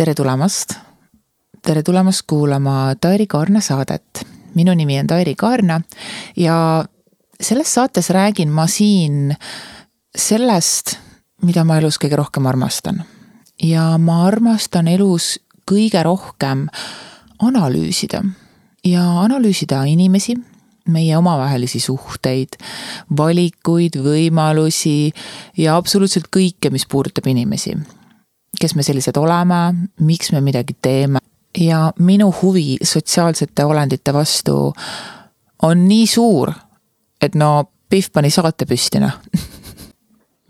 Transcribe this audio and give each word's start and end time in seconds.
tere 0.00 0.14
tulemast. 0.16 0.72
tere 1.60 1.82
tulemast 1.82 2.22
kuulama 2.26 2.94
Tairi 3.00 3.26
Kaarna 3.26 3.60
saadet. 3.60 4.24
minu 4.54 4.72
nimi 4.74 4.98
on 4.98 5.06
Tairi 5.06 5.34
Kaarna 5.34 5.80
ja 6.36 6.84
selles 7.40 7.74
saates 7.74 8.10
räägin 8.10 8.48
ma 8.48 8.66
siin 8.66 9.36
sellest, 10.16 10.96
mida 11.42 11.64
ma 11.64 11.76
elus 11.76 12.00
kõige 12.00 12.16
rohkem 12.16 12.46
armastan. 12.46 13.04
ja 13.62 13.98
ma 13.98 14.26
armastan 14.26 14.88
elus 14.88 15.38
kõige 15.70 16.02
rohkem 16.02 16.68
analüüsida 17.38 18.24
ja 18.84 19.04
analüüsida 19.20 19.84
inimesi, 19.84 20.38
meie 20.88 21.16
omavahelisi 21.16 21.80
suhteid, 21.80 22.56
valikuid, 23.16 24.00
võimalusi 24.00 25.12
ja 25.56 25.76
absoluutselt 25.76 26.32
kõike, 26.32 26.70
mis 26.72 26.86
puudutab 26.86 27.26
inimesi. 27.26 27.76
Kes 28.60 28.74
me 28.74 28.82
sellised 28.82 29.16
oleme, 29.16 29.88
miks 30.00 30.32
me 30.32 30.40
midagi 30.40 30.76
teeme. 30.82 31.18
Ja 31.58 31.92
minu 31.98 32.30
huvi 32.42 32.76
sotsiaalsete 32.82 33.64
olendite 33.64 34.12
vastu 34.14 34.72
on 35.62 35.88
nii 35.88 36.06
suur, 36.06 36.52
et 37.22 37.34
no 37.34 37.70
Pihv 37.90 38.12
pani 38.14 38.30
saate 38.30 38.68
püsti 38.70 39.00
noh. 39.02 39.16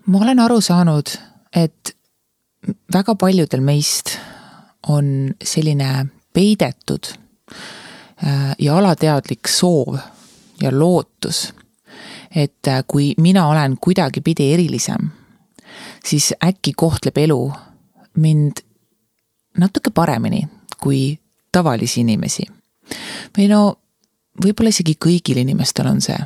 Ma 0.07 0.21
olen 0.21 0.43
aru 0.45 0.59
saanud, 0.61 1.09
et 1.57 1.95
väga 2.93 3.15
paljudel 3.17 3.63
meist 3.65 4.19
on 4.93 5.31
selline 5.45 6.07
peidetud 6.37 7.09
äh, 7.15 8.53
ja 8.59 8.77
alateadlik 8.77 9.49
soov 9.49 9.97
ja 10.61 10.73
lootus, 10.73 11.55
et 12.35 12.69
äh, 12.69 12.85
kui 12.87 13.15
mina 13.17 13.47
olen 13.49 13.79
kuidagipidi 13.81 14.53
erilisem, 14.53 15.09
siis 16.05 16.35
äkki 16.45 16.77
kohtleb 16.77 17.17
elu 17.25 17.41
mind 18.17 18.63
natuke 19.59 19.91
paremini 19.91 20.49
kui 20.81 21.19
tavalisi 21.53 22.01
inimesi. 22.01 22.47
või 23.39 23.49
no 23.49 23.77
võib-olla 24.45 24.73
isegi 24.73 24.97
kõigil 24.99 25.39
inimestel 25.43 25.87
on 25.87 26.01
see, 26.01 26.19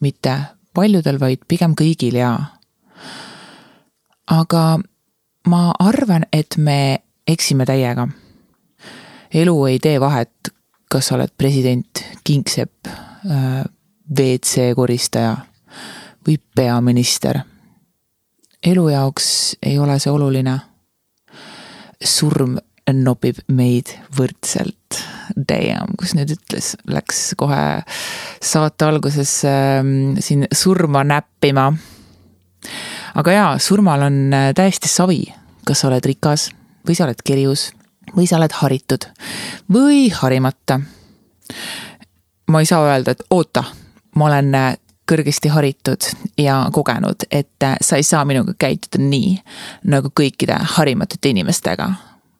mitte 0.00 0.36
paljudel, 0.74 1.18
vaid 1.18 1.42
pigem 1.48 1.74
kõigil 1.78 2.18
ja. 2.20 2.32
aga 4.26 4.78
ma 5.48 5.62
arvan, 5.78 6.26
et 6.32 6.56
me 6.56 6.98
eksime 7.26 7.66
täiega. 7.66 8.08
elu 9.34 9.66
ei 9.66 9.78
tee 9.78 10.00
vahet, 10.00 10.52
kas 10.88 11.08
sa 11.08 11.16
oled 11.16 11.32
president, 11.36 12.04
kingsepp, 12.24 12.86
äh, 12.88 13.64
WC 14.08 14.74
koristaja 14.74 15.36
või 16.26 16.38
peaminister. 16.54 17.40
elu 18.66 18.88
jaoks 18.88 19.56
ei 19.62 19.78
ole 19.78 19.98
see 19.98 20.12
oluline. 20.12 20.60
Surm 22.04 22.58
nopib 22.92 23.40
meid 23.52 23.90
võrdselt. 24.16 25.00
Damn, 25.36 25.92
kus 26.00 26.14
nüüd 26.16 26.32
ütles, 26.32 26.72
läks 26.88 27.34
kohe 27.38 27.82
saate 28.40 28.86
alguses 28.88 29.32
äh, 29.48 29.82
siin 30.24 30.46
surma 30.52 31.04
näppima. 31.04 31.72
aga 33.14 33.32
jaa, 33.32 33.58
surmal 33.58 34.06
on 34.08 34.32
äh, 34.32 34.52
täiesti 34.56 34.88
savi, 34.88 35.26
kas 35.66 35.82
sa 35.82 35.90
oled 35.90 36.06
rikas 36.06 36.48
või 36.88 36.96
sa 36.96 37.04
oled 37.04 37.20
kerjus 37.24 37.72
või 38.16 38.26
sa 38.26 38.38
oled 38.38 38.54
haritud 38.62 39.04
või 39.72 40.08
harimata. 40.10 40.80
ma 42.48 42.60
ei 42.60 42.66
saa 42.66 42.86
öelda, 42.88 43.12
et 43.12 43.22
oota, 43.30 43.64
ma 44.16 44.30
olen 44.30 44.54
äh, 44.54 44.76
kõrgesti 45.08 45.48
haritud 45.52 46.10
ja 46.38 46.60
kogenud, 46.72 47.28
et 47.30 47.64
äh, 47.64 47.78
sa 47.80 47.96
ei 47.96 48.06
saa 48.06 48.24
minuga 48.28 48.54
käituda 48.58 49.00
nii 49.02 49.38
nagu 49.88 50.12
kõikide 50.14 50.58
harimatute 50.76 51.32
inimestega 51.32 51.92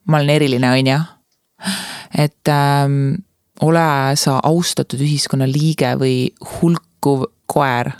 ma 0.09 0.17
olen 0.17 0.31
eriline, 0.31 0.71
on 0.71 0.87
ju. 0.87 0.99
et 2.19 2.49
ähm, 2.49 3.15
ole 3.61 4.17
sa 4.17 4.39
austatud 4.43 5.01
ühiskonnaliige 5.01 5.95
või 6.01 6.17
hulkuv 6.41 7.29
koer. 7.47 7.93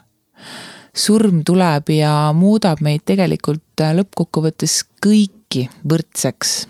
surm 0.95 1.45
tuleb 1.47 1.91
ja 1.95 2.33
muudab 2.35 2.81
meid 2.83 3.05
tegelikult 3.07 3.81
äh, 3.81 3.95
lõppkokkuvõttes 3.99 4.83
kõiki 5.05 5.69
võrdseks. 5.85 6.67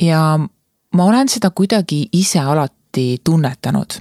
ja 0.00 0.38
ma 0.92 1.04
olen 1.04 1.28
seda 1.28 1.50
kuidagi 1.50 2.08
ise 2.12 2.38
alati 2.38 3.20
tunnetanud. 3.24 4.00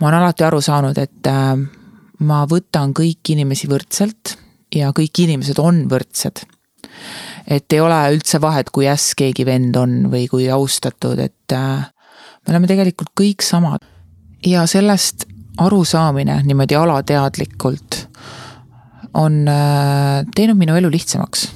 ma 0.00 0.08
olen 0.08 0.18
alati 0.18 0.44
aru 0.44 0.60
saanud, 0.60 0.98
et 0.98 1.26
äh, 1.26 1.54
ma 2.20 2.44
võtan 2.48 2.94
kõiki 2.96 3.34
inimesi 3.36 3.68
võrdselt 3.70 4.36
ja 4.74 4.92
kõik 4.96 5.24
inimesed 5.24 5.58
on 5.58 5.84
võrdsed 5.90 6.44
et 7.50 7.72
ei 7.74 7.80
ole 7.82 7.98
üldse 8.14 8.40
vahet, 8.42 8.70
kui 8.74 8.88
äss 8.90 9.14
keegi 9.18 9.46
vend 9.48 9.76
on 9.78 9.96
või 10.12 10.26
kui 10.30 10.48
austatud, 10.52 11.18
et 11.22 11.54
äh, 11.56 11.86
me 11.86 12.54
oleme 12.54 12.70
tegelikult 12.70 13.12
kõik 13.18 13.44
samad. 13.44 13.84
ja 14.46 14.64
sellest 14.66 15.26
arusaamine 15.60 16.38
niimoodi 16.46 16.76
alateadlikult 16.78 17.98
on 19.20 19.42
äh, 19.48 20.22
teinud 20.34 20.56
minu 20.56 20.76
elu 20.78 20.90
lihtsamaks. 20.90 21.48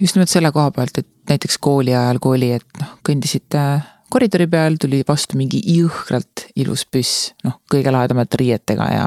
just 0.00 0.16
nimelt 0.16 0.30
selle 0.30 0.52
koha 0.52 0.70
pealt, 0.70 0.98
et 0.98 1.08
näiteks 1.28 1.58
kooli 1.58 1.94
ajal, 1.94 2.20
kui 2.20 2.38
oli, 2.38 2.52
et 2.52 2.80
noh, 2.80 2.96
kõndisite 3.06 3.64
koridori 4.10 4.46
peal, 4.50 4.76
tuli 4.80 5.02
vastu 5.06 5.38
mingi 5.38 5.60
jõhkralt 5.64 6.48
ilus 6.60 6.84
püss, 6.90 7.32
noh, 7.44 7.58
kõige 7.70 7.92
lahedamate 7.94 8.38
riietega 8.40 8.90
ja 8.92 9.06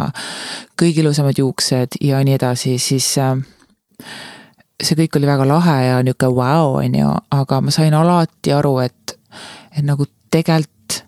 kõige 0.80 1.03
ilusamad 1.03 1.38
juuksed 1.40 2.00
ja 2.03 2.19
nii 2.25 2.35
edasi, 2.38 2.78
siis 2.81 3.09
äh, 3.22 3.38
see 4.84 4.97
kõik 5.00 5.18
oli 5.19 5.30
väga 5.30 5.47
lahe 5.47 5.78
ja 5.86 6.02
nihuke 6.06 6.30
vau, 6.34 6.78
on 6.81 6.97
ju, 7.00 7.13
aga 7.34 7.62
ma 7.63 7.74
sain 7.74 7.96
alati 7.97 8.53
aru, 8.53 8.78
et, 8.86 9.16
et 9.74 9.86
nagu 9.86 10.07
tegelikult 10.34 11.02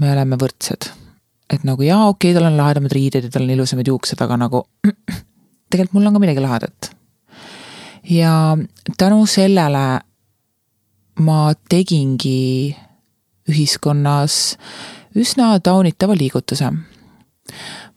me 0.00 0.10
oleme 0.12 0.38
võrdsed. 0.40 0.90
et 1.54 1.64
nagu 1.64 1.84
jaa, 1.84 2.08
okei 2.08 2.32
okay,, 2.32 2.38
tal 2.38 2.48
on 2.50 2.56
lahedamad 2.58 2.92
riided 2.92 3.28
ja 3.28 3.30
tal 3.30 3.44
on 3.46 3.54
ilusamad 3.54 3.88
juuksed, 3.88 4.20
aga 4.20 4.38
nagu 4.40 4.64
tegelikult 5.70 5.94
mul 5.98 6.08
on 6.08 6.16
ka 6.16 6.24
midagi 6.24 6.42
lahedat. 6.42 6.90
ja 8.10 8.56
tänu 8.98 9.26
sellele 9.26 9.84
ma 11.20 11.54
tegingi 11.68 12.74
ühiskonnas 13.50 14.56
üsna 15.14 15.58
taunitava 15.60 16.16
liigutuse. 16.18 16.70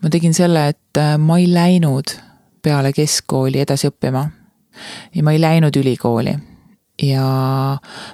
ma 0.02 0.10
tegin 0.12 0.34
selle, 0.34 0.68
et 0.68 1.02
ma 1.18 1.38
ei 1.38 1.48
läinud 1.54 2.14
peale 2.62 2.92
keskkooli 2.94 3.62
edasi 3.64 3.88
õppima 3.88 4.28
ja 5.16 5.24
ma 5.24 5.34
ei 5.34 5.42
läinud 5.42 5.76
ülikooli. 5.76 6.36
ja 7.02 7.24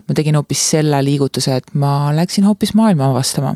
ma 0.08 0.16
tegin 0.16 0.36
hoopis 0.36 0.70
selle 0.76 1.04
liigutuse, 1.04 1.56
et 1.56 1.74
ma 1.74 2.12
läksin 2.16 2.44
hoopis 2.44 2.74
maailma 2.74 3.10
avastama. 3.12 3.56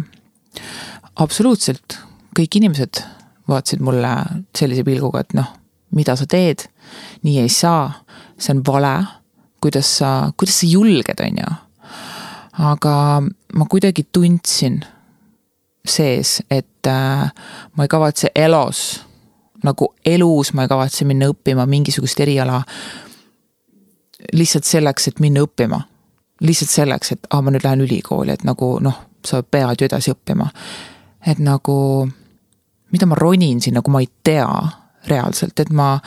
absoluutselt, 1.16 2.00
kõik 2.40 2.60
inimesed 2.60 3.04
vaatasid 3.48 3.80
mulle 3.84 4.14
sellise 4.58 4.84
pilguga, 4.84 5.24
et 5.24 5.34
noh, 5.38 5.54
mida 5.96 6.16
sa 6.16 6.28
teed, 6.28 6.68
nii 7.24 7.40
ei 7.44 7.50
saa, 7.50 7.92
see 8.38 8.56
on 8.56 8.64
vale, 8.68 8.96
kuidas 9.64 9.98
sa, 10.00 10.32
kuidas 10.38 10.60
sa 10.62 10.68
julged, 10.70 11.24
on 11.24 11.42
ju. 11.44 11.54
Aga 12.58 13.24
ma 13.54 13.66
kuidagi 13.70 14.08
tundsin 14.12 14.82
sees, 15.88 16.42
et 16.52 16.88
äh, 16.88 17.32
ma 17.76 17.84
ei 17.84 17.92
kavatse 17.92 18.32
elus 18.36 19.08
nagu 19.64 19.94
elus 20.06 20.54
ma 20.54 20.66
ei 20.66 20.72
kavatse 20.72 21.06
minna 21.06 21.30
õppima 21.32 21.66
mingisugust 21.66 22.20
eriala. 22.20 22.62
lihtsalt 24.34 24.66
selleks, 24.66 25.08
et 25.08 25.20
minna 25.20 25.44
õppima. 25.46 25.82
lihtsalt 26.42 26.70
selleks, 26.70 27.12
et 27.12 27.28
aa, 27.30 27.42
ma 27.42 27.52
nüüd 27.52 27.66
lähen 27.66 27.82
ülikooli, 27.82 28.32
et 28.34 28.44
nagu 28.46 28.78
noh, 28.82 28.98
sa 29.26 29.42
pead 29.44 29.82
ju 29.82 29.86
edasi 29.86 30.12
õppima. 30.14 30.50
et 31.26 31.40
nagu, 31.40 32.08
mida 32.92 33.06
ma 33.06 33.16
ronin 33.16 33.62
sinna, 33.62 33.82
kui 33.82 33.92
ma 33.92 34.02
ei 34.02 34.10
tea 34.24 34.50
reaalselt, 35.08 35.60
et 35.60 35.70
ma 35.70 36.00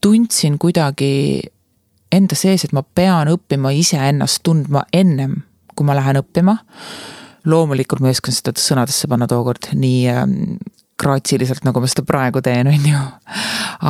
tundsin 0.00 0.58
kuidagi 0.58 1.42
enda 2.12 2.34
sees, 2.34 2.64
et 2.64 2.72
ma 2.72 2.82
pean 2.82 3.28
õppima 3.28 3.70
iseennast 3.72 4.42
tundma 4.42 4.84
ennem, 4.92 5.42
kui 5.78 5.86
ma 5.86 5.96
lähen 5.96 6.18
õppima 6.20 6.58
loomulikult 7.48 8.02
ma 8.02 8.10
ei 8.10 8.16
osanud 8.16 8.36
seda 8.36 8.62
sõnadesse 8.62 9.08
panna 9.10 9.28
tookord 9.30 9.70
nii 9.78 10.02
ähm, 10.12 10.34
graatsiliselt, 10.98 11.62
nagu 11.66 11.80
ma 11.80 11.90
seda 11.90 12.04
praegu 12.06 12.42
teen, 12.44 12.70
on 12.70 12.86
ju. 12.90 13.00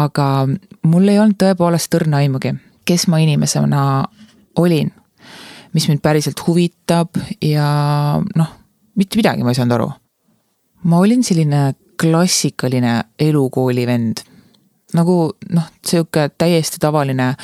aga 0.02 0.26
mul 0.88 1.08
ei 1.08 1.20
olnud 1.22 1.38
tõepoolest 1.40 1.94
õrna 1.98 2.22
aimugi, 2.22 2.52
kes 2.88 3.08
ma 3.08 3.20
inimesena 3.24 3.82
olin. 4.60 4.92
mis 5.72 5.88
mind 5.88 6.00
päriselt 6.02 6.40
huvitab 6.46 7.16
ja 7.44 7.66
noh, 8.36 8.54
mitte 8.96 9.18
midagi 9.20 9.44
ma 9.44 9.52
ei 9.52 9.58
saanud 9.58 9.76
aru. 9.78 9.90
ma 10.84 11.00
olin 11.00 11.24
selline 11.24 11.72
klassikaline 12.00 13.02
elukooli 13.18 13.86
vend. 13.86 14.22
nagu 14.94 15.18
noh, 15.48 15.72
sihuke 15.86 16.28
täiesti 16.38 16.78
tavaline 16.80 17.34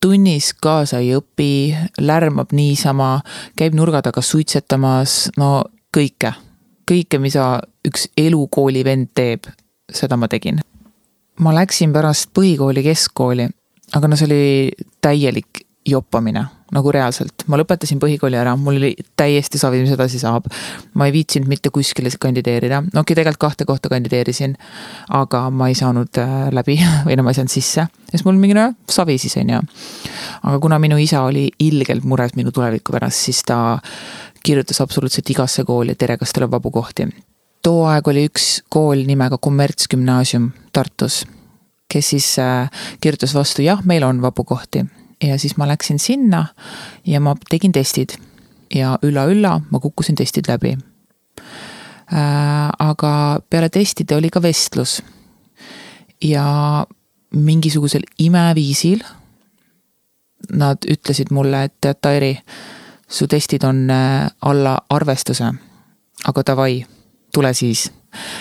tunnis 0.00 0.52
kaasa 0.54 0.98
ei 1.02 1.14
õpi, 1.16 1.76
lärmab 2.00 2.52
niisama, 2.52 3.20
käib 3.58 3.74
nurga 3.74 4.02
taga 4.02 4.22
suitsetamas, 4.22 5.30
no 5.36 5.64
kõike 5.94 6.34
kõike, 6.88 7.20
mida 7.20 7.60
üks 7.86 8.08
elukooli 8.18 8.84
vend 8.86 9.12
teeb, 9.16 9.48
seda 9.92 10.16
ma 10.16 10.28
tegin. 10.30 10.62
ma 11.38 11.52
läksin 11.54 11.92
pärast 11.94 12.32
põhikooli 12.34 12.82
keskkooli, 12.82 13.46
aga 13.94 14.08
no 14.08 14.16
see 14.18 14.26
oli 14.26 14.86
täielik 15.04 15.57
joppamine 15.88 16.46
nagu 16.74 16.90
reaalselt, 16.92 17.46
ma 17.48 17.56
lõpetasin 17.56 18.00
põhikooli 18.00 18.36
ära, 18.36 18.52
mul 18.60 18.76
oli 18.76 18.90
täiesti 19.16 19.60
savi, 19.60 19.80
mis 19.80 19.92
edasi 19.94 20.20
saab. 20.20 20.48
ma 20.94 21.06
ei 21.08 21.12
viitsinud 21.14 21.48
mitte 21.48 21.70
kuskile 21.72 22.10
kandideerida, 22.20 22.82
no 22.82 22.88
okei 22.88 23.00
okay,, 23.00 23.16
tegelikult 23.16 23.40
kahte 23.40 23.64
kohta 23.64 23.88
kandideerisin. 23.88 24.56
aga 25.08 25.48
ma 25.50 25.68
ei 25.68 25.74
saanud 25.78 26.20
äh, 26.20 26.34
läbi 26.52 26.76
või 27.06 27.16
no 27.16 27.24
ma 27.24 27.32
ei 27.32 27.38
saanud 27.40 27.52
sisse, 27.52 27.86
sest 28.10 28.26
mul 28.28 28.36
mingi 28.40 28.56
no 28.58 28.72
savi 28.88 29.16
siis 29.18 29.38
on 29.40 29.54
ju. 29.54 29.62
aga 30.42 30.58
kuna 30.60 30.78
minu 30.78 30.98
isa 31.00 31.22
oli 31.24 31.48
ilgelt 31.58 32.04
mures 32.04 32.36
minu 32.36 32.52
tuleviku 32.52 32.92
pärast, 32.92 33.24
siis 33.30 33.40
ta 33.48 33.78
kirjutas 34.44 34.80
absoluutselt 34.84 35.30
igasse 35.30 35.64
kooli, 35.64 35.96
et 35.96 35.98
tere, 35.98 36.18
kas 36.20 36.32
teil 36.32 36.48
on 36.48 36.52
vabu 36.52 36.70
kohti. 36.70 37.08
too 37.62 37.86
aeg 37.88 38.12
oli 38.12 38.28
üks 38.28 38.60
kool 38.68 39.06
nimega 39.08 39.38
Kommertsgümnaasium 39.40 40.52
Tartus, 40.72 41.24
kes 41.88 42.12
siis 42.12 42.34
äh, 42.44 42.68
kirjutas 43.00 43.32
vastu, 43.34 43.64
jah, 43.64 43.80
meil 43.84 44.04
on 44.04 44.20
vabu 44.20 44.44
kohti 44.44 44.84
ja 45.22 45.38
siis 45.38 45.56
ma 45.56 45.68
läksin 45.68 45.98
sinna 45.98 46.46
ja 47.06 47.20
ma 47.20 47.34
tegin 47.50 47.72
testid. 47.72 48.18
ja 48.74 48.98
ülla-ülla, 49.02 49.60
ma 49.70 49.80
kukkusin 49.80 50.14
testid 50.14 50.44
läbi 50.48 50.76
äh,. 52.12 52.70
aga 52.78 53.40
peale 53.50 53.68
testide 53.68 54.16
oli 54.16 54.30
ka 54.30 54.42
vestlus. 54.42 55.02
ja 56.24 56.86
mingisugusel 57.34 58.02
imeviisil 58.18 59.02
nad 60.52 60.78
ütlesid 60.90 61.32
mulle, 61.34 61.64
et 61.64 61.74
tead, 61.80 61.98
Tairi, 62.00 62.38
su 63.08 63.26
testid 63.26 63.64
on 63.64 63.90
äh, 63.90 64.30
alla 64.40 64.78
arvestuse. 64.90 65.52
aga 66.24 66.42
davai, 66.46 66.86
tule 67.34 67.54
siis. 67.54 67.92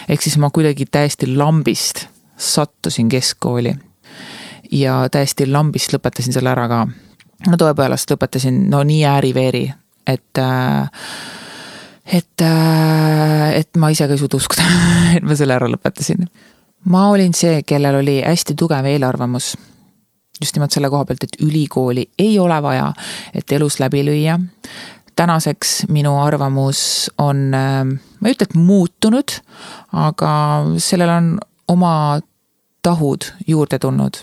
ehk 0.09 0.21
siis 0.21 0.37
ma 0.37 0.49
kuidagi 0.49 0.85
täiesti 0.85 1.27
lambist 1.35 2.07
sattusin 2.37 3.09
keskkooli 3.09 3.75
ja 4.71 5.07
täiesti 5.11 5.47
lambist 5.51 5.93
lõpetasin 5.93 6.35
selle 6.35 6.51
ära 6.51 6.67
ka. 6.71 6.85
no 7.47 7.57
tõepoolest 7.59 8.11
lõpetasin 8.13 8.67
no 8.71 8.83
nii 8.87 9.03
ääri-veeri, 9.05 9.65
et 10.07 10.41
äh, 10.41 10.89
et, 12.07 12.41
äh, 12.41 13.55
et 13.59 13.77
ma 13.77 13.91
ise 13.91 14.07
ka 14.07 14.15
ei 14.15 14.21
suuda 14.21 14.39
uskuda, 14.39 14.67
et 15.17 15.25
ma 15.25 15.35
selle 15.37 15.57
ära 15.57 15.69
lõpetasin. 15.71 16.27
ma 16.87 17.07
olin 17.11 17.33
see, 17.35 17.61
kellel 17.67 17.99
oli 18.01 18.21
hästi 18.23 18.55
tugev 18.55 18.85
eelarvamus. 18.85 19.55
just 20.41 20.55
nimelt 20.55 20.71
selle 20.71 20.89
koha 20.89 21.05
pealt, 21.05 21.23
et 21.23 21.41
ülikooli 21.41 22.05
ei 22.19 22.39
ole 22.39 22.61
vaja, 22.61 22.91
et 23.33 23.51
elus 23.51 23.79
läbi 23.79 24.05
lüüa. 24.05 24.39
tänaseks 25.15 25.87
minu 25.89 26.19
arvamus 26.21 27.11
on, 27.17 27.53
äh, 27.53 27.83
ma 27.85 28.27
ei 28.27 28.37
ütle, 28.37 28.49
et 28.49 28.55
muutunud, 28.55 29.39
aga 29.93 30.31
sellel 30.77 31.09
on 31.09 31.37
oma 31.67 32.21
tahud 32.81 33.33
juurde 33.47 33.79
tulnud 33.79 34.21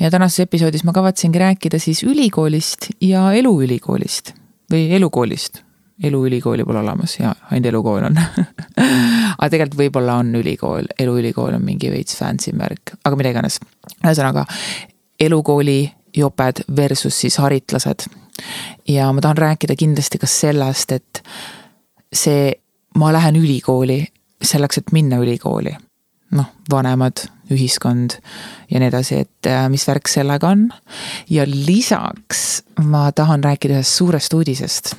ja 0.00 0.10
tänases 0.10 0.46
episoodis 0.46 0.84
ma 0.84 0.92
kavatsengi 0.92 1.38
rääkida 1.38 1.78
siis 1.82 2.02
ülikoolist 2.02 2.90
ja 3.00 3.32
eluülikoolist 3.32 4.34
või 4.72 4.90
elukoolist. 4.96 5.62
eluülikooli 6.02 6.64
pole 6.64 6.78
olemas 6.78 7.18
ja 7.18 7.34
ainult 7.50 7.66
elukool 7.66 8.04
on 8.04 8.18
aga 9.38 9.48
tegelikult 9.50 9.78
võib-olla 9.80 10.18
on 10.20 10.34
ülikool, 10.34 10.88
eluülikool 10.98 11.54
on 11.56 11.64
mingi 11.64 11.90
veits 11.90 12.16
fancy 12.16 12.52
märk, 12.52 12.96
aga 13.04 13.16
mida 13.16 13.32
iganes. 13.32 13.60
ühesõnaga 14.04 14.46
elukooli 15.20 15.92
joped 16.16 16.64
versus 16.76 17.20
siis 17.20 17.38
haritlased. 17.38 18.06
ja 18.88 19.12
ma 19.12 19.20
tahan 19.20 19.36
rääkida 19.36 19.76
kindlasti 19.76 20.18
ka 20.18 20.26
sellest, 20.26 20.92
et 20.92 21.22
see, 22.12 22.52
ma 22.94 23.12
lähen 23.12 23.36
ülikooli 23.36 24.04
selleks, 24.42 24.78
et 24.78 24.92
minna 24.92 25.16
ülikooli. 25.16 25.76
Noh, 26.36 26.52
vanemad 26.70 27.26
ühiskond 27.52 28.18
ja 28.70 28.80
nii 28.80 28.90
edasi, 28.90 29.22
et 29.26 29.48
äh, 29.50 29.66
mis 29.72 29.86
värk 29.88 30.10
sellega 30.10 30.50
on. 30.54 30.68
ja 31.30 31.46
lisaks 31.46 32.62
ma 32.82 33.08
tahan 33.12 33.44
rääkida 33.44 33.78
ühest 33.78 33.98
suurest 33.98 34.34
uudisest, 34.34 34.94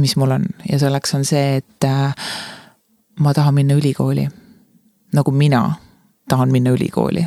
mis 0.00 0.16
mul 0.16 0.36
on 0.38 0.46
ja 0.70 0.78
selleks 0.80 1.14
on 1.14 1.24
see, 1.28 1.60
et 1.60 1.88
äh, 1.88 2.14
ma 3.20 3.34
tahan 3.34 3.54
minna 3.54 3.74
ülikooli. 3.74 4.28
nagu 5.14 5.30
mina 5.30 5.74
tahan 6.28 6.50
minna 6.52 6.74
ülikooli. 6.74 7.26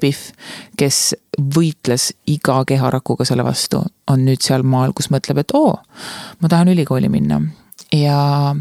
Pihv, 0.00 0.20
kes 0.80 1.14
võitles 1.52 2.06
iga 2.32 2.62
keharakuga 2.64 3.26
selle 3.28 3.44
vastu, 3.44 3.82
on 4.08 4.22
nüüd 4.24 4.40
sealmaal, 4.40 4.94
kus 4.96 5.10
mõtleb, 5.12 5.42
et 5.42 5.52
oo, 5.52 5.74
ma 6.40 6.48
tahan 6.48 6.70
ülikooli 6.72 7.10
minna 7.12 7.42
ja 7.92 8.54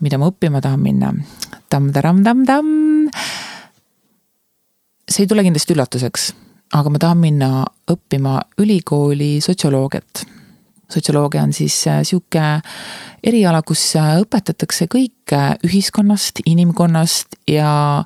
mida 0.00 0.18
ma 0.18 0.30
õppima 0.30 0.62
tahan 0.62 0.80
minna 0.80 1.12
tam,. 1.12 1.62
tamm-taram-tamm-tamm 1.70 3.08
see 5.08 5.24
ei 5.24 5.30
tule 5.30 5.44
kindlasti 5.44 5.74
üllatuseks, 5.74 6.24
aga 6.76 6.90
ma 6.92 7.00
tahan 7.00 7.20
minna 7.22 7.50
õppima 7.90 8.38
ülikooli 8.60 9.38
sotsioloogiat. 9.44 10.24
sotsioloogia 10.88 11.42
on 11.42 11.52
siis 11.52 11.86
äh, 11.88 12.02
sihuke 12.02 12.60
eriala, 13.24 13.62
kus 13.62 13.96
äh, 13.96 14.18
õpetatakse 14.22 14.88
kõike 14.88 15.40
ühiskonnast, 15.64 16.42
inimkonnast 16.46 17.40
ja 17.48 18.04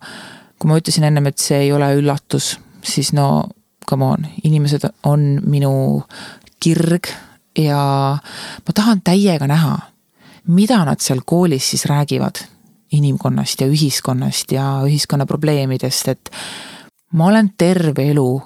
kui 0.59 0.71
ma 0.71 0.79
ütlesin 0.79 1.05
ennem, 1.05 1.27
et 1.27 1.39
see 1.43 1.67
ei 1.67 1.73
ole 1.73 1.91
üllatus, 1.99 2.57
siis 2.83 3.13
no 3.13 3.49
come 3.89 4.07
on, 4.07 4.27
inimesed 4.45 4.87
on 5.05 5.41
minu 5.45 6.03
kirg 6.63 7.11
ja 7.59 7.83
ma 8.67 8.75
tahan 8.75 9.03
täiega 9.03 9.47
näha, 9.51 9.79
mida 10.49 10.85
nad 10.85 11.01
seal 11.01 11.23
koolis 11.27 11.71
siis 11.71 11.85
räägivad 11.87 12.43
inimkonnast 12.93 13.61
ja 13.61 13.67
ühiskonnast 13.67 14.53
ja 14.53 14.65
ühiskonna 14.87 15.27
probleemidest, 15.27 16.09
et 16.09 16.31
ma 17.13 17.27
olen 17.27 17.53
terve 17.59 18.11
elu 18.11 18.43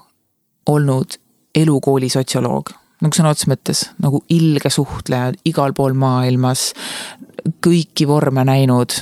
olnud 0.67 1.19
elukooli 1.55 2.09
sotsioloog, 2.13 2.71
nagu 3.03 3.17
sõna 3.17 3.33
otseses 3.33 3.51
mõttes 3.51 3.83
nagu 4.03 4.23
ilge 4.33 4.71
suhtleja 4.71 5.33
igal 5.49 5.75
pool 5.77 5.97
maailmas, 5.99 6.73
kõiki 7.65 8.07
vorme 8.09 8.45
näinud, 8.47 8.95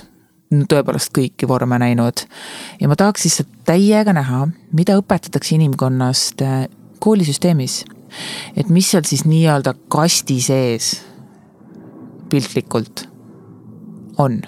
tõepoolest 0.70 1.12
kõiki 1.16 1.48
vorme 1.48 1.78
näinud. 1.82 2.26
ja 2.80 2.88
ma 2.88 2.96
tahaks 2.96 3.24
lihtsalt 3.24 3.48
täiega 3.66 4.12
näha, 4.12 4.46
mida 4.72 4.96
õpetatakse 5.00 5.54
inimkonnast 5.58 6.42
äh, 6.42 6.68
koolisüsteemis. 6.98 7.84
et 8.56 8.68
mis 8.68 8.90
seal 8.90 9.02
siis 9.04 9.24
nii-öelda 9.24 9.74
kasti 9.88 10.40
sees 10.40 11.13
piltlikult 12.34 13.06
on. 14.18 14.42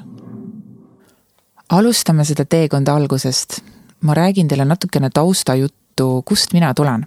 alustame 1.71 2.25
seda 2.27 2.45
teekonda 2.45 2.95
algusest 2.99 3.61
ma 4.01 4.15
räägin 4.15 4.49
teile 4.49 4.65
natukene 4.65 5.11
taustajuttu, 5.11 6.23
kust 6.25 6.53
mina 6.53 6.75
tulen. 6.75 7.07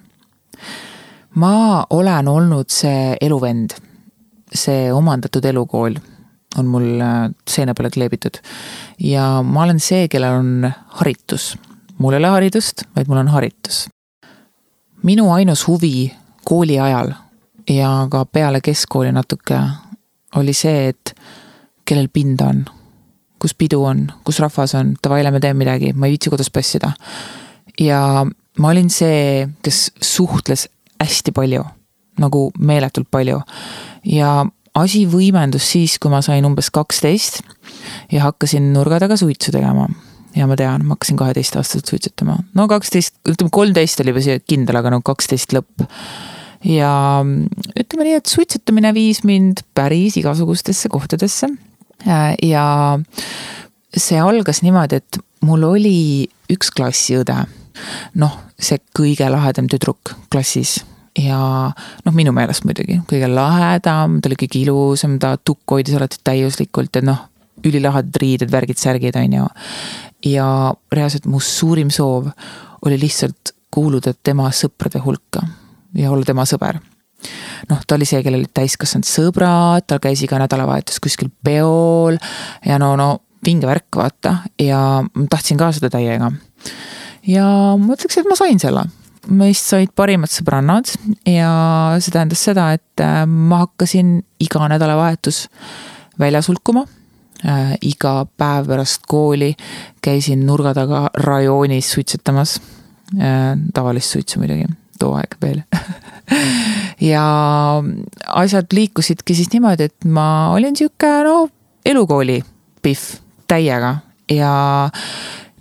ma 1.35 1.85
olen 1.89 2.27
olnud 2.27 2.69
see 2.69 3.17
eluvend, 3.21 3.75
see 4.53 4.93
omandatud 4.93 5.45
elukool 5.45 5.95
on 6.57 6.65
mul 6.65 7.01
äh, 7.01 7.29
seina 7.47 7.73
peale 7.73 7.89
kleebitud. 7.89 8.41
ja 8.99 9.41
ma 9.43 9.63
olen 9.63 9.79
see, 9.79 10.07
kellel 10.07 10.39
on 10.39 10.71
haritus. 10.87 11.57
mul 11.97 12.13
ei 12.13 12.17
ole 12.17 12.27
haridust, 12.27 12.83
vaid 12.95 13.07
mul 13.07 13.17
on 13.17 13.27
haritus. 13.27 13.89
minu 15.03 15.31
ainus 15.31 15.67
huvi 15.67 16.13
kooli 16.45 16.79
ajal 16.79 17.13
ja 17.69 18.07
ka 18.11 18.25
peale 18.25 18.61
keskkooli 18.61 19.11
natuke 19.11 19.59
oli 20.35 20.53
see, 20.53 20.89
et 20.93 21.15
kellel 21.85 22.11
pinda 22.13 22.51
on 22.51 22.65
kus 23.39 23.55
pidu 23.55 23.81
on, 23.87 24.03
kus 24.27 24.39
rahvas 24.43 24.75
on, 24.77 24.93
davai, 25.03 25.23
lähme 25.23 25.39
teeme 25.39 25.63
midagi, 25.63 25.93
ma 25.95 26.07
ei 26.07 26.15
viitsi 26.15 26.31
kodus 26.31 26.51
passida. 26.51 26.91
ja 27.79 28.25
ma 28.59 28.71
olin 28.73 28.89
see, 28.91 29.47
kes 29.63 29.91
suhtles 30.03 30.67
hästi 30.99 31.31
palju, 31.35 31.63
nagu 32.19 32.49
meeletult 32.59 33.07
palju. 33.11 33.39
ja 34.05 34.45
asi 34.75 35.05
võimendus 35.09 35.71
siis, 35.71 35.97
kui 35.99 36.11
ma 36.11 36.21
sain 36.25 36.45
umbes 36.45 36.69
kaksteist 36.71 37.41
ja 38.11 38.27
hakkasin 38.27 38.73
nurga 38.73 38.99
taga 38.99 39.17
suitsu 39.17 39.51
tegema 39.55 39.87
ja 40.35 40.47
ma 40.47 40.57
tean, 40.59 40.85
ma 40.85 40.97
hakkasin 40.97 41.17
kaheteistaastaselt 41.19 41.89
suitsetama, 41.89 42.37
no 42.53 42.67
kaksteist, 42.67 43.17
ütleme 43.27 43.51
kolmteist 43.51 44.03
oli 44.03 44.13
juba 44.13 44.25
see 44.27 44.43
kindel, 44.45 44.81
aga 44.81 44.93
no 44.93 45.01
kaksteist 45.05 45.55
lõpp. 45.55 45.87
Ja 46.65 46.93
ütleme 47.23 48.05
nii, 48.05 48.19
et 48.19 48.29
suitsetamine 48.29 48.93
viis 48.93 49.23
mind 49.23 49.63
päris 49.77 50.17
igasugustesse 50.19 50.91
kohtadesse 50.91 51.47
Äh, 52.07 52.35
ja 52.43 52.99
see 53.97 54.19
algas 54.21 54.61
niimoodi, 54.63 55.01
et 55.01 55.19
mul 55.43 55.65
oli 55.67 56.29
üks 56.51 56.71
klassiõde. 56.75 57.45
noh, 58.19 58.33
see 58.59 58.79
kõige 58.95 59.29
lahedam 59.31 59.69
tüdruk 59.71 60.15
klassis 60.31 60.81
ja 61.15 61.39
noh, 61.71 62.15
minu 62.15 62.33
meelest 62.35 62.65
muidugi 62.67 62.97
kõige 63.07 63.29
lahedam, 63.31 64.17
ta 64.19 64.27
oli 64.27 64.35
kõige 64.39 64.59
ilusam, 64.59 65.15
ta 65.19 65.37
tukku 65.37 65.77
hoidis 65.77 65.95
alati 65.95 66.19
täiuslikult 66.27 66.99
ja 66.99 67.03
noh, 67.07 67.21
ülilahedad 67.63 68.19
riided, 68.19 68.51
värgid, 68.51 68.79
särgid, 68.79 69.15
on 69.19 69.37
ju. 69.37 69.47
ja 70.27 70.49
reaalselt 70.91 71.27
mu 71.31 71.39
suurim 71.39 71.91
soov 71.91 72.27
oli 72.83 72.99
lihtsalt 72.99 73.55
kuuluda 73.71 74.11
tema 74.23 74.51
sõprade 74.51 74.99
hulka 75.03 75.45
ja 75.97 76.11
olla 76.11 76.25
tema 76.25 76.45
sõber 76.49 76.79
noh, 77.69 77.81
ta 77.85 77.97
oli 77.97 78.07
see, 78.07 78.21
kellel 78.23 78.43
olid 78.43 78.53
täiskasvanud 78.55 79.07
sõbrad, 79.07 79.87
ta 79.87 79.99
käis 80.03 80.21
iga 80.25 80.39
nädalavahetus 80.41 81.01
kuskil 81.03 81.31
peol 81.43 82.19
ja 82.65 82.79
no, 82.81 82.93
no 82.99 83.09
vinge 83.45 83.67
värk, 83.69 83.87
vaata, 83.95 84.35
ja 84.59 84.79
tahtsin 85.31 85.59
ka 85.59 85.71
seda 85.75 85.91
täiega. 85.93 86.31
ja 87.27 87.45
ma 87.79 87.95
ütleks, 87.95 88.19
et 88.19 88.29
ma 88.29 88.37
sain 88.39 88.59
selle. 88.61 88.85
meist 89.29 89.67
said 89.67 89.91
parimad 89.95 90.31
sõbrannad 90.31 90.89
ja 91.27 91.51
see 91.99 92.13
tähendas 92.15 92.43
seda, 92.47 92.71
et 92.77 93.03
äh, 93.03 93.25
ma 93.27 93.65
hakkasin 93.65 94.19
iga 94.41 94.67
nädalavahetus 94.71 95.47
väljas 96.19 96.49
hulkuma 96.49 96.85
äh,. 97.43 97.75
iga 97.81 98.25
päev 98.37 98.67
pärast 98.71 99.05
kooli 99.07 99.53
käisin 100.01 100.45
nurga 100.47 100.73
taga 100.73 101.07
rajoonis 101.13 101.91
suitsetamas 101.93 102.59
äh,. 103.19 103.55
tavalist 103.73 104.15
suitsu 104.15 104.39
muidugi, 104.39 104.71
too 104.99 105.13
aeg 105.17 105.35
veel 105.41 105.61
ja 107.11 107.23
asjad 108.27 108.69
liikusidki 108.73 109.35
siis 109.35 109.51
niimoodi, 109.53 109.89
et 109.89 110.05
ma 110.05 110.51
olin 110.53 110.75
sihuke 110.77 111.11
no 111.25 111.49
elukooli 111.85 112.41
pihv 112.81 113.05
täiega 113.49 113.95
ja 114.31 114.53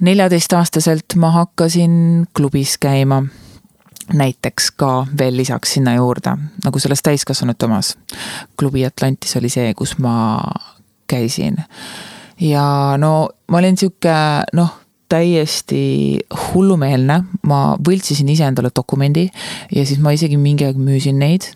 neljateistaastaselt 0.00 1.16
ma 1.16 1.30
hakkasin 1.30 2.26
klubis 2.36 2.78
käima 2.78 3.22
näiteks 4.14 4.70
ka 4.70 5.06
veel 5.18 5.36
lisaks 5.36 5.74
sinna 5.76 5.94
juurde, 5.94 6.36
nagu 6.64 6.78
selles 6.78 7.02
täiskasvanute 7.02 7.66
omas. 7.66 7.98
klubi 8.58 8.86
Atlantis 8.86 9.36
oli 9.36 9.48
see, 9.48 9.74
kus 9.74 9.98
ma 9.98 10.40
käisin. 11.06 11.56
ja 12.40 12.94
no 12.98 13.28
ma 13.48 13.58
olin 13.58 13.76
sihuke 13.76 14.14
noh, 14.52 14.80
täiesti 15.08 15.80
hullumeelne, 16.48 17.22
ma 17.48 17.60
võltsisin 17.84 18.28
iseendale 18.28 18.70
dokumendi 18.74 19.28
ja 19.74 19.86
siis 19.86 20.00
ma 20.02 20.12
isegi 20.16 20.36
mingi 20.40 20.66
aeg 20.68 20.76
müüsin 20.80 21.18
neid 21.22 21.48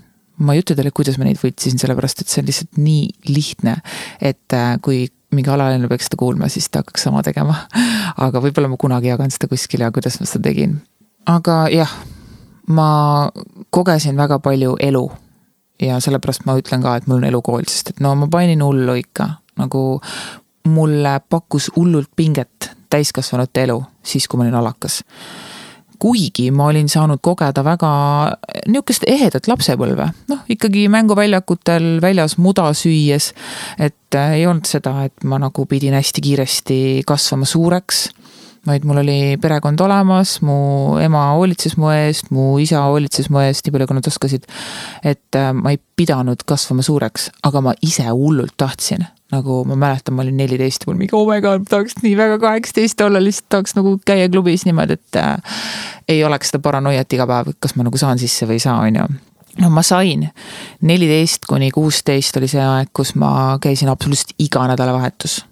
ma 0.43 0.55
ei 0.55 0.63
ütle 0.63 0.77
teile, 0.79 0.93
kuidas 0.95 1.19
ma 1.21 1.27
neid 1.27 1.41
võltsisin, 1.41 1.81
sellepärast 1.81 2.23
et 2.23 2.31
see 2.31 2.43
on 2.43 2.49
lihtsalt 2.49 2.79
nii 2.81 3.33
lihtne, 3.33 3.77
et 4.25 4.57
äh, 4.57 4.77
kui 4.83 5.05
mingi 5.33 5.53
alaline 5.53 5.89
peaks 5.89 6.09
seda 6.09 6.19
kuulma, 6.21 6.49
siis 6.53 6.69
ta 6.69 6.83
hakkaks 6.83 7.07
sama 7.09 7.23
tegema. 7.25 7.57
aga 8.27 8.43
võib-olla 8.45 8.73
ma 8.73 8.81
kunagi 8.81 9.13
jagan 9.13 9.33
seda 9.33 9.49
kuskil 9.53 9.85
ja 9.85 9.93
kuidas 9.95 10.19
ma 10.21 10.29
seda 10.29 10.49
tegin. 10.49 10.79
aga 11.31 11.67
jah, 11.73 11.93
ma 12.69 13.31
kogesin 13.71 14.19
väga 14.19 14.41
palju 14.43 14.77
elu. 14.81 15.11
ja 15.83 15.99
sellepärast 16.01 16.45
ma 16.47 16.57
ütlen 16.59 16.83
ka, 16.83 16.97
et 16.97 17.09
mul 17.11 17.19
on 17.21 17.27
elukool, 17.27 17.65
sest 17.69 17.95
et 17.95 18.01
no 18.05 18.15
ma 18.15 18.29
panin 18.31 18.63
hullu 18.63 18.95
ikka, 19.01 19.29
nagu 19.59 20.01
mulle 20.71 21.17
pakkus 21.29 21.73
hullult 21.77 22.11
pinget 22.17 22.71
täiskasvanute 22.93 23.67
elu, 23.67 23.81
siis 24.05 24.29
kui 24.29 24.39
ma 24.39 24.47
olin 24.47 24.61
alakas 24.61 25.01
kuigi 26.03 26.51
ma 26.51 26.67
olin 26.73 26.89
saanud 26.91 27.21
kogeda 27.23 27.63
väga 27.65 27.91
nihukest 28.67 29.05
ehedat 29.07 29.47
lapsepõlve, 29.51 30.09
noh 30.33 30.41
ikkagi 30.51 30.89
mänguväljakutel 30.91 32.01
väljas 32.03 32.39
muda 32.43 32.73
süües. 32.75 33.31
et 33.79 34.19
äh, 34.19 34.39
ei 34.41 34.47
olnud 34.47 34.67
seda, 34.67 35.05
et 35.07 35.25
ma 35.25 35.39
nagu 35.39 35.67
pidin 35.67 35.95
hästi 35.95 36.25
kiiresti 36.27 36.81
kasvama 37.07 37.47
suureks 37.47 38.09
vaid 38.67 38.85
mul 38.87 39.01
oli 39.03 39.37
perekond 39.43 39.81
olemas, 39.83 40.37
mu 40.47 40.99
ema 41.03 41.25
hoolitses 41.35 41.75
mu 41.79 41.91
eest, 41.91 42.31
mu 42.31 42.59
isa 42.63 42.85
hoolitses 42.87 43.31
mu 43.31 43.43
eest 43.43 43.67
nii 43.67 43.75
palju, 43.75 43.89
kui 43.91 43.99
nad 43.99 44.11
oskasid. 44.11 44.47
et 45.03 45.39
äh, 45.39 45.51
ma 45.55 45.75
ei 45.75 45.79
pidanud 45.97 46.43
kasvama 46.47 46.83
suureks, 46.83 47.31
aga 47.47 47.63
ma 47.63 47.79
ise 47.83 48.07
hullult 48.11 48.59
tahtsin 48.59 49.07
nagu 49.33 49.63
ma 49.65 49.77
mäletan, 49.79 50.15
ma 50.15 50.23
olin 50.23 50.37
neliteist, 50.37 50.87
mul 50.87 50.99
mingi 51.01 51.17
oh 51.17 51.25
my 51.29 51.41
god, 51.45 51.65
tahaks 51.69 51.99
nii 52.03 52.15
väga 52.19 52.39
kaheksateist 52.43 53.01
olla, 53.01 53.21
lihtsalt 53.23 53.49
tahaks 53.55 53.77
nagu 53.79 53.97
käia 54.07 54.29
klubis 54.33 54.67
niimoodi, 54.69 54.99
et 55.01 55.21
äh, 55.21 55.61
ei 56.09 56.25
oleks 56.25 56.53
seda 56.53 56.61
paranoiat 56.65 57.17
iga 57.17 57.27
päev, 57.29 57.55
kas 57.63 57.77
ma 57.77 57.87
nagu 57.87 58.01
saan 58.01 58.21
sisse 58.21 58.49
või 58.49 58.61
ei 58.61 58.65
saa, 58.67 58.79
on 58.85 59.01
ju 59.01 59.07
no 59.61 59.71
ma 59.73 59.85
sain, 59.85 60.27
neliteist 60.89 61.47
kuni 61.49 61.71
kuusteist 61.75 62.37
oli 62.41 62.49
see 62.51 62.63
aeg, 62.65 62.93
kus 62.97 63.15
ma 63.21 63.59
käisin 63.63 63.91
absoluutselt 63.93 64.35
iga 64.39 64.67
nädalavahetus. 64.69 65.43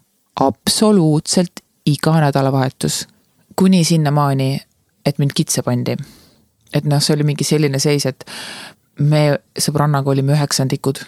absoluutselt 0.40 1.64
iga 1.86 2.20
nädalavahetus. 2.20 3.06
kuni 3.56 3.84
sinnamaani, 3.84 4.60
et 5.06 5.18
mind 5.18 5.32
kitse 5.34 5.62
pandi. 5.62 5.96
et 6.74 6.84
noh, 6.84 7.00
see 7.00 7.14
oli 7.14 7.24
mingi 7.32 7.44
selline 7.44 7.78
seis, 7.78 8.06
et 8.06 8.24
me 8.98 9.40
sõbrannaga 9.58 10.10
olime 10.10 10.36
üheksandikud 10.36 11.00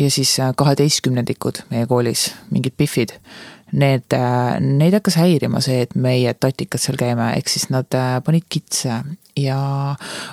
ja 0.00 0.10
siis 0.10 0.40
äh, 0.40 0.52
kaheteistkümnendikud 0.56 1.64
meie 1.70 1.86
koolis, 1.86 2.30
mingid 2.50 2.76
pihvid. 2.76 3.16
Need, 3.70 4.10
äh, 4.16 4.56
neid 4.60 4.96
hakkas 4.96 5.14
häirima 5.20 5.60
see, 5.62 5.84
et 5.84 5.94
meie 5.94 6.32
tatikad 6.34 6.82
seal 6.82 6.98
käime, 6.98 7.28
ehk 7.38 7.52
siis 7.52 7.68
nad 7.70 7.86
äh, 7.94 8.16
panid 8.26 8.48
kitse 8.50 8.96
ja 9.38 9.60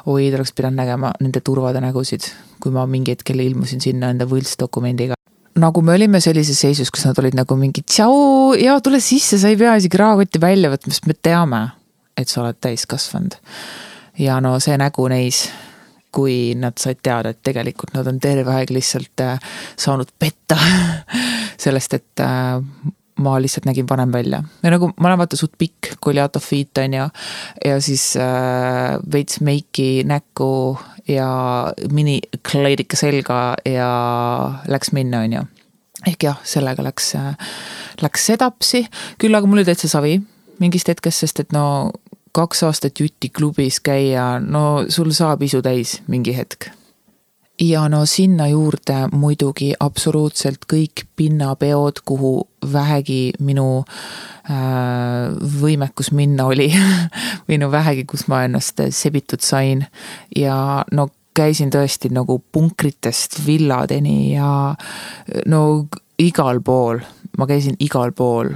oi, 0.10 0.30
te 0.32 0.40
oleks 0.40 0.56
pidanud 0.58 0.82
nägema 0.82 1.12
nende 1.22 1.44
turvade 1.46 1.84
nägusid, 1.84 2.26
kui 2.64 2.74
ma 2.74 2.88
mingi 2.90 3.14
hetkel 3.14 3.44
ilmusin 3.44 3.84
sinna 3.84 4.10
enda 4.14 4.26
võltsdokumendiga 4.30 5.18
nagu 5.58 5.82
me 5.82 5.96
olime 5.98 6.20
sellises 6.22 6.60
seisus, 6.62 6.92
kus 6.94 7.06
nad 7.08 7.18
olid 7.18 7.38
nagu 7.38 7.56
mingi 7.58 7.82
tšau 7.82 8.54
ja 8.62 8.76
tule 8.82 9.00
sisse, 9.02 9.40
sa 9.42 9.50
ei 9.50 9.58
pea 9.58 9.74
isegi 9.80 9.98
rahakotti 9.98 10.42
välja 10.42 10.70
võtma, 10.70 10.94
sest 10.94 11.08
me 11.10 11.16
teame, 11.18 11.62
et 12.18 12.30
sa 12.30 12.44
oled 12.44 12.60
täiskasvanud. 12.62 13.38
ja 14.18 14.40
no 14.42 14.58
see 14.62 14.78
nägu 14.78 15.08
neis 15.14 15.48
kui 16.12 16.56
nad 16.58 16.78
said 16.80 17.02
teada, 17.04 17.34
et 17.34 17.42
tegelikult 17.46 17.94
nad 17.98 18.08
on 18.10 18.20
terve 18.24 18.54
aeg 18.56 18.72
lihtsalt 18.74 19.24
äh, 19.24 19.42
saanud 19.80 20.12
petta 20.20 20.58
sellest, 21.64 21.98
et 21.98 22.24
äh, 22.24 22.62
ma 23.18 23.36
lihtsalt 23.42 23.66
nägin 23.66 23.90
vanem 23.90 24.12
välja. 24.14 24.44
ja 24.64 24.72
nagu 24.72 24.92
ma 24.98 25.10
olen 25.10 25.20
vaata 25.20 25.38
suht 25.38 25.58
pikk, 25.58 25.98
Goliath 26.02 26.38
of 26.38 26.46
feet 26.46 26.78
on 26.78 26.94
ju. 26.94 27.10
ja 27.66 27.82
siis 27.82 28.16
äh, 28.18 28.98
veits 29.14 29.42
meiki 29.42 30.04
näkku 30.06 30.78
ja 31.08 31.30
minikleidika 31.92 32.98
selga 32.98 33.56
ja 33.66 33.92
läks 34.68 34.92
minna, 34.92 35.22
on 35.26 35.34
ju. 35.34 35.44
ehk 36.08 36.24
jah, 36.24 36.42
sellega 36.44 36.84
läks 36.84 37.16
äh,, 37.16 37.34
läks 38.02 38.26
sedapsi, 38.26 38.86
küll 39.18 39.36
aga 39.36 39.48
mul 39.48 39.64
oli 39.64 39.70
täitsa 39.70 39.90
savi 39.90 40.20
mingist 40.60 40.90
hetkest, 40.90 41.26
sest 41.26 41.40
et 41.46 41.52
no 41.56 41.92
kaks 42.38 42.64
aastat 42.68 43.00
jutti 43.02 43.32
klubis 43.34 43.80
käia, 43.84 44.38
no 44.40 44.86
sul 44.94 45.14
saab 45.16 45.42
isu 45.48 45.64
täis 45.66 45.98
mingi 46.08 46.36
hetk. 46.38 46.70
ja 47.58 47.88
no 47.90 48.04
sinna 48.06 48.46
juurde 48.52 49.08
muidugi 49.18 49.72
absoluutselt 49.80 50.68
kõik 50.70 51.08
pinnapeod, 51.18 52.04
kuhu 52.06 52.34
vähegi 52.74 53.34
minu 53.40 53.82
äh, 53.82 55.34
võimekus 55.62 56.12
minna 56.14 56.46
oli 56.52 56.70
või 57.50 57.58
no 57.58 57.72
vähegi, 57.74 58.06
kus 58.06 58.28
ma 58.30 58.44
ennast 58.46 58.86
sebitud 58.94 59.42
sain 59.42 59.88
ja 60.36 60.86
no 60.92 61.10
käisin 61.38 61.74
tõesti 61.74 62.14
nagu 62.14 62.38
punkritest 62.52 63.42
villadeni 63.46 64.36
ja 64.36 64.76
no 65.46 65.62
igal 66.22 66.62
pool, 66.66 67.02
ma 67.38 67.50
käisin 67.50 67.78
igal 67.82 68.14
pool 68.18 68.54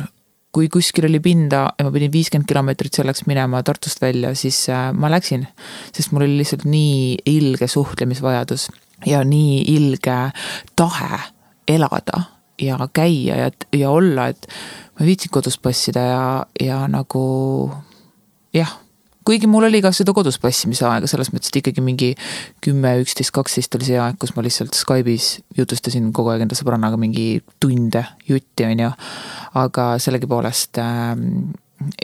kui 0.51 0.67
kuskil 0.69 1.07
oli 1.07 1.21
pinda 1.23 1.63
ja 1.77 1.85
ma 1.87 1.91
pidin 1.93 2.11
viiskümmend 2.11 2.47
kilomeetrit 2.49 2.99
selleks 2.99 3.25
minema 3.29 3.63
Tartust 3.63 4.01
välja, 4.03 4.33
siis 4.35 4.63
äh, 4.69 4.91
ma 4.93 5.11
läksin. 5.11 5.47
sest 5.93 6.11
mul 6.11 6.27
oli 6.27 6.41
lihtsalt 6.41 6.65
nii 6.65 7.17
ilge 7.25 7.67
suhtlemisvajadus 7.67 8.69
ja 9.05 9.23
nii 9.23 9.63
ilge 9.75 10.19
tahe 10.75 11.19
elada 11.67 12.23
ja 12.61 12.77
käia 12.93 13.37
ja, 13.37 13.51
ja 13.73 13.89
olla, 13.89 14.27
et 14.27 14.47
ma 14.93 15.05
ei 15.05 15.13
viitsinud 15.13 15.33
kodus 15.39 15.57
passida 15.57 15.99
ja, 15.99 16.23
ja 16.59 16.85
nagu 16.91 17.23
jah 18.53 18.80
kuigi 19.25 19.47
mul 19.49 19.67
oli 19.67 19.81
ka 19.83 19.91
seda 19.95 20.13
kodus 20.15 20.39
passimise 20.41 20.85
aega, 20.89 21.09
selles 21.09 21.31
mõttes, 21.33 21.51
et 21.51 21.59
ikkagi 21.61 21.83
mingi 21.85 22.11
kümme, 22.63 22.93
üksteist, 23.03 23.33
kaksteist 23.35 23.75
oli 23.77 23.89
see 23.91 23.99
aeg, 24.01 24.17
kus 24.21 24.33
ma 24.35 24.45
lihtsalt 24.45 24.77
Skype'is 24.77 25.33
jutustasin 25.57 26.09
kogu 26.15 26.33
aeg 26.33 26.45
enda 26.45 26.57
sõbrannaga 26.57 26.99
mingi 27.01 27.41
tunde 27.61 28.03
jutti, 28.27 28.65
on 28.67 28.85
ju. 28.85 28.93
aga 29.61 29.91
sellegipoolest 30.01 30.81
äh, 30.81 31.13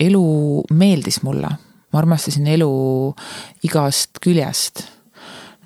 elu 0.08 0.28
meeldis 0.74 1.22
mulle, 1.26 1.50
ma 1.92 2.04
armastasin 2.04 2.48
elu 2.54 2.70
igast 3.68 4.22
küljest. 4.24 4.86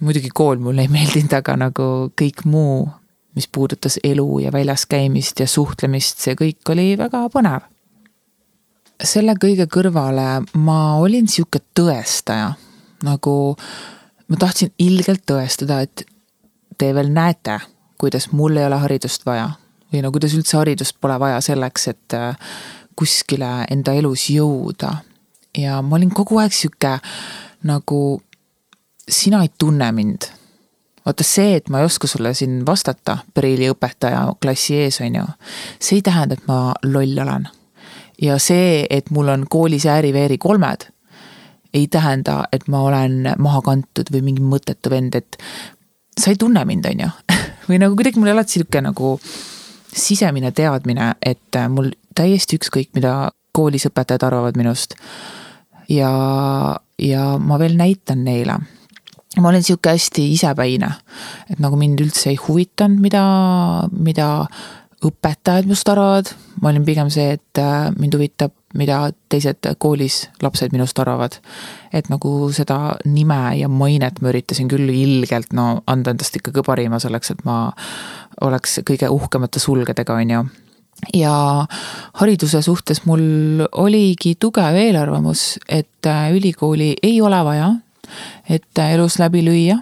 muidugi 0.01 0.31
kool 0.33 0.57
mulle 0.57 0.87
ei 0.87 0.89
meeldinud, 0.89 1.33
aga 1.37 1.57
nagu 1.67 1.85
kõik 2.17 2.45
muu, 2.49 2.87
mis 3.35 3.47
puudutas 3.47 3.99
elu 4.03 4.39
ja 4.43 4.51
väljas 4.51 4.87
käimist 4.89 5.39
ja 5.39 5.47
suhtlemist, 5.47 6.19
see 6.19 6.33
kõik 6.35 6.73
oli 6.73 6.95
väga 6.99 7.27
põnev 7.31 7.67
selle 9.07 9.35
kõige 9.39 9.67
kõrvale 9.71 10.41
ma 10.59 10.79
olin 11.01 11.27
sihuke 11.29 11.61
tõestaja, 11.77 12.53
nagu 13.05 13.35
ma 14.27 14.39
tahtsin 14.39 14.73
ilgelt 14.81 15.23
tõestada, 15.29 15.81
et 15.85 16.05
te 16.77 16.91
veel 16.95 17.11
näete, 17.13 17.59
kuidas 18.01 18.31
mul 18.31 18.57
ei 18.57 18.65
ole 18.65 18.79
haridust 18.81 19.25
vaja 19.25 19.51
või 19.91 20.03
no 20.03 20.11
kuidas 20.13 20.35
üldse 20.37 20.57
haridust 20.57 20.97
pole 21.01 21.17
vaja 21.19 21.41
selleks, 21.43 21.87
et 21.91 22.15
äh, 22.17 22.51
kuskile 22.95 23.65
enda 23.71 23.93
elus 23.97 24.29
jõuda. 24.31 25.01
ja 25.57 25.81
ma 25.81 25.97
olin 25.97 26.13
kogu 26.15 26.37
aeg 26.39 26.53
sihuke 26.55 26.99
nagu 27.67 28.21
sina 29.09 29.41
ei 29.43 29.51
tunne 29.57 29.91
mind. 29.91 30.29
vaata 31.05 31.23
see, 31.23 31.55
et 31.55 31.69
ma 31.69 31.79
ei 31.79 31.85
oska 31.85 32.07
sulle 32.07 32.33
siin 32.33 32.65
vastata, 32.65 33.17
Preili 33.33 33.69
õpetaja 33.69 34.27
klassi 34.41 34.75
ees, 34.75 35.01
on 35.01 35.15
ju, 35.15 35.25
see 35.79 35.97
ei 35.97 36.05
tähenda, 36.05 36.37
et 36.37 36.47
ma 36.47 36.73
loll 36.83 37.17
olen 37.19 37.49
ja 38.21 38.37
see, 38.39 38.85
et 38.89 39.09
mul 39.11 39.31
on 39.33 39.45
koolis 39.49 39.85
ääri-veeri 39.85 40.37
kolmed, 40.37 40.87
ei 41.73 41.87
tähenda, 41.87 42.43
et 42.51 42.67
ma 42.67 42.83
olen 42.87 43.33
maha 43.39 43.61
kantud 43.65 44.11
või 44.11 44.21
mingi 44.27 44.43
mõttetu 44.43 44.91
vend, 44.91 45.15
et 45.15 45.37
sa 46.19 46.33
ei 46.33 46.39
tunne 46.39 46.65
mind, 46.67 46.89
on 46.91 47.05
ju. 47.05 47.11
või 47.69 47.79
nagu 47.81 47.95
kuidagi 47.95 48.19
mul 48.19 48.33
alati 48.33 48.59
sihuke 48.59 48.81
nagu 48.83 49.15
sisemine 49.91 50.51
teadmine, 50.55 51.13
et 51.21 51.59
mul 51.69 51.91
täiesti 52.15 52.59
ükskõik, 52.59 52.91
mida 52.95 53.31
koolis 53.55 53.87
õpetajad 53.87 54.27
arvavad 54.27 54.59
minust. 54.59 54.95
ja, 55.89 56.11
ja 56.99 57.23
ma 57.39 57.57
veel 57.59 57.75
näitan 57.79 58.23
neile 58.23 58.59
ma 59.39 59.49
olen 59.49 59.63
sihuke 59.63 59.93
hästi 59.95 60.25
isepäine, 60.33 60.89
et 61.49 61.59
nagu 61.63 61.77
mind 61.79 62.01
üldse 62.03 62.31
ei 62.33 62.39
huvitanud, 62.39 62.99
mida, 62.99 63.23
mida 63.95 64.27
õpetajad 65.05 65.67
minust 65.67 65.89
arvavad. 65.89 66.31
ma 66.61 66.69
olin 66.69 66.85
pigem 66.85 67.09
see, 67.09 67.37
et 67.37 67.59
äh, 67.61 67.89
mind 67.97 68.15
huvitab, 68.17 68.53
mida 68.77 69.11
teised 69.29 69.67
koolis 69.81 70.29
lapsed 70.41 70.71
minust 70.71 70.99
arvavad. 70.99 71.37
et 71.93 72.09
nagu 72.09 72.51
seda 72.53 72.97
nime 73.05 73.57
ja 73.59 73.67
mainet 73.67 74.21
ma 74.21 74.31
üritasin 74.31 74.69
küll 74.71 74.89
ilgelt 74.89 75.53
no 75.53 75.83
anda 75.87 76.11
endast 76.11 76.35
ikkagi 76.35 76.63
parima 76.65 76.99
selleks, 76.99 77.31
et 77.31 77.45
ma 77.45 77.71
oleks 78.41 78.79
kõige 78.87 79.09
uhkemate 79.09 79.59
sulgedega, 79.59 80.13
on 80.13 80.35
ju 80.35 80.43
ja 81.17 81.65
hariduse 82.19 82.61
suhtes 82.61 83.05
mul 83.09 83.65
oligi 83.71 84.35
tugev 84.39 84.75
eelarvamus, 84.77 85.57
et 85.67 86.05
äh, 86.05 86.29
ülikooli 86.35 86.95
ei 87.03 87.21
ole 87.21 87.43
vaja 87.45 87.71
et 88.49 88.83
elus 88.91 89.19
läbi 89.21 89.43
lüüa. 89.45 89.79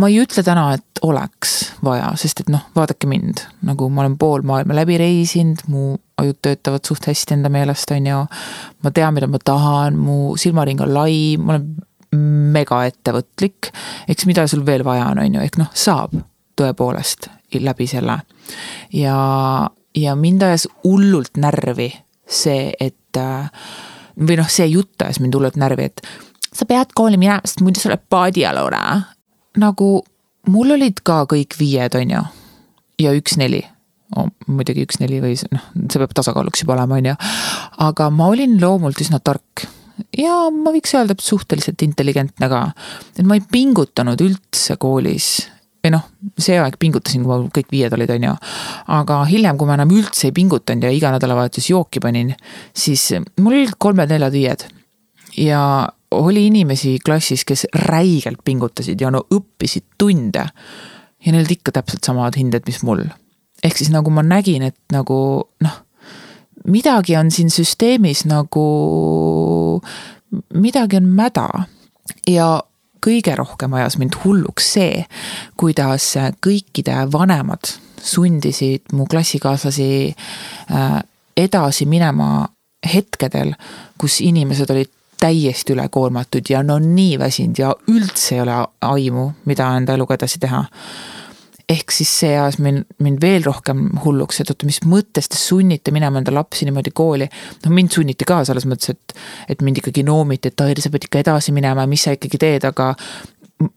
Ma 0.00 0.08
ei 0.10 0.18
ütle 0.20 0.42
täna, 0.44 0.68
et 0.76 1.00
oleks 1.06 1.54
vaja, 1.84 2.10
sest 2.20 2.42
et 2.44 2.50
noh, 2.52 2.66
vaadake 2.76 3.08
mind, 3.08 3.42
nagu 3.66 3.88
ma 3.92 4.04
olen 4.04 4.16
pool 4.20 4.44
maailma 4.46 4.76
läbi 4.76 4.98
reisinud, 5.00 5.64
mu 5.72 5.96
ajud 6.20 6.38
töötavad 6.44 6.84
suht 6.88 7.08
hästi 7.08 7.36
enda 7.36 7.50
meelest, 7.52 7.90
on 7.96 8.08
ju. 8.08 8.22
ma 8.84 8.92
tean, 8.92 9.14
mida 9.16 9.28
ma 9.30 9.40
tahan, 9.42 9.96
mu 9.96 10.36
silmaring 10.40 10.80
on 10.84 10.92
lai, 10.94 11.36
ma 11.40 11.56
olen 11.56 11.68
megaettevõtlik. 12.56 13.72
eks 14.08 14.26
mida 14.26 14.46
sul 14.48 14.66
veel 14.66 14.84
vaja 14.84 15.10
on, 15.12 15.22
on 15.24 15.38
ju, 15.38 15.44
ehk 15.44 15.60
noh, 15.60 15.72
saab 15.74 16.14
tõepoolest 16.56 17.30
läbi 17.60 17.86
selle. 17.88 18.20
ja, 18.92 19.16
ja 19.96 20.16
mind 20.16 20.42
ajas 20.42 20.68
hullult 20.84 21.36
närvi 21.40 21.92
see, 22.26 22.72
et 22.80 23.20
või 24.16 24.36
noh, 24.36 24.48
see 24.50 24.66
jutt 24.68 25.02
ajas 25.02 25.20
mind 25.20 25.36
hullult 25.36 25.56
närvi, 25.60 25.88
et 25.88 26.02
sa 26.52 26.66
pead 26.68 26.92
kooli 26.96 27.18
minema, 27.20 27.40
sest 27.44 27.62
muidu 27.64 27.80
sa 27.80 27.90
oled 27.90 28.04
paadijalune. 28.12 28.82
Nagu 29.60 29.90
mul 30.52 30.76
olid 30.76 31.00
ka 31.06 31.24
kõik 31.30 31.56
viied, 31.58 31.96
on 31.98 32.14
ju, 32.16 32.26
ja 33.02 33.14
üks 33.16 33.38
neli 33.40 33.64
oh,. 34.16 34.30
muidugi 34.46 34.86
üks 34.86 35.00
neli 35.02 35.20
või 35.24 35.34
noh, 35.52 35.64
see 35.86 36.02
peab 36.02 36.14
tasakaaluks 36.16 36.62
juba 36.62 36.76
olema, 36.76 37.00
on 37.00 37.10
ju. 37.12 37.16
aga 37.88 38.10
ma 38.14 38.30
olin 38.32 38.58
loomult 38.62 39.00
üsna 39.02 39.20
tark 39.20 39.66
ja 40.16 40.46
ma 40.52 40.72
võiks 40.74 40.94
öelda, 40.96 41.16
et 41.16 41.24
suhteliselt 41.24 41.82
intelligentne 41.86 42.48
ka. 42.52 42.62
et 43.16 43.26
ma 43.26 43.38
ei 43.38 43.44
pingutanud 43.52 44.20
üldse 44.22 44.78
koolis 44.80 45.30
või 45.86 45.94
noh, 45.94 46.06
see 46.42 46.56
aeg 46.58 46.78
pingutasin, 46.82 47.22
kui 47.22 47.30
mul 47.30 47.50
kõik 47.54 47.70
viied 47.70 47.94
olid, 47.94 48.10
on 48.16 48.28
ju. 48.28 48.32
aga 48.96 49.20
hiljem, 49.30 49.58
kui 49.58 49.68
ma 49.68 49.76
enam 49.78 49.92
üldse 49.94 50.28
ei 50.28 50.34
pingutanud 50.36 50.86
ja 50.86 50.94
iga 50.94 51.12
nädalavahetus 51.14 51.70
jooki 51.70 52.02
panin, 52.02 52.34
siis 52.74 53.04
mul 53.38 53.54
olid 53.54 53.76
kolmed-neljad-viied. 53.78 54.66
Ja 55.36 55.88
oli 56.10 56.46
inimesi 56.46 56.98
klassis, 57.04 57.44
kes 57.44 57.66
räigelt 57.74 58.44
pingutasid 58.44 59.00
ja 59.00 59.10
no 59.10 59.24
õppisid 59.34 59.84
tunde. 59.98 60.46
ja 61.26 61.32
neil 61.32 61.42
olid 61.42 61.56
ikka 61.58 61.72
täpselt 61.72 62.04
samad 62.04 62.36
hinded, 62.38 62.62
mis 62.66 62.82
mul. 62.82 63.04
ehk 63.64 63.78
siis 63.78 63.90
nagu 63.90 64.10
ma 64.10 64.22
nägin, 64.22 64.62
et 64.62 64.78
nagu 64.92 65.18
noh, 65.60 65.76
midagi 66.66 67.16
on 67.16 67.30
siin 67.30 67.50
süsteemis 67.50 68.24
nagu, 68.26 69.82
midagi 70.54 70.96
on 70.96 71.10
mäda. 71.18 71.48
ja 72.26 72.62
kõige 73.06 73.36
rohkem 73.36 73.74
ajas 73.74 73.98
mind 73.98 74.16
hulluks 74.24 74.72
see, 74.72 75.04
kuidas 75.56 76.14
kõikide 76.42 77.04
vanemad 77.12 77.76
sundisid 78.02 78.92
mu 78.92 79.06
klassikaaslasi 79.10 79.88
äh, 80.70 81.00
edasi 81.36 81.86
minema 81.86 82.46
hetkedel, 82.86 83.54
kus 83.98 84.20
inimesed 84.24 84.70
olid 84.70 84.90
täiesti 85.20 85.74
ülekoormatud 85.74 86.48
ja 86.50 86.62
no 86.62 86.78
nii 86.82 87.18
väsinud 87.18 87.58
ja 87.60 87.74
üldse 87.90 88.36
ei 88.36 88.40
ole 88.44 88.56
aimu, 88.84 89.28
mida 89.48 89.68
enda 89.76 89.96
eluga 89.96 90.18
edasi 90.18 90.40
teha. 90.42 90.64
ehk 91.66 91.90
siis 91.90 92.10
see 92.20 92.28
ajas 92.30 92.60
mind, 92.62 92.84
mind 93.02 93.18
veel 93.18 93.42
rohkem 93.42 93.88
hulluks, 94.04 94.38
et 94.40 94.50
oota, 94.52 94.68
mis 94.68 94.78
mõttes 94.86 95.26
te 95.26 95.34
sunnite 95.34 95.90
minema 95.90 96.20
enda 96.20 96.34
lapsi 96.34 96.68
niimoodi 96.68 96.92
kooli. 96.94 97.28
noh, 97.64 97.72
mind 97.72 97.90
sunniti 97.90 98.24
ka 98.24 98.44
selles 98.44 98.66
mõttes, 98.70 98.94
et, 98.94 99.16
et 99.48 99.62
mind 99.62 99.82
ikkagi 99.82 100.04
noomiti, 100.06 100.52
et 100.52 100.56
Tairi, 100.56 100.84
sa 100.84 100.92
pead 100.94 101.08
ikka 101.08 101.24
edasi 101.24 101.52
minema, 101.56 101.86
mis 101.90 102.06
sa 102.06 102.14
ikkagi 102.14 102.38
teed, 102.38 102.68
aga 102.68 102.92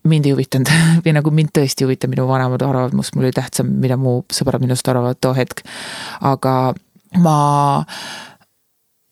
mind 0.03 0.27
ei 0.27 0.35
huvitanud 0.35 0.69
või 1.05 1.15
nagu 1.15 1.31
mind 1.33 1.53
tõesti 1.55 1.83
ei 1.83 1.89
huvita, 1.89 2.11
minu 2.11 2.27
vanemad 2.29 2.61
arvavad 2.65 2.95
must, 2.97 3.15
mul 3.15 3.29
oli 3.29 3.35
tähtsam, 3.35 3.71
mida 3.81 3.97
mu 3.97 4.19
sõbrad 4.33 4.63
minust 4.63 4.87
arvavad 4.91 5.19
too 5.21 5.33
hetk. 5.37 5.63
aga 6.21 6.55
ma 7.23 7.39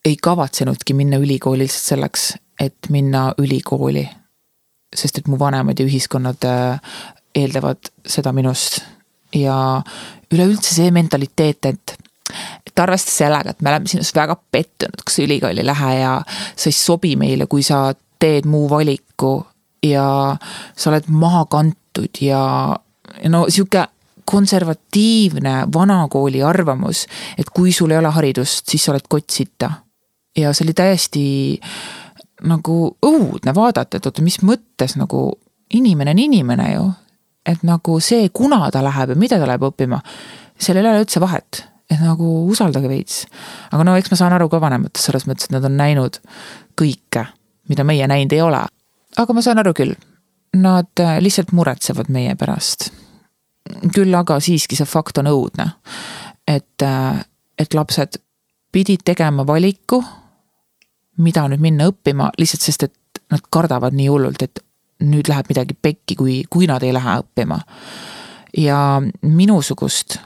ei 0.08 0.16
kavatsenudki 0.16 0.94
minna 0.94 1.16
ülikooli 1.16 1.66
lihtsalt 1.66 1.84
selleks, 1.92 2.32
et 2.60 2.88
minna 2.88 3.32
ülikooli. 3.38 4.08
sest 4.96 5.18
et 5.18 5.26
mu 5.28 5.36
vanemad 5.38 5.78
ja 5.78 5.84
ühiskonnad 5.84 6.44
äh, 6.48 6.80
eeldavad 7.36 7.90
seda 8.06 8.32
minust. 8.32 8.80
ja 9.34 9.82
üleüldse 10.32 10.74
see 10.74 10.90
mentaliteet, 10.90 11.66
et, 11.68 11.92
et 12.66 12.80
arvestades 12.80 13.18
sellega, 13.20 13.52
et 13.52 13.60
me 13.62 13.68
oleme 13.70 13.90
sinust 13.90 14.16
väga 14.16 14.38
pettunud, 14.50 15.02
kui 15.04 15.12
sa 15.12 15.22
ülikooli 15.26 15.60
ei 15.60 15.66
lähe 15.68 15.90
ja 15.98 16.14
sa 16.56 16.70
ei 16.70 16.76
sobi 16.76 17.12
meile, 17.20 17.46
kui 17.46 17.62
sa 17.62 17.92
teed 18.18 18.48
muu 18.48 18.70
valiku 18.70 19.34
ja 19.84 20.36
sa 20.76 20.90
oled 20.90 21.10
maha 21.12 21.44
kantud 21.52 22.22
ja, 22.24 22.40
ja 23.22 23.30
no 23.30 23.44
sihuke 23.48 23.84
konservatiivne 24.24 25.68
vanakooli 25.74 26.40
arvamus, 26.42 27.04
et 27.38 27.52
kui 27.52 27.72
sul 27.72 27.92
ei 27.92 28.00
ole 28.00 28.12
haridust, 28.16 28.64
siis 28.68 28.84
sa 28.84 28.94
oled 28.94 29.04
kottsita 29.08 29.70
ja 30.38 30.52
see 30.54 30.66
oli 30.66 30.74
täiesti 30.76 31.24
nagu 32.46 32.78
õudne 33.02 33.54
vaadata, 33.54 33.98
et 33.98 34.06
oota, 34.06 34.22
mis 34.22 34.38
mõttes 34.46 34.94
nagu 34.98 35.32
inimene 35.74 36.14
on 36.14 36.18
inimene 36.18 36.72
ju. 36.72 36.90
et 37.48 37.62
nagu 37.64 38.00
see, 38.04 38.28
kuna 38.28 38.70
ta 38.70 38.82
läheb 38.84 39.14
ja 39.14 39.16
mida 39.16 39.38
ta 39.40 39.46
läheb 39.48 39.62
õppima, 39.70 40.02
sellel 40.60 40.84
ei 40.84 40.92
ole 40.92 41.04
üldse 41.06 41.20
vahet. 41.20 41.64
et 41.90 42.00
nagu 42.00 42.46
usaldage 42.50 42.88
veits. 42.88 43.26
aga 43.72 43.84
no 43.84 43.96
eks 43.96 44.10
ma 44.10 44.16
saan 44.16 44.32
aru 44.32 44.48
ka 44.48 44.60
vanematest 44.60 45.08
selles 45.08 45.26
mõttes, 45.26 45.48
et 45.48 45.56
nad 45.56 45.64
on 45.64 45.76
näinud 45.76 46.20
kõike, 46.78 47.26
mida 47.68 47.84
meie 47.84 48.06
näinud 48.06 48.32
ei 48.32 48.42
ole. 48.42 48.62
aga 49.16 49.32
ma 49.34 49.42
saan 49.42 49.58
aru 49.58 49.74
küll, 49.74 49.94
nad 50.56 51.00
äh, 51.00 51.18
lihtsalt 51.20 51.52
muretsevad 51.52 52.08
meie 52.08 52.34
pärast. 52.36 52.92
küll 53.94 54.14
aga 54.14 54.40
siiski 54.40 54.76
see 54.76 54.86
fakt 54.86 55.18
on 55.18 55.26
õudne. 55.26 55.70
et, 56.46 56.82
äh, 56.82 57.24
et 57.58 57.74
lapsed 57.74 58.20
pidid 58.72 59.00
tegema 59.04 59.46
valiku 59.46 60.04
mida 61.18 61.46
nüüd 61.50 61.62
minna 61.62 61.88
õppima, 61.90 62.30
lihtsalt 62.38 62.64
sest, 62.64 62.88
et 62.88 63.22
nad 63.32 63.44
kardavad 63.50 63.96
nii 63.96 64.08
hullult, 64.10 64.42
et 64.42 64.62
nüüd 65.04 65.28
läheb 65.30 65.50
midagi 65.52 65.76
pekki, 65.78 66.16
kui, 66.18 66.38
kui 66.50 66.68
nad 66.70 66.82
ei 66.82 66.94
lähe 66.94 67.18
õppima. 67.22 67.60
ja 68.56 69.02
minusugust 69.22 70.18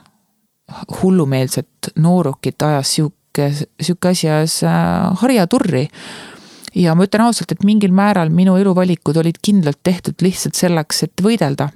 hullumeelset 1.00 1.92
noorukit 1.98 2.62
ajas 2.62 2.94
sihuke, 2.94 3.50
sihuke 3.80 4.08
asi 4.08 4.28
ajas 4.28 4.62
äh, 4.62 5.10
harjaturri. 5.20 5.88
ja 6.74 6.94
ma 6.94 7.04
ütlen 7.04 7.26
ausalt, 7.26 7.52
et 7.52 7.64
mingil 7.64 7.92
määral 7.92 8.30
minu 8.30 8.56
eluvalikud 8.56 9.16
olid 9.16 9.42
kindlalt 9.42 9.82
tehtud 9.82 10.22
lihtsalt 10.22 10.54
selleks, 10.54 11.02
et 11.02 11.22
võidelda 11.22 11.68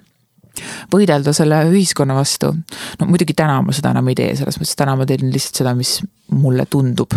võidelda 0.93 1.33
selle 1.37 1.59
ühiskonna 1.69 2.15
vastu. 2.17 2.55
no 3.01 3.07
muidugi 3.07 3.35
täna 3.37 3.61
ma 3.63 3.73
seda 3.77 3.93
enam 3.93 4.09
ei 4.09 4.17
tee, 4.17 4.37
selles 4.37 4.57
mõttes 4.61 4.79
täna 4.79 4.97
ma 4.97 5.07
teen 5.07 5.29
lihtsalt 5.33 5.63
seda, 5.65 5.75
mis 5.77 5.99
mulle 6.33 6.65
tundub 6.71 7.13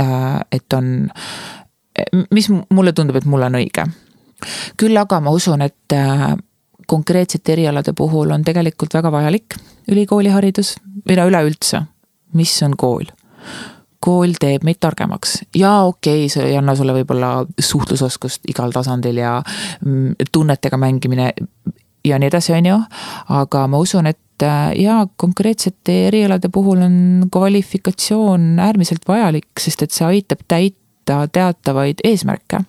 et 0.00 0.72
on, 0.72 1.08
mis 2.32 2.48
mulle 2.50 2.92
tundub, 2.92 3.16
et 3.16 3.28
mul 3.28 3.44
on 3.48 3.58
õige. 3.60 3.84
küll 4.76 4.96
aga 4.96 5.20
ma 5.20 5.30
usun, 5.30 5.62
et 5.62 5.92
äh, 5.96 6.32
konkreetsete 6.86 7.52
erialade 7.52 7.92
puhul 7.92 8.30
on 8.30 8.44
tegelikult 8.44 8.94
väga 8.94 9.12
vajalik 9.12 9.54
ülikooliharidus 9.90 10.76
või 11.08 11.18
no 11.18 11.28
üleüldse, 11.28 11.82
mis 12.38 12.56
on 12.62 12.76
kool 12.76 13.06
kool 14.02 14.34
teeb 14.40 14.64
meid 14.66 14.80
targemaks 14.82 15.36
ja 15.56 15.82
okei 15.86 16.24
okay,, 16.24 16.32
see 16.32 16.48
ei 16.50 16.56
anna 16.58 16.74
sulle 16.78 16.94
võib-olla 16.96 17.44
suhtlusoskust 17.58 18.48
igal 18.50 18.74
tasandil 18.74 19.20
ja 19.22 19.36
mm, 19.42 20.28
tunnetega 20.32 20.78
mängimine 20.80 21.30
ja 22.04 22.18
nii 22.18 22.30
edasi, 22.30 22.52
on 22.52 22.66
ju. 22.66 22.78
aga 23.28 23.66
ma 23.70 23.78
usun, 23.78 24.06
et 24.06 24.42
äh, 24.42 24.72
ja 24.82 25.06
konkreetsete 25.16 26.06
erialade 26.08 26.48
puhul 26.52 26.82
on 26.82 26.96
kvalifikatsioon 27.32 28.58
äärmiselt 28.60 29.08
vajalik, 29.08 29.50
sest 29.60 29.82
et 29.82 29.94
see 29.94 30.06
aitab 30.06 30.44
täita 30.48 31.26
teatavaid 31.32 32.02
eesmärke. 32.04 32.64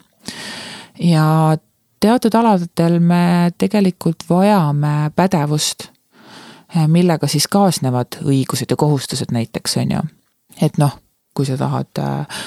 ja 1.00 1.58
teatud 2.04 2.36
aladel 2.36 3.00
me 3.00 3.52
tegelikult 3.58 4.26
vajame 4.30 5.12
pädevust, 5.16 5.90
äh, 6.76 6.88
millega 6.88 7.28
siis 7.28 7.48
kaasnevad 7.48 8.20
õigused 8.24 8.70
ja 8.70 8.80
kohustused 8.80 9.32
näiteks, 9.32 9.78
on 9.78 9.98
ju. 9.98 10.08
et 10.62 10.78
noh, 10.78 10.98
kui 11.34 11.46
sa 11.50 11.58
tahad 11.58 12.02
äh, 12.02 12.44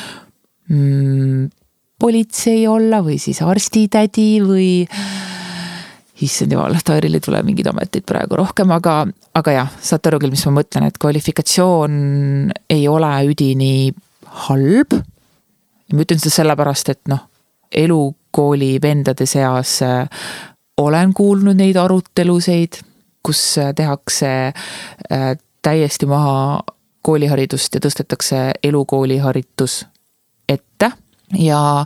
mm, 0.68 1.48
politsei 1.98 2.66
olla 2.68 3.00
või 3.02 3.18
siis 3.18 3.40
arstitädi 3.42 4.28
või 4.44 4.68
issand 6.24 6.52
jumal, 6.52 6.76
Tairil 6.84 7.18
ei 7.18 7.20
tule 7.24 7.42
mingeid 7.44 7.68
ameteid 7.70 8.06
praegu 8.08 8.38
rohkem, 8.40 8.70
aga, 8.72 9.02
aga 9.36 9.52
jah, 9.52 9.72
saate 9.84 10.10
aru 10.10 10.20
küll, 10.22 10.32
mis 10.32 10.44
ma 10.48 10.54
mõtlen, 10.60 10.88
et 10.88 10.98
kvalifikatsioon 11.00 11.96
ei 12.72 12.86
ole 12.88 13.12
üdini 13.28 13.92
halb. 14.46 14.96
ma 15.92 16.02
ütlen 16.02 16.20
seda 16.20 16.34
sellepärast, 16.40 16.88
et 16.94 17.02
noh, 17.12 17.26
elukooli 17.70 18.76
vendade 18.82 19.26
seas 19.28 19.80
äh, 19.84 20.08
olen 20.76 21.12
kuulnud 21.14 21.56
neid 21.58 21.76
arutelusid, 21.76 22.80
kus 23.22 23.42
äh, 23.58 23.74
tehakse 23.74 24.32
äh, 25.12 25.28
täiesti 25.62 26.06
maha 26.06 26.62
kooliharidust 27.06 27.76
ja 27.76 27.82
tõstetakse 27.82 28.50
elukooliharitus 28.64 29.84
ette. 30.48 30.90
ja 31.38 31.84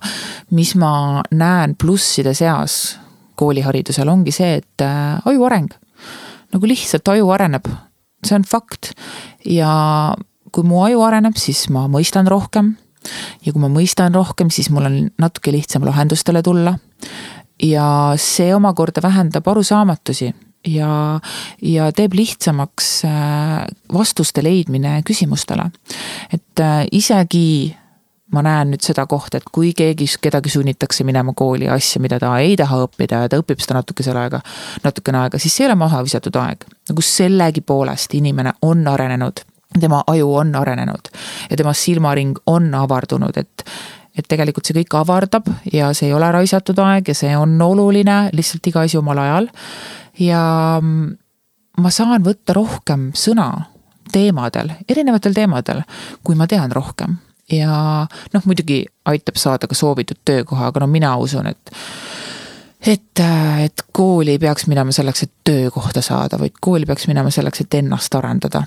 mis 0.50 0.74
ma 0.76 1.22
näen 1.30 1.74
plusside 1.80 2.34
seas 2.34 2.98
kooliharidusel 3.40 4.08
ongi 4.12 4.34
see, 4.34 4.58
et 4.60 4.84
aju 4.84 5.46
areng, 5.48 5.72
nagu 6.54 6.68
lihtsalt 6.68 7.08
aju 7.14 7.32
areneb, 7.34 7.68
see 8.26 8.36
on 8.36 8.44
fakt. 8.46 8.92
ja 9.48 9.72
kui 10.52 10.66
mu 10.66 10.82
aju 10.84 11.02
areneb, 11.06 11.38
siis 11.40 11.68
ma 11.72 11.86
mõistan 11.90 12.28
rohkem 12.30 12.74
ja 13.44 13.52
kui 13.52 13.62
ma 13.62 13.70
mõistan 13.72 14.14
rohkem, 14.14 14.50
siis 14.52 14.70
mul 14.72 14.88
on 14.88 15.00
natuke 15.20 15.52
lihtsam 15.54 15.86
lahendustele 15.88 16.42
tulla. 16.42 16.76
ja 17.62 18.14
see 18.16 18.54
omakorda 18.54 19.02
vähendab 19.04 19.48
arusaamatusi 19.48 20.30
ja, 20.68 21.20
ja 21.62 21.90
teeb 21.96 22.14
lihtsamaks 22.16 22.88
äh, 23.08 23.66
vastuste 23.92 24.44
leidmine 24.44 25.00
küsimustele. 25.06 25.70
et 26.32 26.60
äh, 26.60 26.86
isegi 26.92 27.76
ma 28.32 28.42
näen 28.46 28.70
nüüd 28.74 28.84
seda 28.84 29.06
kohta, 29.10 29.40
et 29.40 29.48
kui 29.52 29.72
keegi, 29.76 30.06
kedagi 30.22 30.52
sunnitakse 30.52 31.04
minema 31.04 31.34
kooli 31.36 31.68
asja, 31.68 32.00
mida 32.02 32.18
ta 32.22 32.36
ei 32.38 32.56
taha 32.56 32.84
õppida 32.86 33.24
ja 33.24 33.30
ta 33.30 33.40
õpib 33.42 33.62
seda 33.62 33.80
natukese 33.80 34.14
aega, 34.14 34.42
natukene 34.84 35.24
aega, 35.24 35.38
siis 35.38 35.56
see 35.56 35.66
ei 35.66 35.70
ole 35.70 35.78
maha 35.80 36.02
visatud 36.06 36.36
aeg. 36.36 36.66
nagu 36.90 37.02
sellegipoolest 37.02 38.14
inimene 38.18 38.52
on 38.62 38.86
arenenud 38.88 39.44
tema 39.80 40.02
aju 40.06 40.34
on 40.34 40.54
arenenud 40.56 41.10
ja 41.50 41.56
tema 41.56 41.72
silmaring 41.72 42.38
on 42.46 42.74
avardunud, 42.74 43.36
et 43.36 43.64
et 44.18 44.26
tegelikult 44.26 44.66
see 44.66 44.74
kõik 44.80 44.96
avardab 44.98 45.46
ja 45.72 45.92
see 45.94 46.08
ei 46.08 46.14
ole 46.14 46.26
raisatud 46.34 46.78
aeg 46.82 47.08
ja 47.12 47.14
see 47.14 47.30
on 47.38 47.54
oluline, 47.62 48.16
lihtsalt 48.34 48.66
iga 48.66 48.82
asi 48.86 48.98
omal 48.98 49.18
ajal. 49.22 49.46
ja 50.18 50.42
ma 51.80 51.90
saan 51.94 52.24
võtta 52.26 52.56
rohkem 52.56 53.10
sõna 53.14 53.48
teemadel, 54.12 54.72
erinevatel 54.88 55.34
teemadel, 55.34 55.84
kui 56.26 56.34
ma 56.34 56.48
tean 56.50 56.72
rohkem. 56.74 57.14
Ja 57.50 58.06
noh, 58.34 58.42
muidugi 58.44 58.84
aitab 59.04 59.36
saada 59.36 59.66
ka 59.66 59.74
soovitud 59.74 60.20
töökoha, 60.24 60.70
aga 60.70 60.80
no 60.80 60.86
mina 60.86 61.16
usun, 61.16 61.46
et 61.46 61.72
et, 62.86 63.24
et 63.64 63.82
kooli 63.92 64.36
ei 64.36 64.38
peaks 64.38 64.66
minema 64.66 64.92
selleks, 64.92 65.22
et 65.22 65.32
töökohta 65.44 66.02
saada, 66.02 66.38
vaid 66.38 66.56
kooli 66.60 66.86
peaks 66.86 67.08
minema 67.10 67.30
selleks, 67.30 67.60
et 67.60 67.74
ennast 67.82 68.14
arendada 68.14 68.64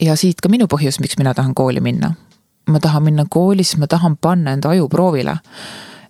ja 0.00 0.16
siit 0.16 0.40
ka 0.42 0.50
minu 0.52 0.68
põhjus, 0.70 1.00
miks 1.00 1.18
mina 1.18 1.34
tahan 1.34 1.54
kooli 1.54 1.80
minna. 1.80 2.14
ma 2.66 2.80
tahan 2.82 3.02
minna 3.02 3.24
kooli, 3.30 3.64
sest 3.64 3.78
ma 3.78 3.86
tahan 3.86 4.16
panna 4.16 4.52
enda 4.52 4.68
aju 4.68 4.88
proovile. 4.88 5.36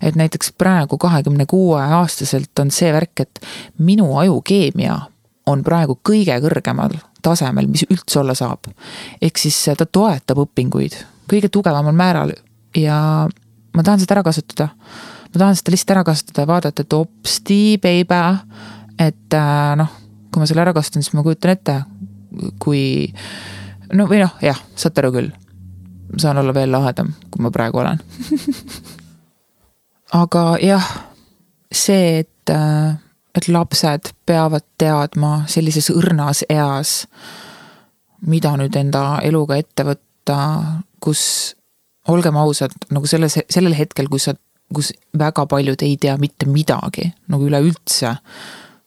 et 0.01 0.15
näiteks 0.15 0.51
praegu 0.57 0.97
kahekümne 0.97 1.45
kuue 1.45 1.81
aastaselt 1.81 2.59
on 2.59 2.71
see 2.71 2.93
värk, 2.93 3.19
et 3.19 3.39
minu 3.77 4.17
aju 4.17 4.41
keemia 4.41 4.99
on 5.45 5.63
praegu 5.63 5.99
kõige 6.09 6.39
kõrgemal 6.41 6.97
tasemel, 7.21 7.67
mis 7.67 7.85
üldse 7.89 8.19
olla 8.19 8.33
saab. 8.33 8.67
ehk 9.21 9.37
siis 9.37 9.69
ta 9.77 9.85
toetab 9.85 10.37
õpinguid 10.37 10.97
kõige 11.29 11.49
tugevamal 11.53 11.95
määral 11.95 12.33
ja 12.77 13.27
ma 13.75 13.83
tahan 13.83 14.01
seda 14.01 14.17
ära 14.17 14.25
kasutada. 14.25 14.69
ma 15.33 15.39
tahan 15.39 15.55
seda 15.55 15.73
lihtsalt 15.73 15.95
ära 15.95 16.03
kasutada 16.07 16.43
ja 16.45 16.47
vaadata, 16.49 16.85
et 16.85 16.93
hopsti, 16.93 17.77
baby, 17.81 18.21
et 18.99 19.33
äh, 19.33 19.73
noh, 19.77 19.91
kui 20.31 20.41
ma 20.41 20.47
selle 20.49 20.63
ära 20.63 20.73
kasutan, 20.73 21.03
siis 21.03 21.15
ma 21.17 21.25
kujutan 21.25 21.53
ette, 21.53 21.81
kui 22.63 23.13
no 23.93 24.07
või 24.09 24.21
noh, 24.23 24.33
jah, 24.43 24.59
saate 24.75 25.03
aru 25.03 25.13
küll. 25.15 25.35
saan 26.17 26.37
olla 26.37 26.53
veel 26.55 26.71
lahedam, 26.71 27.11
kui 27.31 27.43
ma 27.43 27.51
praegu 27.51 27.81
olen 27.83 27.99
aga 30.23 30.43
jah, 30.63 30.87
see, 31.71 32.23
et, 32.23 32.49
äh, 32.53 32.95
et 33.35 33.47
lapsed 33.51 34.13
peavad 34.25 34.65
teadma 34.79 35.43
sellises 35.51 35.91
õrnas 35.91 36.45
eas, 36.49 37.07
mida 38.25 38.55
nüüd 38.57 38.75
enda 38.79 39.19
eluga 39.23 39.59
ette 39.59 39.83
võtta, 39.83 40.06
kus 41.03 41.21
olgem 42.07 42.37
ausad, 42.39 42.73
nagu 42.93 43.07
selles, 43.07 43.37
sellel 43.51 43.75
hetkel, 43.77 44.09
kus 44.11 44.29
sa, 44.29 44.33
kus 44.73 44.93
väga 45.17 45.45
paljud 45.47 45.83
ei 45.83 45.97
tea 45.99 46.17
mitte 46.19 46.47
midagi 46.49 47.09
nagu 47.31 47.47
üleüldse 47.47 48.15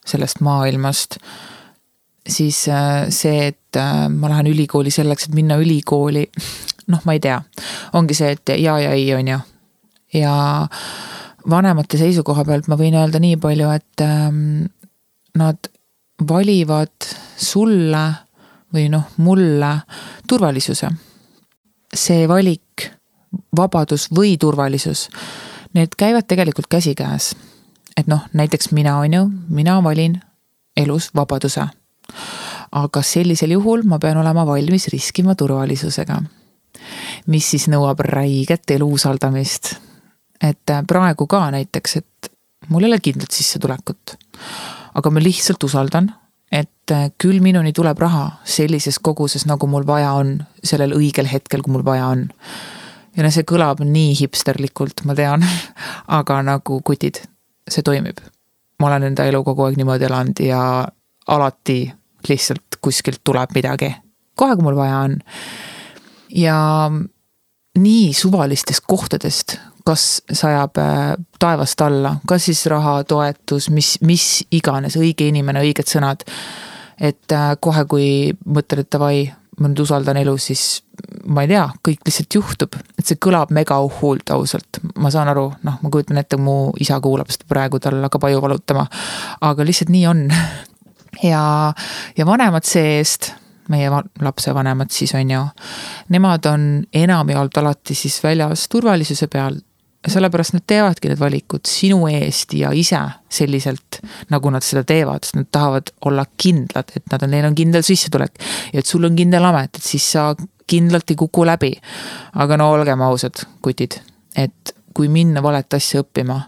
sellest 0.09 0.41
maailmast 0.45 1.19
siis 2.27 2.69
äh, 2.69 3.09
see, 3.09 3.47
et 3.47 3.77
äh, 3.77 4.09
ma 4.09 4.29
lähen 4.31 4.51
ülikooli 4.51 4.91
selleks, 4.91 5.29
et 5.29 5.35
minna 5.35 5.57
ülikooli, 5.61 6.27
noh, 6.93 7.03
ma 7.05 7.17
ei 7.17 7.23
tea, 7.23 7.39
ongi 7.99 8.17
see, 8.17 8.35
et 8.37 8.55
ja 8.61 8.79
ja 8.81 8.93
ei, 8.97 9.09
on 9.15 9.29
ju. 9.29 9.39
ja 10.21 10.35
vanemate 11.51 11.99
seisukoha 11.99 12.45
pealt 12.45 12.69
ma 12.69 12.77
võin 12.77 12.97
öelda 12.99 13.21
nii 13.23 13.39
palju, 13.41 13.71
et 13.73 14.05
ähm, 14.05 14.67
nad 15.39 15.71
valivad 16.29 17.09
sulle 17.41 18.05
või 18.75 18.91
noh, 18.93 19.07
mulle 19.25 19.71
turvalisuse. 20.29 20.91
See 21.95 22.29
valik, 22.29 22.91
vabadus 23.57 24.09
või 24.15 24.37
turvalisus, 24.39 25.09
need 25.75 25.97
käivad 25.99 26.27
tegelikult 26.27 26.67
käsikäes. 26.71 27.35
et 27.97 28.07
noh, 28.07 28.21
näiteks 28.33 28.73
mina, 28.73 28.99
on 28.99 29.13
ju, 29.13 29.31
mina 29.49 29.83
valin 29.83 30.21
elus 30.77 31.11
vabaduse 31.15 31.67
aga 32.73 33.03
sellisel 33.03 33.57
juhul 33.57 33.83
ma 33.89 33.99
pean 33.99 34.21
olema 34.21 34.47
valmis 34.47 34.89
riskima 34.93 35.35
turvalisusega. 35.35 36.21
mis 37.27 37.51
siis 37.51 37.67
nõuab 37.69 38.01
räiget 38.01 38.71
elu 38.71 38.87
usaldamist. 38.95 39.75
et 40.43 40.71
äh, 40.71 40.85
praegu 40.87 41.27
ka 41.27 41.51
näiteks, 41.51 41.97
et 41.97 42.33
mul 42.69 42.85
ei 42.85 42.93
ole 42.93 43.01
kindlat 43.01 43.31
sissetulekut. 43.31 44.17
aga 44.95 45.11
ma 45.11 45.21
lihtsalt 45.21 45.65
usaldan, 45.65 46.13
et 46.53 46.93
äh, 46.93 47.09
küll 47.19 47.41
minuni 47.43 47.73
tuleb 47.73 47.99
raha 48.03 48.27
sellises 48.45 48.99
koguses, 48.99 49.47
nagu 49.47 49.69
mul 49.71 49.87
vaja 49.87 50.13
on, 50.19 50.37
sellel 50.65 50.95
õigel 50.97 51.31
hetkel, 51.31 51.63
kui 51.63 51.75
mul 51.77 51.87
vaja 51.87 52.11
on. 52.11 52.27
ja 53.17 53.27
no 53.27 53.31
see 53.35 53.47
kõlab 53.47 53.83
nii 53.85 54.15
hipsterlikult, 54.21 55.05
ma 55.07 55.15
tean, 55.19 55.47
aga 56.19 56.41
nagu 56.47 56.81
kutid, 56.87 57.23
see 57.71 57.87
toimib. 57.87 58.21
ma 58.81 58.89
olen 58.89 59.11
enda 59.11 59.27
elu 59.29 59.43
kogu 59.45 59.67
aeg 59.67 59.79
niimoodi 59.79 60.09
elanud 60.09 60.43
ja 60.45 60.61
alati 61.29 61.81
lihtsalt 62.29 62.81
kuskilt 62.81 63.21
tuleb 63.25 63.55
midagi, 63.55 63.93
kohe 64.35 64.57
kui 64.57 64.67
mul 64.67 64.79
vaja 64.79 65.05
on. 65.07 65.19
ja 66.35 66.59
nii 67.79 68.13
suvalistest 68.15 68.85
kohtadest, 68.87 69.59
kas 69.87 70.23
sajab 70.33 70.79
äh, 70.81 71.15
taevast 71.41 71.81
alla, 71.81 72.17
kas 72.29 72.49
siis 72.51 72.65
raha, 72.71 73.01
toetus, 73.09 73.71
mis, 73.75 73.97
mis 74.07 74.27
iganes, 74.55 74.97
õige 75.01 75.29
inimene, 75.31 75.63
õiged 75.65 75.89
sõnad. 75.89 76.25
et 77.01 77.33
äh, 77.33 77.53
kohe, 77.61 77.85
kui 77.89 78.09
mõtled, 78.45 78.85
et 78.85 78.93
davai, 78.93 79.31
ma 79.61 79.69
nüüd 79.69 79.81
usaldan 79.85 80.17
elu, 80.21 80.37
siis 80.41 80.83
ma 81.33 81.45
ei 81.45 81.51
tea, 81.53 81.65
kõik 81.85 82.05
lihtsalt 82.07 82.37
juhtub, 82.37 82.77
et 82.99 83.07
see 83.07 83.21
kõlab 83.21 83.53
mega 83.57 83.79
uhult 83.81 84.33
ausalt, 84.35 84.81
ma 85.01 85.13
saan 85.13 85.31
aru, 85.33 85.47
noh, 85.65 85.79
ma 85.83 85.93
kujutan 85.93 86.21
ette, 86.21 86.37
mu 86.41 86.75
isa 86.81 87.01
kuulab 87.01 87.33
seda 87.33 87.49
praegu, 87.49 87.81
tal 87.81 88.01
hakkab 88.05 88.29
aju 88.29 88.43
valutama. 88.45 88.87
aga 89.41 89.65
lihtsalt 89.65 89.93
nii 89.93 90.07
on 90.11 90.27
ja, 91.31 91.45
ja 92.17 92.27
vanemad 92.29 92.69
see-eest, 92.69 93.33
meie 93.71 93.91
lapsevanemad 94.21 94.91
siis 94.91 95.15
on 95.15 95.31
ju, 95.31 95.43
nemad 96.11 96.47
on 96.51 96.69
enamjaolt 96.93 97.61
alati 97.63 97.95
siis 97.95 98.19
väljas 98.25 98.67
turvalisuse 98.69 99.29
peal 99.31 99.61
sellepärast 100.09 100.55
nad 100.57 100.65
teevadki 100.67 101.11
need 101.11 101.21
valikud 101.21 101.69
sinu 101.69 102.07
eest 102.09 102.55
ja 102.57 102.71
ise 102.73 103.01
selliselt, 103.29 104.01
nagu 104.33 104.51
nad 104.51 104.65
seda 104.65 104.83
teevad, 104.87 105.27
sest 105.27 105.37
nad 105.37 105.51
tahavad 105.53 105.93
olla 106.09 106.25
kindlad, 106.41 106.95
et 106.97 107.05
nad 107.13 107.27
on, 107.27 107.35
neil 107.35 107.49
on 107.51 107.59
kindel 107.59 107.85
sissetulek. 107.85 108.41
ja 108.73 108.81
et 108.81 108.87
sul 108.87 109.05
on 109.05 109.17
kindel 109.17 109.45
amet, 109.45 109.77
et 109.77 109.85
siis 109.85 110.07
sa 110.13 110.31
kindlalt 110.71 111.11
ei 111.11 111.17
kuku 111.17 111.45
läbi. 111.47 111.73
aga 112.35 112.57
no 112.57 112.71
olgem 112.73 113.01
ausad, 113.01 113.45
kutid, 113.63 114.01
et 114.37 114.75
kui 114.95 115.09
minna 115.09 115.43
valet 115.43 115.75
asja 115.75 116.01
õppima 116.01 116.41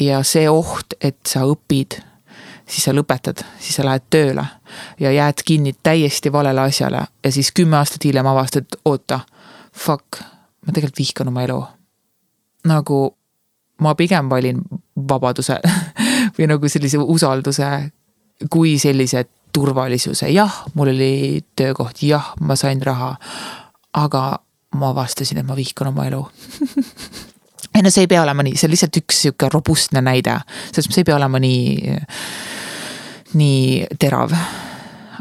ja 0.00 0.22
see 0.22 0.48
oht, 0.48 0.96
et 1.00 1.20
sa 1.26 1.44
õpid 1.44 2.00
siis 2.70 2.84
sa 2.86 2.94
lõpetad, 2.94 3.42
siis 3.58 3.76
sa 3.76 3.84
lähed 3.84 4.06
tööle 4.10 4.44
ja 5.00 5.12
jääd 5.12 5.42
kinni 5.44 5.74
täiesti 5.82 6.32
valele 6.32 6.60
asjale 6.60 7.02
ja 7.24 7.32
siis 7.32 7.52
kümme 7.52 7.76
aastat 7.76 8.04
hiljem 8.04 8.26
avastad, 8.30 8.78
oota, 8.84 9.20
fuck, 9.74 10.22
ma 10.66 10.72
tegelikult 10.72 11.02
vihkan 11.02 11.32
oma 11.32 11.42
elu. 11.42 11.60
Nagu 12.68 13.00
ma 13.80 13.94
pigem 13.94 14.28
valin 14.30 14.60
vabaduse 15.08 15.58
või 16.36 16.48
nagu 16.50 16.68
sellise 16.68 16.98
usalduse 17.00 17.70
kui 18.50 18.78
sellise 18.80 19.24
turvalisuse, 19.52 20.28
jah, 20.30 20.62
mul 20.74 20.92
oli 20.92 21.40
töökoht, 21.58 22.02
jah, 22.06 22.32
ma 22.40 22.56
sain 22.56 22.82
raha. 22.82 23.16
aga 23.92 24.38
ma 24.78 24.90
avastasin, 24.94 25.40
et 25.40 25.46
ma 25.46 25.56
vihkan 25.58 25.88
oma 25.90 26.04
elu 26.06 26.20
ei 27.74 27.82
no 27.82 27.90
see 27.90 28.04
ei 28.06 28.10
pea 28.10 28.22
olema 28.22 28.44
nii, 28.46 28.54
see 28.54 28.68
on 28.68 28.74
lihtsalt 28.74 29.00
üks 29.00 29.24
sihuke 29.24 29.48
robustne 29.50 30.02
näide, 30.04 30.36
sest 30.70 30.92
see 30.92 31.02
ei 31.02 31.08
pea 31.08 31.16
olema 31.16 31.40
nii 31.42 31.96
nii 33.40 33.86
terav. 33.98 34.34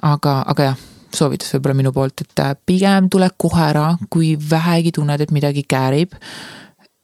aga, 0.02 0.36
aga 0.54 0.70
jah, 0.70 0.78
soovitus 1.16 1.54
võib-olla 1.56 1.80
minu 1.82 1.94
poolt, 1.94 2.22
et 2.22 2.62
pigem 2.66 3.10
tule 3.10 3.30
kohe 3.38 3.66
ära, 3.72 3.88
kui 4.10 4.36
vähegi 4.38 4.94
tunned, 4.96 5.22
et 5.22 5.34
midagi 5.34 5.66
käärib 5.68 6.14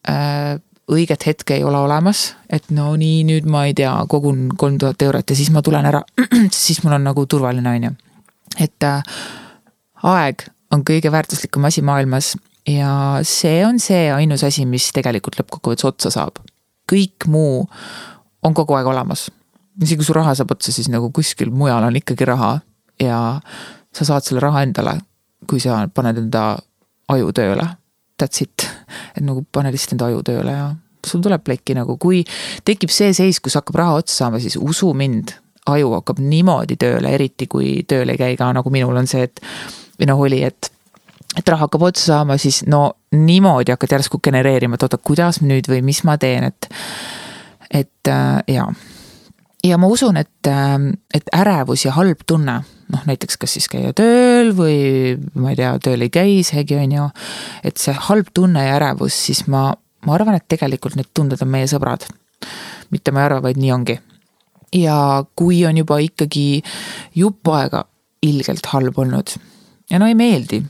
äh, 0.09 0.55
õiget 0.91 1.25
hetke 1.25 1.55
ei 1.57 1.63
ole 1.65 1.77
olemas, 1.81 2.35
et 2.49 2.67
no 2.73 2.91
nii, 2.99 3.23
nüüd 3.25 3.47
ma 3.49 3.65
ei 3.69 3.73
tea, 3.77 3.93
kogun 4.09 4.47
kolm 4.57 4.77
tuhat 4.81 5.01
eurot 5.01 5.29
ja 5.29 5.37
siis 5.37 5.49
ma 5.53 5.63
tulen 5.65 5.87
ära, 5.89 6.03
siis 6.53 6.83
mul 6.83 6.97
on 6.97 7.07
nagu 7.09 7.25
turvaline, 7.29 7.69
on 7.77 7.87
ju. 7.87 7.93
et 8.67 8.85
äh, 8.85 9.15
aeg 10.05 10.45
on 10.73 10.83
kõige 10.85 11.11
väärtuslikum 11.11 11.65
asi 11.65 11.81
maailmas 11.85 12.35
ja 12.69 13.21
see 13.25 13.63
on 13.65 13.79
see 13.81 14.09
ainus 14.13 14.43
asi, 14.45 14.65
mis 14.69 14.91
tegelikult 14.93 15.39
lõppkokkuvõttes 15.39 15.89
otsa 15.89 16.13
saab. 16.13 16.41
kõik 16.91 17.25
muu 17.27 17.65
on 18.43 18.53
kogu 18.53 18.77
aeg 18.77 18.87
olemas. 18.87 19.31
isegi 19.81 19.97
kui 19.97 20.05
su 20.05 20.13
raha 20.13 20.35
saab 20.35 20.53
otsa, 20.53 20.71
siis 20.71 20.89
nagu 20.89 21.09
kuskil 21.11 21.49
mujal 21.51 21.83
on 21.83 21.95
ikkagi 21.95 22.25
raha 22.25 22.59
ja 23.01 23.41
sa 23.93 24.05
saad 24.05 24.23
selle 24.23 24.43
raha 24.43 24.61
endale, 24.63 24.99
kui 25.49 25.59
sa 25.59 25.87
paned 25.87 26.17
enda 26.17 26.57
aju 27.09 27.33
tööle 27.33 27.65
that's 28.21 28.41
it. 28.41 28.67
et 29.15 29.23
nagu 29.23 29.45
pane 29.51 29.71
lihtsalt 29.73 29.95
enda 29.95 30.09
aju 30.11 30.23
tööle 30.25 30.55
ja 30.55 30.67
sul 31.05 31.21
tuleb 31.21 31.43
plekki 31.45 31.75
nagu, 31.77 31.97
kui 32.01 32.23
tekib 32.65 32.93
see 32.93 33.13
seis, 33.13 33.39
kus 33.43 33.57
hakkab 33.59 33.77
raha 33.81 33.99
otsa 34.01 34.23
saama, 34.23 34.41
siis 34.41 34.57
usu 34.57 34.91
mind, 34.97 35.35
aju 35.69 35.91
hakkab 35.99 36.21
niimoodi 36.21 36.77
tööle, 36.81 37.11
eriti 37.13 37.47
kui 37.51 37.83
tööl 37.87 38.13
ei 38.13 38.21
käi 38.21 38.39
ka 38.39 38.51
nagu 38.55 38.73
minul 38.73 38.97
on 38.97 39.09
see, 39.09 39.25
et 39.27 39.43
või 39.99 40.09
noh, 40.09 40.25
oli, 40.27 40.41
et 40.45 40.71
et 41.35 41.49
raha 41.51 41.67
hakkab 41.67 41.83
otsa 41.89 42.05
saama, 42.13 42.37
siis 42.39 42.61
no 42.71 42.95
niimoodi 43.15 43.73
hakkad 43.73 43.97
järsku 43.97 44.21
genereerima, 44.23 44.77
et 44.77 44.85
oota, 44.87 44.97
kuidas 44.97 45.41
nüüd 45.43 45.67
või 45.69 45.81
mis 45.85 46.03
ma 46.07 46.17
teen, 46.21 46.47
et 46.51 46.69
et 47.75 48.11
äh, 48.11 48.39
jaa. 48.47 48.69
Ja 49.65 49.77
ma 49.81 49.89
usun, 49.91 50.17
et, 50.21 50.47
äh, 50.47 50.77
et 51.13 51.29
ärevus 51.33 51.85
ja 51.85 51.95
halb 51.97 52.23
tunne 52.27 52.61
noh, 52.91 53.05
näiteks 53.07 53.39
kas 53.41 53.55
siis 53.57 53.67
käia 53.71 53.93
tööl 53.97 54.51
või 54.57 54.77
ma 55.39 55.53
ei 55.53 55.59
tea, 55.59 55.71
tööl 55.83 56.05
ei 56.05 56.11
käi 56.13 56.39
isegi, 56.41 56.77
on 56.79 56.93
ju. 56.97 57.07
et 57.65 57.81
see 57.81 57.95
halb 58.07 58.29
tunne 58.33 58.65
ja 58.67 58.75
ärevus, 58.77 59.17
siis 59.27 59.45
ma, 59.51 59.71
ma 60.05 60.17
arvan, 60.17 60.37
et 60.37 60.47
tegelikult 60.51 60.97
need 60.99 61.09
tunded 61.13 61.41
on 61.41 61.51
meie 61.51 61.69
sõbrad. 61.71 62.05
mitte 62.93 63.11
ma 63.11 63.23
ei 63.23 63.29
arva, 63.29 63.41
vaid 63.47 63.59
nii 63.61 63.71
ongi. 63.73 63.99
ja 64.75 64.97
kui 65.35 65.65
on 65.65 65.77
juba 65.77 65.99
ikkagi 66.03 66.61
jupp 67.15 67.47
aega 67.53 67.85
ilgelt 68.25 68.65
halb 68.73 68.97
olnud 68.99 69.35
ja 69.91 69.99
no 70.01 70.07
ei 70.09 70.15
meeldi 70.17 70.61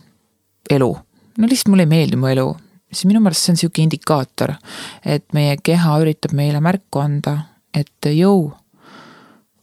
elu, 0.69 0.91
no 1.37 1.47
lihtsalt 1.49 1.71
mulle 1.73 1.85
ei 1.85 1.91
meeldi 1.91 2.19
mu 2.19 2.29
elu, 2.31 2.47
siis 2.91 3.07
minu 3.09 3.21
meelest 3.23 3.45
see 3.45 3.53
on 3.53 3.59
sihuke 3.59 3.83
indikaator, 3.83 4.55
et 5.05 5.25
meie 5.33 5.57
keha 5.63 5.99
üritab 6.03 6.35
meile 6.37 6.61
märku 6.63 7.01
anda, 7.03 7.37
et 7.75 8.09
jõu, 8.11 8.49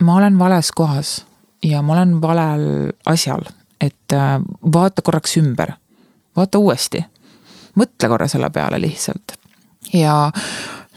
ma 0.03 0.17
olen 0.17 0.38
vales 0.38 0.73
kohas 0.73 1.27
ja 1.62 1.83
ma 1.83 1.93
olen 1.93 2.21
valel 2.23 2.93
asjal, 3.07 3.45
et 3.81 4.12
äh, 4.12 4.41
vaata 4.73 5.03
korraks 5.03 5.37
ümber, 5.37 5.73
vaata 6.37 6.59
uuesti. 6.59 7.05
mõtle 7.77 8.09
korra 8.09 8.29
selle 8.29 8.51
peale 8.51 8.81
lihtsalt. 8.81 9.33
ja 9.93 10.31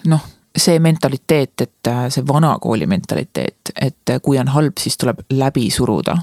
noh, 0.05 0.21
see 0.57 0.79
mentaliteet, 0.79 1.61
et 1.61 1.87
äh, 1.87 2.05
see 2.09 2.27
vanakooli 2.27 2.87
mentaliteet, 2.87 3.71
et 3.81 4.09
äh, 4.09 4.21
kui 4.21 4.39
on 4.39 4.47
halb, 4.47 4.77
siis 4.79 4.97
tuleb 4.97 5.19
läbi 5.29 5.69
suruda. 5.71 6.17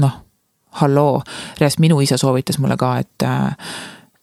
noh, 0.00 0.12
halloo, 0.82 1.22
reaalselt 1.60 1.80
minu 1.80 2.00
isa 2.00 2.16
soovitas 2.16 2.58
mulle 2.58 2.76
ka, 2.76 2.98
et, 2.98 3.28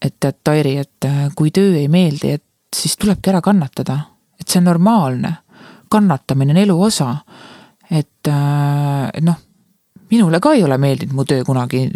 et 0.02 0.16
tead, 0.20 0.38
Tairi, 0.44 0.78
et 0.78 1.06
kui 1.36 1.52
töö 1.52 1.76
ei 1.76 1.88
meeldi, 1.88 2.32
et 2.32 2.44
siis 2.76 2.98
tulebki 2.98 3.30
ära 3.30 3.42
kannatada. 3.42 4.00
et 4.40 4.48
see 4.48 4.60
on 4.60 4.64
normaalne. 4.64 5.34
kannatamine 5.90 6.52
on 6.52 6.58
elu 6.58 6.82
osa. 6.84 7.16
Et, 7.91 8.28
et 8.28 9.23
noh 9.23 9.38
minule 10.12 10.39
ka 10.39 10.54
ei 10.56 10.63
ole 10.63 10.78
meeldinud 10.82 11.15
mu 11.15 11.26
töö 11.28 11.43
kunagi 11.47 11.88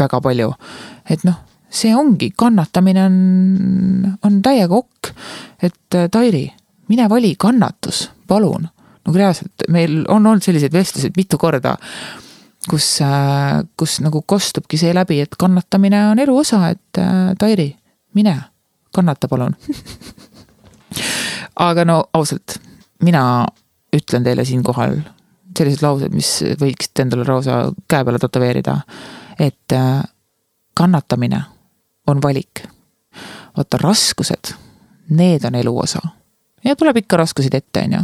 väga 0.00 0.20
palju. 0.20 0.52
et 1.10 1.24
noh, 1.24 1.36
see 1.70 1.94
ongi, 1.96 2.32
kannatamine 2.36 3.04
on, 3.04 4.18
on 4.24 4.42
täiega 4.42 4.74
okk. 4.74 5.12
et 5.62 5.94
äh, 5.94 6.08
Tairi, 6.10 6.46
mine 6.88 7.08
vali 7.08 7.34
kannatus, 7.38 8.10
palun. 8.28 8.68
nagu 9.06 9.18
reaalselt, 9.18 9.68
meil 9.68 10.04
on 10.08 10.26
olnud 10.26 10.42
selliseid 10.42 10.72
vestluseid 10.72 11.16
mitu 11.16 11.38
korda, 11.38 11.76
kus, 12.68 12.88
äh, 13.04 13.62
kus 13.76 14.00
nagu 14.00 14.22
kostubki 14.26 14.80
see 14.80 14.94
läbi, 14.94 15.20
et 15.20 15.36
kannatamine 15.38 16.06
on 16.10 16.18
elu 16.18 16.36
osa, 16.44 16.68
et 16.68 17.00
äh, 17.00 17.32
Tairi, 17.38 17.72
mine, 18.14 18.36
kannata 18.94 19.28
palun 19.28 19.56
aga 21.68 21.84
no 21.84 22.04
ausalt, 22.12 22.58
mina 23.02 23.46
ütlen 23.92 24.24
teile 24.24 24.44
siinkohal 24.44 24.96
sellised 25.58 25.84
laused, 25.84 26.14
mis 26.14 26.30
võiksite 26.60 27.04
endale 27.06 27.26
lausa 27.28 27.64
käe 27.90 28.04
peale 28.04 28.20
tätoveerida. 28.22 28.80
et 29.38 29.72
äh, 29.72 30.02
kannatamine 30.74 31.42
on 32.06 32.22
valik. 32.22 32.64
vaata, 33.56 33.78
raskused, 33.78 34.54
need 35.08 35.44
on 35.44 35.54
elu 35.54 35.78
osa. 35.78 36.00
ja 36.64 36.76
tuleb 36.76 36.96
ikka 36.96 37.16
raskuseid 37.16 37.54
ette, 37.54 37.84
on 37.84 37.92
ju. 37.92 38.02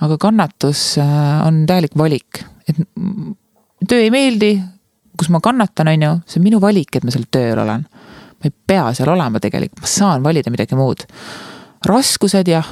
aga 0.00 0.18
kannatus 0.18 0.98
äh, 0.98 1.46
on 1.46 1.64
täielik 1.66 1.96
valik, 1.98 2.44
et 2.68 2.76
töö 3.88 4.00
ei 4.00 4.10
meeldi, 4.10 4.60
kus 5.18 5.28
ma 5.28 5.40
kannatan, 5.40 5.88
on 5.88 6.02
ju, 6.02 6.16
see 6.26 6.40
on 6.40 6.44
minu 6.44 6.60
valik, 6.60 6.96
et 6.96 7.04
ma 7.04 7.14
seal 7.14 7.28
tööl 7.30 7.58
olen. 7.58 7.86
ma 8.36 8.50
ei 8.50 8.54
pea 8.66 8.90
seal 8.94 9.08
olema 9.08 9.40
tegelikult, 9.40 9.80
ma 9.80 9.94
saan 9.94 10.22
valida 10.22 10.50
midagi 10.50 10.76
muud. 10.76 11.06
raskused 11.86 12.48
jah, 12.48 12.68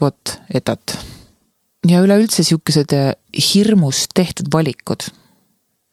vot, 0.00 0.40
etat 0.54 0.96
ja 1.90 2.02
üleüldse 2.02 2.44
sihukesed 2.44 2.92
äh, 2.96 3.14
hirmust 3.36 4.14
tehtud 4.16 4.50
valikud 4.52 5.08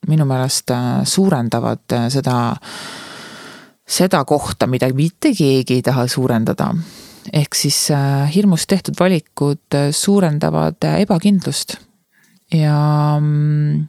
minu 0.10 0.26
meelest 0.28 0.72
äh, 0.74 1.04
suurendavad 1.08 1.96
äh, 1.96 2.10
seda, 2.14 2.38
seda 3.86 4.24
kohta, 4.28 4.68
mida 4.68 4.90
mitte 4.96 5.34
keegi 5.38 5.80
ei 5.80 5.86
taha 5.86 6.08
suurendada. 6.08 6.74
ehk 7.34 7.56
siis 7.56 7.88
hirmust 8.36 8.68
tehtud 8.68 8.98
valikud 9.00 9.76
suurendavad 9.96 10.84
ebakindlust 11.00 11.78
ja 12.52 12.76
mm, 13.20 13.86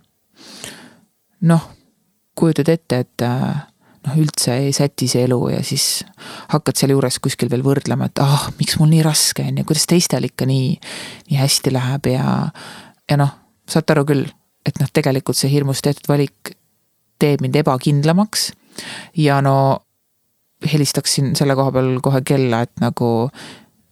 noh, 1.50 1.64
kujutad 2.38 2.70
ette, 2.70 2.98
et 3.02 3.24
noh, 4.04 4.16
üldse 4.20 4.56
ei 4.66 4.72
säti 4.76 5.08
see 5.10 5.24
elu 5.26 5.38
ja 5.54 5.62
siis 5.66 6.04
hakkad 6.52 6.78
sealjuures 6.78 7.18
kuskil 7.24 7.50
veel 7.52 7.64
võrdlema, 7.66 8.08
et 8.10 8.22
ah, 8.22 8.48
miks 8.58 8.78
mul 8.80 8.90
nii 8.92 9.04
raske 9.06 9.46
on 9.46 9.60
ja 9.60 9.66
kuidas 9.68 9.86
teistel 9.90 10.28
ikka 10.28 10.48
nii, 10.48 10.74
nii 11.30 11.40
hästi 11.40 11.72
läheb 11.74 12.10
ja, 12.12 12.26
ja 13.10 13.20
noh, 13.20 13.32
saate 13.70 13.96
aru 13.96 14.06
küll, 14.08 14.28
et 14.66 14.78
noh, 14.80 14.90
tegelikult 14.92 15.38
see 15.38 15.52
hirmust 15.52 15.86
tehtud 15.86 16.10
valik 16.10 16.54
teeb 17.22 17.44
mind 17.44 17.56
ebakindlamaks 17.62 18.50
ja 19.20 19.40
no 19.44 19.56
helistaksin 20.64 21.34
selle 21.36 21.56
koha 21.56 21.72
peal 21.74 21.98
kohe 22.04 22.22
kella, 22.26 22.64
et 22.64 22.72
nagu 22.82 23.08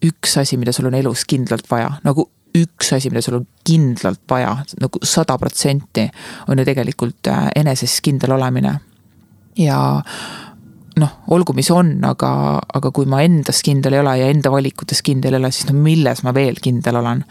üks 0.02 0.38
asi, 0.40 0.58
mida 0.58 0.72
sul 0.74 0.88
on 0.90 0.96
elus 0.98 1.26
kindlalt 1.28 1.68
vaja, 1.70 1.92
nagu 2.06 2.26
üks 2.58 2.90
asi, 2.96 3.08
mida 3.12 3.22
sul 3.24 3.38
on 3.38 3.44
kindlalt 3.64 4.24
vaja, 4.28 4.56
nagu 4.80 5.00
sada 5.06 5.38
protsenti, 5.40 6.04
on 6.50 6.60
ju 6.60 6.66
tegelikult 6.68 7.30
äh, 7.32 7.46
eneses 7.62 8.00
kindel 8.04 8.34
olemine 8.36 8.74
ja 9.58 9.78
noh, 11.00 11.12
olgu, 11.32 11.54
mis 11.56 11.70
on, 11.72 11.94
aga, 12.04 12.32
aga 12.74 12.90
kui 12.94 13.08
ma 13.08 13.22
endas 13.24 13.62
kindel 13.64 13.96
ei 13.96 14.02
ole 14.02 14.14
ja 14.20 14.28
enda 14.32 14.52
valikutes 14.52 15.02
kindel 15.04 15.36
ei 15.36 15.40
ole, 15.40 15.52
siis 15.54 15.68
no 15.70 15.76
milles 15.78 16.22
ma 16.26 16.34
veel 16.36 16.58
kindel 16.62 16.98
olen. 17.00 17.24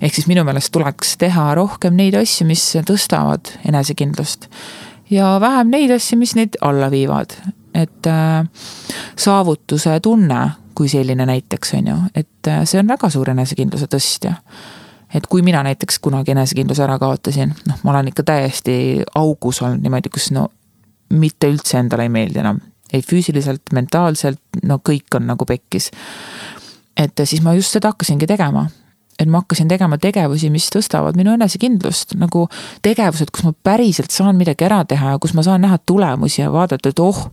ehk 0.00 0.14
siis 0.14 0.28
minu 0.30 0.44
meelest 0.46 0.72
tuleks 0.74 1.16
teha 1.20 1.50
rohkem 1.58 1.96
neid 1.98 2.16
asju, 2.18 2.46
mis 2.50 2.64
tõstavad 2.86 3.54
enesekindlust. 3.66 4.48
ja 5.10 5.36
vähem 5.42 5.72
neid 5.74 5.94
asju, 5.96 6.18
mis 6.18 6.36
neid 6.38 6.58
alla 6.60 6.90
viivad. 6.90 7.34
et 7.74 8.06
äh, 8.06 8.44
saavutuse 9.16 10.00
tunne 10.00 10.50
kui 10.74 10.88
selline 10.88 11.26
näiteks, 11.26 11.74
on 11.76 11.88
ju, 11.90 11.96
et 12.14 12.48
äh, 12.48 12.62
see 12.64 12.80
on 12.80 12.88
väga 12.88 13.10
suur 13.10 13.30
enesekindluse 13.30 13.90
tõstja 13.90 14.36
et 15.14 15.26
kui 15.26 15.42
mina 15.42 15.64
näiteks 15.66 15.98
kunagi 15.98 16.30
enesekindluse 16.30 16.84
ära 16.86 16.94
kaotasin, 17.02 17.50
noh, 17.66 17.82
ma 17.82 17.90
olen 17.90 18.12
ikka 18.12 18.22
täiesti 18.22 19.02
augus 19.18 19.58
olnud 19.62 19.82
niimoodi, 19.82 20.12
kus 20.14 20.30
no 20.30 20.46
mitte 21.10 21.50
üldse 21.50 21.78
endale 21.80 22.06
ei 22.06 22.12
meeldi 22.12 22.42
enam. 22.42 22.60
ei 22.92 23.04
füüsiliselt, 23.06 23.70
mentaalselt, 23.72 24.40
no 24.66 24.80
kõik 24.88 25.14
on 25.14 25.28
nagu 25.30 25.46
pekkis. 25.46 25.90
et 26.96 27.22
siis 27.24 27.42
ma 27.42 27.54
just 27.54 27.76
seda 27.76 27.92
hakkasingi 27.92 28.26
tegema. 28.26 28.68
et 29.18 29.28
ma 29.28 29.42
hakkasin 29.42 29.68
tegema 29.68 29.98
tegevusi, 29.98 30.50
mis 30.50 30.68
tõstavad 30.72 31.16
minu 31.16 31.34
enesekindlust, 31.34 32.14
nagu 32.16 32.48
tegevused, 32.82 33.30
kus 33.30 33.44
ma 33.44 33.52
päriselt 33.52 34.10
saan 34.10 34.36
midagi 34.36 34.64
ära 34.64 34.84
teha 34.84 35.16
ja 35.16 35.18
kus 35.18 35.34
ma 35.34 35.42
saan 35.42 35.60
näha 35.60 35.78
tulemusi 35.78 36.40
ja 36.42 36.52
vaadata, 36.52 36.88
et 36.88 36.98
oh, 36.98 37.26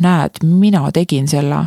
näed, 0.00 0.40
mina 0.42 0.86
tegin 0.92 1.28
selle 1.28 1.66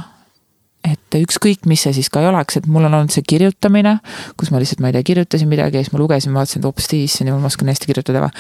et 0.82 1.18
ükskõik, 1.18 1.68
mis 1.70 1.84
see 1.86 1.94
siis 1.94 2.10
ka 2.10 2.24
ei 2.24 2.30
oleks, 2.30 2.58
et 2.58 2.68
mul 2.70 2.88
on 2.88 2.96
olnud 2.98 3.14
see 3.14 3.26
kirjutamine, 3.28 3.98
kus 4.40 4.52
ma 4.54 4.62
lihtsalt, 4.62 4.82
ma 4.82 4.90
ei 4.90 4.96
tea, 4.96 5.06
kirjutasin 5.12 5.50
midagi 5.52 5.78
ja 5.78 5.86
siis 5.86 5.94
ma 5.94 6.02
lugesin, 6.02 6.34
vaatasin, 6.34 6.62
et 6.62 6.66
hoopis 6.66 6.90
issand 6.98 7.30
jumal, 7.30 7.44
ma 7.44 7.52
oskan 7.52 7.70
hästi 7.70 7.90
kirjutada 7.90 8.24
või. 8.24 8.32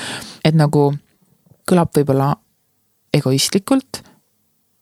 et 0.47 0.57
nagu 0.57 0.87
kõlab 1.69 1.93
võib-olla 1.97 2.33
egoistlikult. 3.13 4.03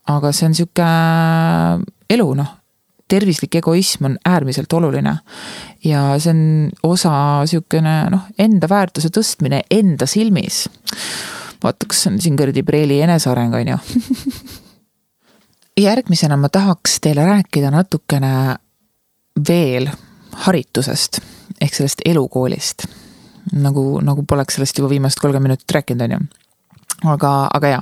aga 0.09 0.31
see 0.33 0.47
on 0.49 0.55
sihuke 0.57 0.85
elu, 2.09 2.31
noh, 2.33 2.53
tervislik 3.09 3.59
egoism 3.59 4.05
on 4.05 4.17
äärmiselt 4.25 4.73
oluline. 4.73 5.17
ja 5.83 6.19
see 6.19 6.33
on 6.33 6.69
osa 6.83 7.45
sihukene 7.45 8.09
noh, 8.13 8.29
enda 8.37 8.69
väärtuse 8.69 9.09
tõstmine 9.13 9.61
enda 9.71 10.05
silmis. 10.05 10.69
vaata, 11.63 11.85
kas 11.85 12.07
on 12.07 12.21
siin 12.21 12.37
kuradi 12.37 12.63
Preili 12.63 13.01
eneseareng, 13.01 13.55
on 13.55 13.67
ju 13.67 13.77
järgmisena 15.83 16.37
ma 16.37 16.49
tahaks 16.49 16.99
teile 17.01 17.25
rääkida 17.25 17.71
natukene 17.71 18.55
veel 19.47 19.89
haritusest 20.45 21.19
ehk 21.61 21.75
sellest 21.75 22.01
elukoolist. 22.05 22.85
nagu, 23.53 23.99
nagu 24.03 24.23
poleks 24.27 24.57
sellest 24.57 24.77
juba 24.77 24.89
viimased 24.89 25.21
kolmkümmend 25.21 25.49
minutit 25.49 25.71
rääkinud, 25.71 26.05
on 26.05 26.11
ju. 26.11 26.19
Aga, 27.05 27.33
aga 27.53 27.73
jaa, 27.75 27.81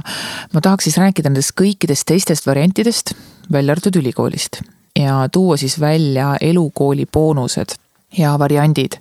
ma 0.54 0.62
tahaks 0.62 0.88
siis 0.88 0.98
rääkida 1.02 1.32
nendest 1.32 1.56
kõikidest 1.58 2.08
teistest 2.10 2.48
variantidest, 2.48 3.14
välja 3.52 3.76
arvatud 3.76 4.00
ülikoolist. 4.02 4.62
Ja 4.98 5.28
tuua 5.32 5.58
siis 5.58 5.80
välja 5.80 6.36
elukooli 6.42 7.06
boonused 7.06 7.76
ja 8.18 8.34
variandid. 8.40 8.98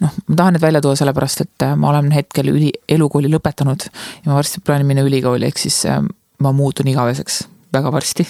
Noh, 0.00 0.14
ma 0.26 0.36
tahan 0.36 0.56
need 0.56 0.62
välja 0.64 0.80
tuua 0.80 0.96
sellepärast, 0.96 1.44
et 1.44 1.66
äh, 1.66 1.76
ma 1.76 1.90
olen 1.92 2.10
hetkel 2.14 2.48
üli, 2.50 2.72
elukooli 2.88 3.30
lõpetanud 3.30 3.86
ja 3.90 4.30
ma 4.30 4.38
varsti 4.38 4.62
plaanin 4.64 4.88
minna 4.88 5.04
ülikooli, 5.06 5.46
ehk 5.46 5.60
siis 5.60 5.82
äh, 5.86 6.00
ma 6.40 6.52
muutun 6.56 6.88
igaveseks 6.88 7.42
väga 7.72 7.92
varsti. 7.92 8.26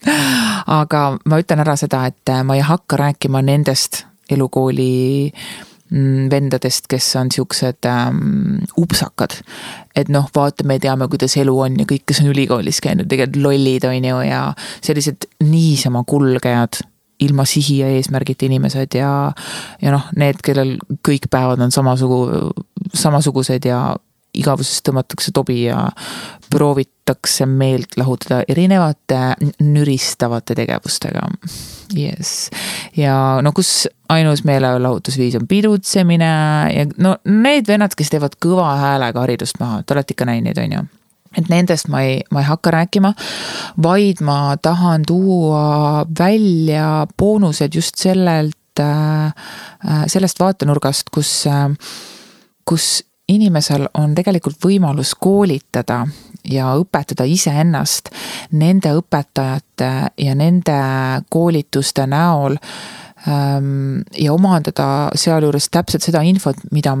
Aga 0.80 1.02
ma 1.24 1.40
ütlen 1.42 1.62
ära 1.62 1.76
seda, 1.78 2.06
et 2.08 2.32
äh, 2.32 2.42
ma 2.46 2.56
ei 2.56 2.64
hakka 2.64 2.98
rääkima 3.00 3.42
nendest 3.44 4.04
elukooli 4.30 5.30
vendadest, 6.30 6.88
kes 6.90 7.08
on 7.16 7.30
siuksed 7.30 7.86
ähm, 7.86 8.64
upsakad. 8.78 9.38
et 9.96 10.08
noh, 10.12 10.26
vaata, 10.34 10.64
me 10.64 10.78
teame, 10.82 11.08
kuidas 11.08 11.36
elu 11.40 11.54
on 11.60 11.78
ja 11.80 11.86
kõik, 11.88 12.04
kes 12.10 12.20
on 12.20 12.32
ülikoolis 12.32 12.82
käinud, 12.84 13.08
tegelikult 13.08 13.42
lollid 13.44 13.86
on 13.88 14.04
ju 14.04 14.18
ja 14.26 14.42
sellised 14.84 15.28
niisama 15.44 16.02
kulgejad 16.06 16.82
ilma 17.20 17.46
sihi 17.48 17.78
ja 17.78 17.88
eesmärgita 17.96 18.44
inimesed 18.44 18.98
ja, 18.98 19.12
ja 19.82 19.94
noh, 19.94 20.10
need, 20.20 20.42
kellel 20.44 20.76
kõik 21.06 21.30
päevad 21.32 21.62
on 21.64 21.72
samasugu, 21.72 22.20
samasugused 22.92 23.64
ja 23.64 23.96
igavusest 24.36 24.84
tõmmatakse 24.88 25.32
tobi 25.34 25.62
ja 25.64 25.86
proovitakse 26.50 27.46
meelt 27.46 27.96
lahutada 27.96 28.42
erinevate 28.48 29.20
nüristavate 29.62 30.54
tegevustega. 30.58 31.26
Yes. 31.96 32.50
ja 32.96 33.38
no 33.42 33.52
kus 33.54 33.86
ainus 34.10 34.42
meelelahutusviis 34.44 35.36
on 35.38 35.46
pidutsemine 35.46 36.30
ja 36.74 36.86
no 36.98 37.16
need 37.30 37.68
vennad, 37.68 37.94
kes 37.94 38.10
teevad 38.10 38.34
kõva 38.42 38.72
häälega 38.80 39.22
haridust 39.22 39.60
maha, 39.62 39.84
te 39.86 39.94
olete 39.94 40.16
ikka 40.16 40.26
näinud, 40.26 40.58
on 40.58 40.78
ju 40.78 40.86
et 41.36 41.50
nendest 41.52 41.90
ma 41.92 42.02
ei, 42.06 42.20
ma 42.32 42.42
ei 42.42 42.48
hakka 42.48 42.72
rääkima, 42.74 43.12
vaid 43.82 44.22
ma 44.24 44.56
tahan 44.62 45.04
tuua 45.06 46.06
välja 46.18 47.06
boonused 47.18 47.74
just 47.76 48.00
sellelt, 48.00 48.80
äh, 48.80 49.34
sellest 50.10 50.40
vaatenurgast, 50.40 51.10
kus, 51.14 51.32
äh, 51.46 51.68
kus 52.64 53.05
inimesel 53.28 53.88
on 53.98 54.14
tegelikult 54.14 54.58
võimalus 54.62 55.14
koolitada 55.18 56.04
ja 56.46 56.70
õpetada 56.78 57.26
iseennast 57.26 58.12
nende 58.54 58.92
õpetajate 59.00 59.90
ja 60.22 60.34
nende 60.38 60.78
koolituste 61.30 62.06
näol 62.06 62.58
ähm, 63.26 64.02
ja 64.14 64.34
omandada 64.34 65.10
sealjuures 65.18 65.68
täpselt 65.74 66.06
seda 66.06 66.22
infot, 66.22 66.60
mida, 66.70 66.94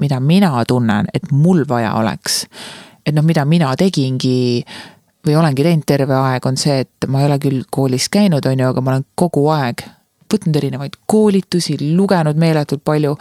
mida 0.00 0.20
mina 0.20 0.52
tunnen, 0.68 1.08
et 1.14 1.32
mul 1.32 1.64
vaja 1.68 1.94
oleks. 2.00 2.44
Et 3.06 3.14
noh, 3.16 3.24
mida 3.26 3.46
mina 3.48 3.72
tegingi 3.76 4.62
või 5.26 5.38
olengi 5.38 5.64
teinud 5.64 5.86
terve 5.86 6.14
aeg, 6.18 6.46
on 6.46 6.58
see, 6.58 6.82
et 6.84 7.08
ma 7.08 7.22
ei 7.22 7.30
ole 7.30 7.40
küll 7.42 7.64
koolis 7.70 8.10
käinud, 8.12 8.44
on 8.46 8.60
ju, 8.60 8.68
aga 8.68 8.84
ma 8.84 8.96
olen 8.96 9.08
kogu 9.18 9.48
aeg 9.54 9.84
võtnud 10.32 10.56
erinevaid 10.56 10.96
koolitusi, 11.06 11.76
lugenud 11.96 12.38
meeletult 12.40 12.84
palju, 12.84 13.14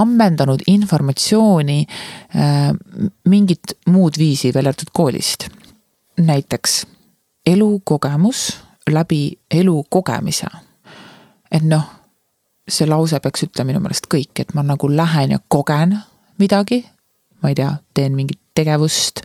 ammendanud 0.00 0.64
informatsiooni 0.70 1.80
äh, 1.84 2.70
mingit 3.30 3.76
muud 3.86 4.18
viisi 4.18 4.52
välja 4.54 4.74
arvatud 4.74 4.92
koolist. 4.92 5.48
näiteks 6.16 6.86
elukogemus 7.46 8.60
läbi 8.90 9.38
elu 9.50 9.84
kogemise. 9.90 10.46
et 11.50 11.62
noh, 11.62 11.84
see 12.68 12.86
lause 12.88 13.20
peaks 13.20 13.44
ütlema 13.46 13.72
minu 13.72 13.82
meelest 13.84 14.08
kõik, 14.10 14.32
et 14.40 14.54
ma 14.54 14.64
nagu 14.66 14.88
lähen 14.90 15.34
ja 15.36 15.38
kogen 15.48 15.98
midagi, 16.38 16.84
ma 17.42 17.52
ei 17.52 17.54
tea, 17.58 17.70
teen 17.94 18.16
mingit 18.16 18.40
tegevust 18.54 19.22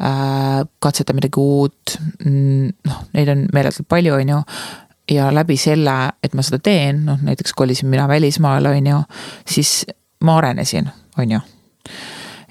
äh,, 0.00 0.64
katsetan 0.78 1.18
midagi 1.18 1.40
uut, 1.42 1.96
mm, 2.24 2.70
noh, 2.88 3.00
neid 3.14 3.30
on 3.32 3.46
meeletult 3.54 3.88
palju, 3.90 4.14
on 4.14 4.34
ju. 4.34 4.42
Ja 5.10 5.28
läbi 5.34 5.56
selle, 5.56 5.94
et 6.22 6.34
ma 6.34 6.44
seda 6.44 6.60
teen, 6.62 7.04
noh 7.06 7.20
näiteks 7.22 7.54
kolisin 7.56 7.88
mina 7.88 8.08
välismaale, 8.08 8.74
on 8.76 8.86
ju, 8.86 9.00
siis 9.48 9.86
ma 10.24 10.38
arenesin, 10.38 10.88
on 11.18 11.36
ju. 11.36 11.40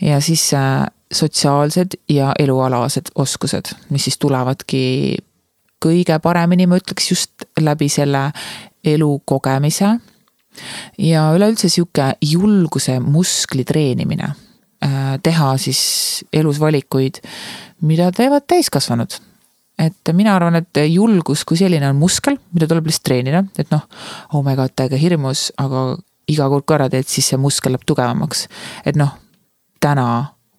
ja 0.02 0.22
siis 0.22 0.54
äh, 0.54 0.86
sotsiaalsed 1.13 2.00
ja 2.10 2.34
elualased 2.39 3.13
oskused, 3.15 3.74
mis 3.89 4.04
siis 4.04 4.17
tulevadki 4.17 5.17
kõige 5.86 6.20
paremini, 6.20 6.67
ma 6.67 6.80
ütleks 6.82 7.12
just 7.12 7.48
läbi 7.60 7.89
selle 7.89 8.32
elu 8.86 9.22
kogemise. 9.26 9.98
ja 10.98 11.30
üleüldse 11.36 11.70
sihuke 11.70 12.13
julguse 12.22 13.00
muskli 13.00 13.63
treenimine 13.63 14.34
Äh, 14.78 15.17
teha 15.24 15.56
siis 15.58 15.80
elus 16.34 16.60
valikuid, 16.62 17.17
mida 17.82 18.12
teevad 18.13 18.46
täiskasvanud. 18.46 19.15
Et 19.78 20.13
mina 20.13 20.36
arvan, 20.36 20.58
et 20.60 20.82
julgus 20.90 21.44
kui 21.46 21.60
selline 21.60 21.90
on 21.90 22.00
muskel, 22.00 22.40
mida 22.56 22.70
tuleb 22.70 22.90
lihtsalt 22.90 23.06
treenida, 23.12 23.44
et 23.62 23.70
noh, 23.74 23.84
oh 24.34 24.44
my 24.46 24.56
god, 24.58 24.74
täiega 24.76 25.00
hirmus, 25.00 25.52
aga 25.62 25.92
iga 26.28 26.48
kord 26.52 26.66
korra 26.68 26.90
teed, 26.92 27.08
siis 27.08 27.30
see 27.32 27.40
muskel 27.40 27.76
läheb 27.76 27.86
tugevamaks. 27.88 28.48
et 28.86 28.98
noh, 29.00 29.13
täna 29.84 30.08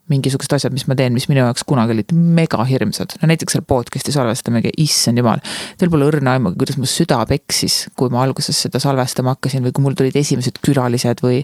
mingisugused 0.08 0.54
asjad, 0.56 0.72
mis 0.72 0.86
ma 0.88 0.96
teen, 0.96 1.12
mis 1.12 1.26
minu 1.28 1.42
jaoks 1.42 1.66
kunagi 1.68 1.92
olid 1.92 2.12
mega 2.16 2.62
hirmsad. 2.64 3.18
no 3.20 3.28
näiteks 3.28 3.56
seal 3.56 3.64
podcast'i 3.68 4.14
salvestamine, 4.14 4.72
issand 4.80 5.20
jumal. 5.20 5.42
Teil 5.78 5.92
pole 5.92 6.08
õrna 6.08 6.36
aimu, 6.36 6.54
kuidas 6.56 6.78
mu 6.80 6.88
süda 6.88 7.20
peksis, 7.28 7.86
kui 7.98 8.12
ma 8.12 8.22
alguses 8.24 8.56
seda 8.64 8.80
salvestama 8.82 9.36
hakkasin 9.36 9.66
või 9.66 9.74
kui 9.76 9.84
mul 9.84 9.98
tulid 9.98 10.16
esimesed 10.16 10.62
külalised 10.64 11.20
või 11.24 11.42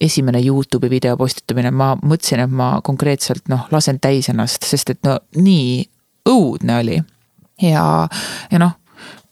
esimene 0.00 0.38
Youtube'i 0.44 0.92
video 0.92 1.16
postitamine, 1.18 1.72
ma 1.74 1.94
mõtlesin, 1.98 2.44
et 2.44 2.54
ma 2.54 2.76
konkreetselt 2.86 3.50
noh, 3.50 3.66
lasen 3.74 3.98
täis 3.98 4.30
ennast, 4.30 4.66
sest 4.68 4.94
et 4.94 5.02
no 5.06 5.18
nii 5.40 5.82
õudne 6.28 6.80
oli. 6.82 6.98
ja, 7.62 7.84
ja 8.50 8.58
noh, 8.62 8.74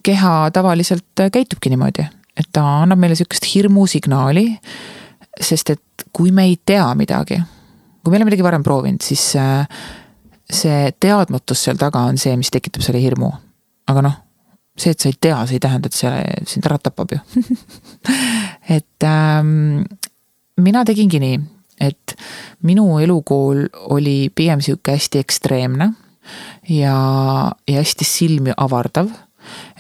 keha 0.06 0.50
tavaliselt 0.54 1.26
käitubki 1.32 1.72
niimoodi, 1.72 2.06
et 2.37 2.48
ta 2.52 2.64
annab 2.82 3.00
meile 3.02 3.18
sihukest 3.18 3.48
hirmusignaali. 3.54 4.48
sest 5.40 5.70
et 5.70 6.09
kui 6.16 6.30
me 6.32 6.46
ei 6.48 6.56
tea 6.64 6.94
midagi 6.94 7.42
kui 8.06 8.12
me 8.12 8.20
ei 8.20 8.22
ole 8.22 8.28
midagi 8.28 8.44
varem 8.46 8.62
proovinud, 8.62 9.02
siis 9.02 9.32
äh, 9.35 9.66
see 10.46 10.92
teadmatus 11.02 11.64
seal 11.66 11.78
taga 11.80 12.04
on 12.06 12.20
see, 12.22 12.37
mis 12.38 12.52
tekitab 12.54 12.85
selle 12.87 13.00
hirmu. 13.02 13.32
aga 13.90 14.02
noh, 14.06 14.14
see, 14.78 14.92
et 14.94 15.02
sa 15.02 15.11
ei 15.11 15.16
tea, 15.26 15.40
see 15.46 15.59
ei 15.59 15.64
tähenda, 15.64 15.90
et 15.90 15.98
see 15.98 16.44
sind 16.52 16.68
ära 16.70 16.78
tapab 16.78 17.16
ju 17.16 17.18
et 18.76 19.06
ähm, 19.06 19.82
mina 20.62 20.85
tegingi 20.87 21.18
nii, 21.22 21.40
et 21.82 22.14
minu 22.66 23.00
elukool 23.02 23.66
oli 23.90 24.30
pigem 24.30 24.62
sihuke 24.62 24.94
hästi 24.94 25.24
ekstreemne 25.26 25.90
ja, 26.69 26.99
ja 27.69 27.81
hästi 27.81 28.05
silmi 28.05 28.55
avardav. 28.57 29.11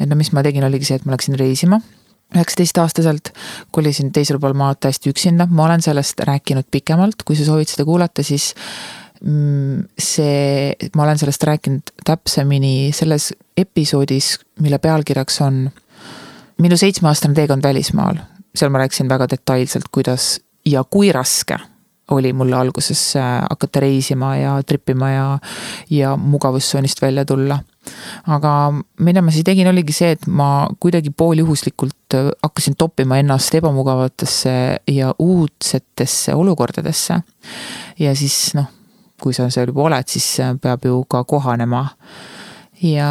et 0.00 0.08
no 0.08 0.16
mis 0.16 0.32
ma 0.32 0.44
tegin, 0.46 0.64
oligi 0.64 0.88
see, 0.88 1.00
et 1.00 1.06
ma 1.06 1.16
läksin 1.16 1.38
reisima 1.38 1.80
üheksateistaastaselt 2.34 3.30
kolisin 3.70 4.10
teisel 4.12 4.40
pool 4.42 4.56
maad 4.58 4.80
täiesti 4.82 5.12
üksinda, 5.12 5.46
ma 5.46 5.68
olen 5.68 5.82
sellest 5.82 6.20
rääkinud 6.26 6.66
pikemalt, 6.70 7.22
kui 7.26 7.36
sa 7.38 7.46
soovid 7.46 7.70
seda 7.70 7.86
kuulata, 7.86 8.24
siis 8.26 8.48
mm, 9.22 9.84
see, 9.98 10.74
ma 10.96 11.06
olen 11.06 11.22
sellest 11.22 11.46
rääkinud 11.46 11.94
täpsemini 12.04 12.90
selles 12.96 13.30
episoodis, 13.56 14.34
mille 14.60 14.80
pealkirjaks 14.82 15.40
on 15.46 15.68
minu 16.62 16.76
seitsmeaastane 16.76 17.36
teekond 17.38 17.62
välismaal. 17.62 18.18
seal 18.56 18.70
ma 18.72 18.82
rääkisin 18.82 19.08
väga 19.08 19.28
detailselt, 19.30 19.88
kuidas 19.92 20.40
ja 20.66 20.84
kui 20.84 21.12
raske 21.12 21.58
oli 22.10 22.32
mulle 22.32 22.56
alguses 22.56 23.16
äh, 23.16 23.42
hakata 23.50 23.80
reisima 23.80 24.36
ja 24.36 24.62
trip 24.62 24.88
ima 24.88 25.10
ja, 25.10 25.38
ja 25.90 26.16
mugavustsoonist 26.16 27.02
välja 27.02 27.24
tulla. 27.24 27.58
aga 28.26 28.72
mida 28.98 29.22
ma 29.22 29.30
siis 29.30 29.44
tegin, 29.46 29.68
oligi 29.70 29.94
see, 29.94 30.10
et 30.16 30.26
ma 30.26 30.66
kuidagi 30.80 31.10
pooljuhuslikult 31.10 32.14
äh, 32.14 32.30
hakkasin 32.42 32.76
toppima 32.78 33.18
ennast 33.18 33.54
ebamugavatesse 33.54 34.80
ja 34.90 35.14
uudsetesse 35.18 36.34
olukordadesse. 36.34 37.20
ja 37.98 38.14
siis 38.14 38.54
noh, 38.54 38.70
kui 39.22 39.34
sa 39.34 39.50
seal 39.50 39.72
juba 39.72 39.88
oled, 39.90 40.08
siis 40.08 40.28
äh, 40.40 40.54
peab 40.62 40.84
ju 40.84 41.04
ka 41.10 41.24
kohanema. 41.24 41.88
ja, 42.82 43.10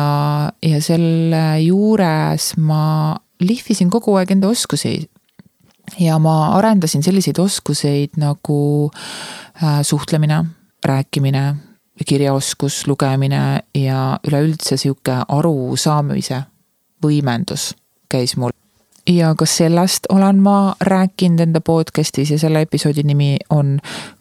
ja 0.63 0.81
selle 0.81 1.43
juures 1.65 2.53
ma 2.57 3.15
lihvisin 3.39 3.89
kogu 3.91 4.15
aeg 4.15 4.31
enda 4.31 4.47
oskusi 4.47 5.09
ja 5.99 6.19
ma 6.19 6.55
arendasin 6.57 7.03
selliseid 7.03 7.39
oskuseid 7.39 8.17
nagu 8.17 8.91
äh, 9.63 9.81
suhtlemine, 9.81 10.45
rääkimine, 10.85 11.55
kirjaoskus, 12.05 12.87
lugemine 12.87 13.63
ja 13.75 14.19
üleüldse 14.27 14.77
sihuke 14.77 15.21
arusaamise 15.27 16.43
võimendus 17.03 17.73
käis 18.09 18.35
mul. 18.37 18.51
ja 19.09 19.35
ka 19.35 19.45
sellest 19.45 20.09
olen 20.09 20.41
ma 20.41 20.75
rääkinud 20.81 21.39
enda 21.39 21.61
podcast'is 21.61 22.31
ja 22.31 22.39
selle 22.39 22.61
episoodi 22.61 23.03
nimi 23.03 23.37
on 23.49 23.79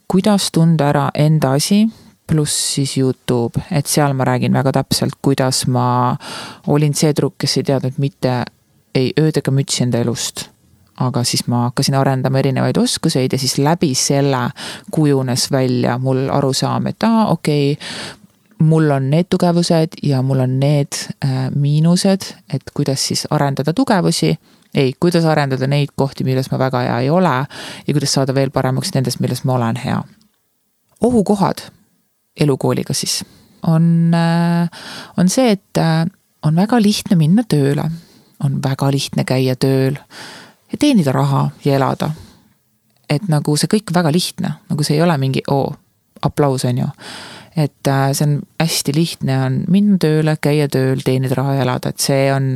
kuidas 0.09 0.51
tunda 0.53 0.89
ära 0.93 1.09
enda 1.15 1.53
asi, 1.59 1.89
pluss 2.27 2.75
siis 2.75 2.97
Youtube, 2.99 3.61
et 3.71 3.87
seal 3.87 4.15
ma 4.15 4.25
räägin 4.25 4.53
väga 4.53 4.73
täpselt, 4.73 5.17
kuidas 5.23 5.67
ma 5.67 6.17
olin 6.67 6.95
see 6.95 7.13
tüdruk, 7.13 7.35
kes 7.39 7.59
ei 7.59 7.67
teadnud 7.69 7.99
mitte 7.99 8.45
ei 8.95 9.13
ööd 9.21 9.41
ega 9.41 9.51
mütsi 9.51 9.83
enda 9.85 9.99
elust. 10.05 10.49
Aga 11.01 11.25
siis 11.25 11.47
ma 11.47 11.65
hakkasin 11.69 11.95
arendama 11.99 12.39
erinevaid 12.39 12.77
oskuseid 12.77 13.33
ja 13.33 13.39
siis 13.39 13.59
läbi 13.59 13.95
selle 13.95 14.51
kujunes 14.91 15.51
välja 15.53 15.99
mul 15.99 16.29
arusaam, 16.31 16.87
et 16.87 17.03
aa, 17.03 17.27
okei 17.31 17.73
okay,, 17.73 17.85
mul 18.59 18.91
on 18.91 19.11
need 19.11 19.27
tugevused 19.31 19.99
ja 20.03 20.23
mul 20.23 20.41
on 20.41 20.59
need 20.61 20.99
äh, 21.25 21.51
miinused, 21.55 22.35
et 22.53 22.63
kuidas 22.75 23.07
siis 23.09 23.27
arendada 23.31 23.73
tugevusi. 23.73 24.39
ei, 24.75 24.93
kuidas 25.01 25.25
arendada 25.25 25.67
neid 25.67 25.89
kohti, 25.97 26.25
milles 26.25 26.51
ma 26.51 26.59
väga 26.59 26.81
hea 26.81 26.99
ei 27.01 27.11
ole 27.11 27.35
ja 27.87 27.95
kuidas 27.95 28.13
saada 28.13 28.35
veel 28.35 28.51
paremaks 28.51 28.91
nendes, 28.95 29.21
milles 29.21 29.45
ma 29.45 29.55
olen 29.55 29.77
hea. 29.77 30.03
ohukohad 31.01 31.71
elukooliga 32.41 32.95
siis 32.95 33.25
on, 33.67 34.15
äh, 34.15 34.69
on 35.17 35.29
see, 35.29 35.51
et 35.51 35.79
äh, 35.79 36.07
on 36.43 36.57
väga 36.57 36.83
lihtne 36.83 37.17
minna 37.17 37.45
tööle, 37.49 37.91
on 38.45 38.63
väga 38.63 38.91
lihtne 38.91 39.25
käia 39.25 39.57
tööl 39.57 39.99
ja 40.75 40.81
teenida 40.81 41.15
raha 41.15 41.49
ja 41.65 41.79
elada. 41.79 42.11
et 43.11 43.29
nagu 43.29 43.57
see 43.61 43.71
kõik 43.71 43.93
väga 43.95 44.11
lihtne, 44.13 44.51
nagu 44.71 44.85
see 44.85 44.97
ei 44.97 45.03
ole 45.05 45.17
mingi 45.21 45.45
oo, 45.53 45.69
aplaus 46.25 46.65
on 46.65 46.79
ju 46.83 46.91
et 47.57 47.87
äh, 47.87 48.13
see 48.13 48.27
on 48.27 48.39
hästi 48.59 48.95
lihtne 48.97 49.37
on 49.47 49.59
minna 49.71 49.99
tööle, 50.03 50.37
käia 50.43 50.67
tööl, 50.69 51.03
teenida 51.05 51.39
raha 51.39 51.59
ja 51.59 51.67
elada, 51.67 51.93
et 51.93 52.03
see 52.03 52.27
on 52.35 52.49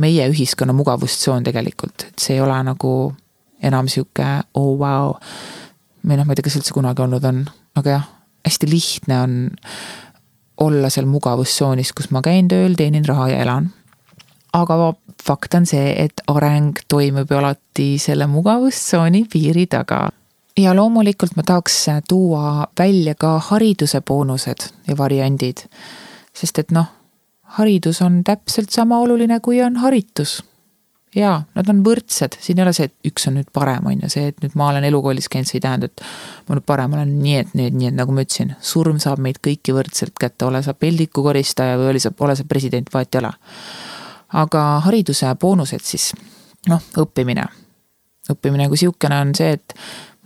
meie 0.00 0.28
ühiskonna 0.32 0.72
mugavustsoon 0.76 1.44
tegelikult, 1.44 2.06
et 2.08 2.22
see 2.22 2.38
ei 2.38 2.44
ole 2.44 2.56
nagu 2.64 2.92
enam 3.60 3.90
sihuke 3.92 4.28
oh 4.56 4.72
vau 4.80 5.10
wow.. 5.10 5.18
või 6.06 6.16
noh, 6.16 6.24
ma 6.24 6.32
ei 6.32 6.40
tea, 6.40 6.46
kas 6.48 6.56
üldse 6.56 6.72
kunagi 6.72 7.04
olnud 7.04 7.26
on, 7.28 7.42
aga 7.76 7.98
jah, 7.98 8.08
hästi 8.48 8.70
lihtne 8.70 9.20
on 9.20 9.36
olla 10.64 10.88
seal 10.92 11.08
mugavustsoonis, 11.08 11.92
kus 11.96 12.10
ma 12.14 12.24
käin 12.24 12.48
tööl, 12.48 12.76
teenin 12.76 13.04
raha 13.08 13.28
ja 13.34 13.44
elan. 13.44 13.70
aga 14.56 14.76
fakt 15.22 15.54
on 15.54 15.66
see, 15.66 15.92
et 16.04 16.22
areng 16.26 16.78
toimub 16.88 17.30
ju 17.30 17.36
alati 17.38 17.90
selle 17.98 18.26
mugavustsooni 18.26 19.26
piiri 19.32 19.66
taga 19.66 20.08
ja 20.58 20.76
loomulikult 20.76 21.36
ma 21.36 21.42
tahaks 21.46 21.86
tuua 22.08 22.66
välja 22.78 23.14
ka 23.14 23.38
hariduse 23.38 24.00
boonused 24.00 24.70
ja 24.88 24.96
variandid. 24.96 25.66
sest 26.34 26.58
et 26.58 26.70
noh, 26.70 26.86
haridus 27.58 28.02
on 28.02 28.22
täpselt 28.24 28.70
sama 28.70 28.98
oluline, 28.98 29.40
kui 29.40 29.62
on 29.62 29.76
haritus. 29.76 30.44
jaa, 31.16 31.42
nad 31.54 31.68
on 31.68 31.80
võrdsed, 31.82 32.36
siin 32.38 32.58
ei 32.58 32.62
ole 32.62 32.72
see, 32.72 32.86
et 32.86 33.08
üks 33.10 33.24
on 33.26 33.34
nüüd 33.34 33.48
parem, 33.52 33.86
on 33.90 34.04
ju, 34.04 34.08
see, 34.12 34.28
et 34.30 34.36
nüüd 34.44 34.52
ma 34.54 34.68
olen 34.70 34.84
elukoolis 34.86 35.26
käinud, 35.28 35.48
see 35.48 35.56
ei 35.58 35.64
tähenda, 35.64 35.88
et 35.90 36.04
ma 36.46 36.54
nüüd 36.54 36.66
parem 36.66 36.92
olen, 36.94 37.16
nii 37.18 37.34
et, 37.40 37.54
nii 37.58 37.66
et, 37.66 37.78
nii 37.80 37.88
et 37.88 37.96
nagu 37.98 38.14
ma 38.14 38.22
ütlesin, 38.22 38.52
surm 38.62 39.00
saab 39.02 39.18
meid 39.24 39.40
kõiki 39.42 39.74
võrdselt 39.74 40.14
kätte, 40.22 40.46
ole 40.46 40.62
sa 40.62 40.74
peldikukoristaja 40.78 41.80
või 41.80 41.90
ole 41.90 42.02
sa, 42.04 42.14
ole 42.14 42.36
sa 42.38 42.46
president, 42.46 42.94
vahet 42.94 43.18
ei 43.18 43.24
ole. 43.24 43.32
Aga 44.32 44.62
hariduse 44.84 45.34
boonused 45.40 45.84
siis, 45.84 46.12
noh, 46.68 46.82
õppimine. 46.96 47.46
õppimine 48.30 48.68
kui 48.68 48.78
sihukene 48.78 49.20
on 49.20 49.34
see, 49.34 49.52
et 49.58 49.74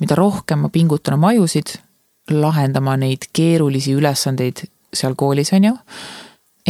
mida 0.00 0.16
rohkem 0.18 0.64
ma 0.66 0.68
pingutan 0.68 1.14
oma 1.14 1.32
ajusid 1.32 1.76
lahendama 2.30 2.96
neid 2.96 3.28
keerulisi 3.32 3.94
ülesandeid 3.96 4.64
seal 4.94 5.14
koolis, 5.14 5.52
on 5.52 5.64
ju. 5.64 5.74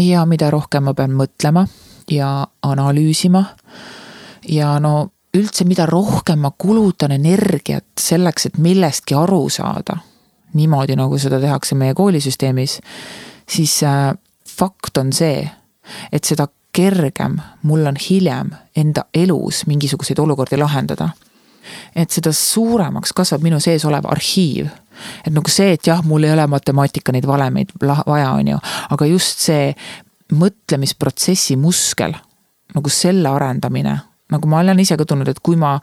ja 0.00 0.24
mida 0.26 0.50
rohkem 0.50 0.84
ma 0.84 0.94
pean 0.94 1.14
mõtlema 1.14 1.66
ja 2.10 2.46
analüüsima. 2.62 3.44
ja 4.48 4.78
no 4.80 5.10
üldse, 5.34 5.64
mida 5.64 5.86
rohkem 5.86 6.38
ma 6.44 6.52
kulutan 6.58 7.12
energiat 7.12 7.86
selleks, 8.00 8.46
et 8.46 8.58
millestki 8.58 9.14
aru 9.14 9.48
saada. 9.50 9.98
niimoodi, 10.54 10.96
nagu 10.96 11.18
seda 11.18 11.40
tehakse 11.40 11.74
meie 11.74 11.94
koolisüsteemis, 11.94 12.78
siis 13.50 13.82
äh, 13.82 14.14
fakt 14.46 14.98
on 14.98 15.12
see, 15.12 15.50
et 16.12 16.24
seda 16.24 16.46
kergem 16.74 17.38
mul 17.62 17.86
on 17.86 17.96
hiljem 18.08 18.50
enda 18.76 19.06
elus 19.14 19.64
mingisuguseid 19.70 20.18
olukordi 20.18 20.58
lahendada 20.58 21.12
et 21.96 22.10
seda 22.10 22.32
suuremaks 22.34 23.14
kasvab 23.16 23.44
minu 23.44 23.60
sees 23.62 23.84
olev 23.88 24.06
arhiiv. 24.10 24.68
et 25.26 25.32
nagu 25.34 25.50
see, 25.50 25.72
et 25.74 25.86
jah, 25.86 26.02
mul 26.06 26.24
ei 26.24 26.32
ole 26.32 26.46
matemaatika 26.46 27.12
neid 27.12 27.26
valemeid 27.26 27.72
vaja, 27.82 28.30
on 28.30 28.48
ju, 28.52 28.58
aga 28.94 29.06
just 29.10 29.42
see 29.42 29.72
mõtlemisprotsessi 30.34 31.56
muskel, 31.60 32.14
nagu 32.74 32.92
selle 32.92 33.28
arendamine, 33.28 33.96
nagu 34.30 34.50
ma 34.50 34.62
olen 34.62 34.80
ise 34.80 34.96
ka 34.98 35.06
tundnud, 35.06 35.28
et 35.30 35.42
kui 35.42 35.58
ma 35.60 35.76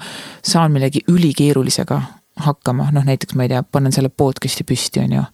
saan 0.43 0.71
millegi 0.71 1.03
ülikeerulisega 1.11 1.99
hakkama, 2.45 2.87
noh 2.95 3.05
näiteks 3.05 3.35
ma 3.35 3.45
ei 3.45 3.51
tea, 3.51 3.63
panen 3.63 3.93
selle 3.95 4.09
podcast'i 4.09 4.65
püsti, 4.67 5.03
on 5.03 5.19
ju. 5.19 5.27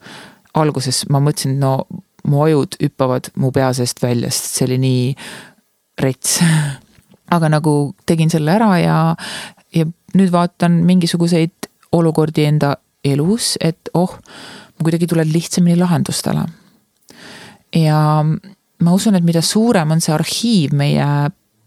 alguses 0.57 1.05
ma 1.13 1.21
mõtlesin, 1.21 1.59
no 1.61 1.85
mu 2.27 2.41
ajud 2.43 2.79
hüppavad 2.81 3.29
mu 3.37 3.51
pea 3.55 3.69
seest 3.77 4.01
välja, 4.03 4.31
sest 4.33 4.57
see 4.57 4.67
oli 4.67 4.81
nii 4.81 5.03
rets 6.01 6.39
aga 7.31 7.49
nagu 7.51 7.73
tegin 8.07 8.31
selle 8.31 8.53
ära 8.55 8.69
ja, 8.79 8.97
ja 9.75 9.87
nüüd 10.15 10.31
vaatan 10.33 10.81
mingisuguseid 10.87 11.69
olukordi 11.95 12.45
enda 12.47 12.75
elus, 13.07 13.55
et 13.63 13.91
oh, 13.95 14.15
ma 14.77 14.85
kuidagi 14.85 15.07
tulen 15.07 15.29
lihtsamini 15.31 15.77
lahendustele. 15.79 16.45
ja 17.75 17.99
ma 18.83 18.93
usun, 18.93 19.15
et 19.15 19.25
mida 19.25 19.41
suurem 19.41 19.91
on 19.91 20.01
see 20.03 20.13
arhiiv 20.15 20.73
meie 20.77 21.07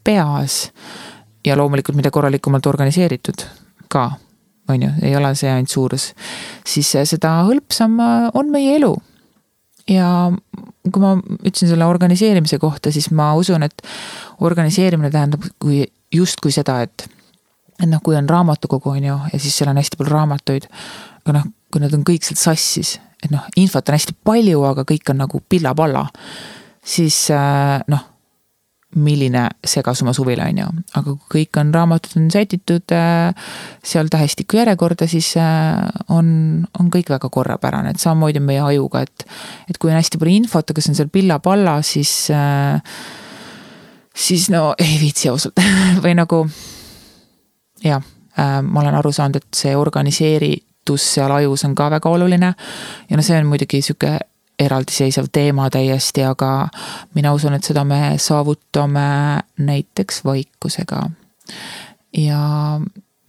peas 0.04 0.70
ja 1.44 1.56
loomulikult, 1.56 1.96
mida 1.96 2.10
korralikumalt 2.10 2.66
organiseeritud 2.66 3.44
ka, 3.92 4.10
on 4.68 4.82
ju, 4.82 4.90
ei 5.02 5.16
ole 5.16 5.34
see 5.34 5.50
ainult 5.50 5.72
suurus, 5.72 6.10
siis 6.66 6.92
seda 7.04 7.40
hõlpsam 7.48 7.98
on 8.34 8.52
meie 8.52 8.76
elu. 8.78 8.94
ja 9.88 10.30
kui 10.88 11.02
ma 11.02 11.14
ütlesin 11.18 11.68
selle 11.72 11.86
organiseerimise 11.86 12.58
kohta, 12.58 12.92
siis 12.92 13.10
ma 13.12 13.32
usun, 13.38 13.62
et 13.66 13.82
organiseerimine 14.40 15.10
tähendab 15.12 15.44
kui 15.60 15.84
justkui 16.14 16.52
seda, 16.54 16.80
et 16.86 17.08
et 17.80 17.88
noh, 17.88 18.00
kui 18.04 18.16
on 18.16 18.28
raamatukogu, 18.28 18.90
on 18.92 19.04
ju, 19.04 19.16
ja 19.32 19.38
siis 19.40 19.54
seal 19.56 19.70
on 19.72 19.80
hästi 19.80 19.96
palju 19.96 20.12
raamatuid. 20.12 20.66
aga 21.24 21.36
noh, 21.38 21.46
kui 21.72 21.80
need 21.80 21.94
on 21.96 22.04
kõik 22.04 22.26
seal 22.26 22.36
sassis, 22.40 22.98
et 23.24 23.32
noh, 23.32 23.46
infot 23.56 23.88
on 23.88 23.96
hästi 23.96 24.16
palju, 24.24 24.64
aga 24.68 24.84
kõik 24.88 25.12
on 25.12 25.22
nagu 25.24 25.40
pilla-palla. 25.48 26.06
siis 26.84 27.30
äh, 27.32 27.80
noh, 27.88 28.09
milline 28.96 29.44
segasuma 29.66 30.12
suvila, 30.16 30.48
on 30.50 30.58
ju, 30.58 30.66
aga 30.98 31.14
kui 31.14 31.36
kõik 31.36 31.60
on, 31.62 31.70
raamatud 31.74 32.16
on 32.18 32.26
sätitud 32.34 32.94
äh, 32.96 33.52
seal 33.86 34.10
tähestiku 34.10 34.58
järjekorda, 34.58 35.06
siis 35.10 35.32
äh, 35.38 35.78
on, 36.10 36.66
on 36.80 36.90
kõik 36.90 37.12
väga 37.12 37.30
korrapärane, 37.30 37.94
et 37.94 38.02
samamoodi 38.02 38.42
on 38.42 38.48
meie 38.48 38.62
ajuga, 38.72 39.04
et. 39.06 39.26
et 39.70 39.78
kui 39.78 39.92
on 39.92 39.98
hästi 39.98 40.18
palju 40.18 40.42
infot, 40.42 40.70
aga 40.72 40.82
see 40.82 40.92
on 40.94 40.98
seal 40.98 41.12
pilla-palla, 41.12 41.78
siis 41.86 42.30
siis 44.20 44.50
no 44.50 44.74
ei 44.78 44.98
viitsi 45.00 45.30
ausalt 45.30 45.60
või 46.04 46.16
nagu 46.18 46.42
jah 47.84 48.02
äh,, 48.38 48.58
ma 48.62 48.82
olen 48.82 48.98
aru 48.98 49.12
saanud, 49.12 49.40
et 49.40 49.62
see 49.62 49.76
organiseeritus 49.76 51.06
seal 51.14 51.32
ajus 51.32 51.64
on 51.68 51.74
ka 51.78 51.90
väga 51.90 52.10
oluline. 52.10 52.54
ja 53.10 53.16
no 53.16 53.22
see 53.22 53.38
on 53.38 53.46
muidugi 53.46 53.82
sihuke 53.82 54.18
eraldiseisev 54.60 55.30
teema 55.32 55.70
täiesti, 55.70 56.24
aga 56.24 56.68
mina 57.14 57.32
usun, 57.32 57.54
et 57.56 57.64
seda 57.64 57.84
me 57.84 58.14
saavutame 58.18 59.40
näiteks 59.58 60.24
vaikusega. 60.24 61.10
ja 62.16 62.40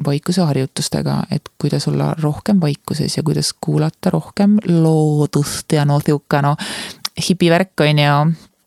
vaikuse 0.05 0.41
harjutustega, 0.41 1.23
et 1.31 1.49
kuidas 1.61 1.87
olla 1.87 2.15
rohkem 2.21 2.61
vaikuses 2.61 3.17
ja 3.17 3.23
kuidas 3.23 3.53
kuulata 3.61 4.09
rohkem 4.09 4.57
loodust 4.67 5.71
ja 5.71 5.85
no 5.85 5.99
sihuke 5.99 6.41
no 6.41 6.55
hipivärk 7.29 7.79
on 7.79 7.99
ju 7.99 8.15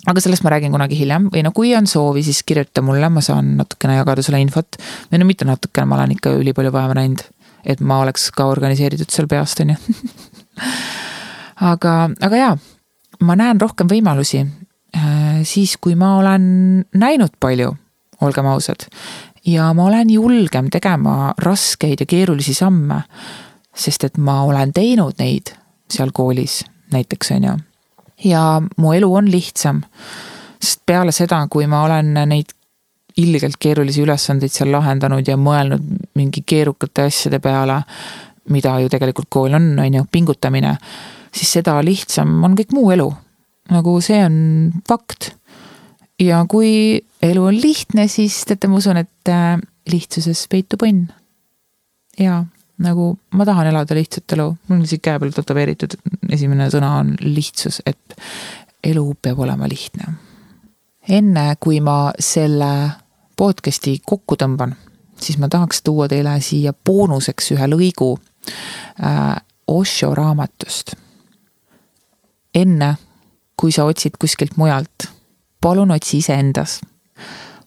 aga 0.07 0.21
sellest 0.21 0.45
ma 0.45 0.53
räägin 0.53 0.73
kunagi 0.73 0.99
hiljem 0.99 1.31
või 1.33 1.43
no 1.45 1.53
kui 1.57 1.75
on 1.77 1.87
soovi, 1.87 2.23
siis 2.23 2.43
kirjuta 2.47 2.83
mulle, 2.85 3.09
ma 3.09 3.23
saan 3.25 3.57
natukene 3.57 3.97
jagada 3.97 4.23
sulle 4.23 4.41
infot. 4.41 4.77
või 5.13 5.21
no 5.21 5.29
mitte 5.29 5.49
natukene, 5.49 5.87
ma 5.89 5.99
olen 5.99 6.13
ikka 6.17 6.35
ülipalju 6.41 6.73
vaeva 6.73 6.95
näinud, 6.99 7.25
et 7.65 7.81
ma 7.81 8.01
oleks 8.05 8.31
ka 8.31 8.47
organiseeritud 8.51 9.11
seal 9.11 9.29
peast, 9.31 9.61
on 9.65 9.75
ju. 9.75 9.77
aga, 11.61 12.11
aga 12.21 12.37
jaa, 12.37 12.57
ma 13.21 13.37
näen 13.37 13.61
rohkem 13.61 13.91
võimalusi 13.91 14.43
äh, 14.45 15.43
siis, 15.43 15.77
kui 15.81 15.95
ma 15.95 16.17
olen 16.19 16.85
näinud 16.95 17.37
palju, 17.41 17.75
olgem 18.21 18.47
ausad. 18.47 18.87
ja 19.47 19.73
ma 19.75 19.85
olen 19.85 20.11
julgem 20.11 20.71
tegema 20.71 21.35
raskeid 21.39 22.01
ja 22.01 22.07
keerulisi 22.07 22.55
samme, 22.55 23.03
sest 23.75 24.05
et 24.05 24.19
ma 24.19 24.43
olen 24.43 24.73
teinud 24.73 25.19
neid 25.19 25.55
seal 25.91 26.11
koolis 26.13 26.65
näiteks, 26.93 27.31
on 27.37 27.45
ju 27.45 27.55
ja 28.25 28.63
mu 28.77 28.93
elu 28.93 29.15
on 29.15 29.31
lihtsam. 29.31 29.83
sest 30.61 30.81
peale 30.87 31.13
seda, 31.13 31.47
kui 31.51 31.67
ma 31.67 31.83
olen 31.85 32.15
neid 32.15 32.55
ilgelt 33.21 33.59
keerulisi 33.61 34.03
ülesandeid 34.03 34.53
seal 34.53 34.73
lahendanud 34.73 35.29
ja 35.29 35.37
mõelnud 35.37 35.83
mingi 36.19 36.43
keerukate 36.47 37.05
asjade 37.11 37.39
peale, 37.39 37.83
mida 38.51 38.79
ju 38.81 38.89
tegelikult 38.89 39.29
kool 39.31 39.55
on, 39.55 39.75
on 39.79 39.95
ju, 39.95 40.07
pingutamine, 40.11 40.77
siis 41.35 41.53
seda 41.59 41.79
lihtsam 41.85 42.37
on 42.47 42.57
kõik 42.59 42.75
muu 42.75 42.91
elu. 42.95 43.11
nagu 43.73 43.97
see 44.05 44.21
on 44.25 44.37
fakt. 44.89 45.33
ja 46.21 46.45
kui 46.49 47.01
elu 47.23 47.45
on 47.45 47.61
lihtne, 47.61 48.09
siis 48.09 48.43
teate, 48.45 48.69
ma 48.69 48.79
usun, 48.79 49.01
et 49.01 49.33
äh, 49.33 49.59
lihtsuses 49.91 50.47
peitub 50.49 50.85
õnn. 50.87 51.09
jaa, 52.21 52.45
nagu 52.85 53.15
ma 53.35 53.47
tahan 53.47 53.71
elada 53.73 53.97
lihtsat 53.97 54.37
elu, 54.37 54.51
mul 54.69 54.83
on 54.83 54.87
siin 54.89 55.03
käe 55.03 55.19
peal 55.21 55.35
tätoveeritud, 55.35 55.97
esimene 56.33 56.69
sõna 56.73 56.97
on 57.01 57.15
lihtsus, 57.23 57.81
et 57.87 58.19
elu 58.85 59.07
peab 59.23 59.41
olema 59.47 59.69
lihtne. 59.71 60.15
enne 61.09 61.47
kui 61.61 61.81
ma 61.85 62.13
selle 62.19 62.73
podcast'i 63.37 63.99
kokku 64.07 64.37
tõmban, 64.41 64.75
siis 65.21 65.39
ma 65.39 65.49
tahaks 65.49 65.83
tuua 65.83 66.09
teile 66.09 66.37
siia 66.41 66.73
boonuseks 66.73 67.53
ühe 67.57 67.71
lõigu 67.71 68.15
äh, 69.03 69.35
Osho 69.67 70.11
raamatust. 70.15 70.93
Enne 72.55 72.95
kui 73.57 73.73
sa 73.73 73.85
otsid 73.85 74.19
kuskilt 74.21 74.57
mujalt, 74.57 75.09
palun 75.61 75.91
otsi 75.91 76.19
iseendas. 76.19 76.81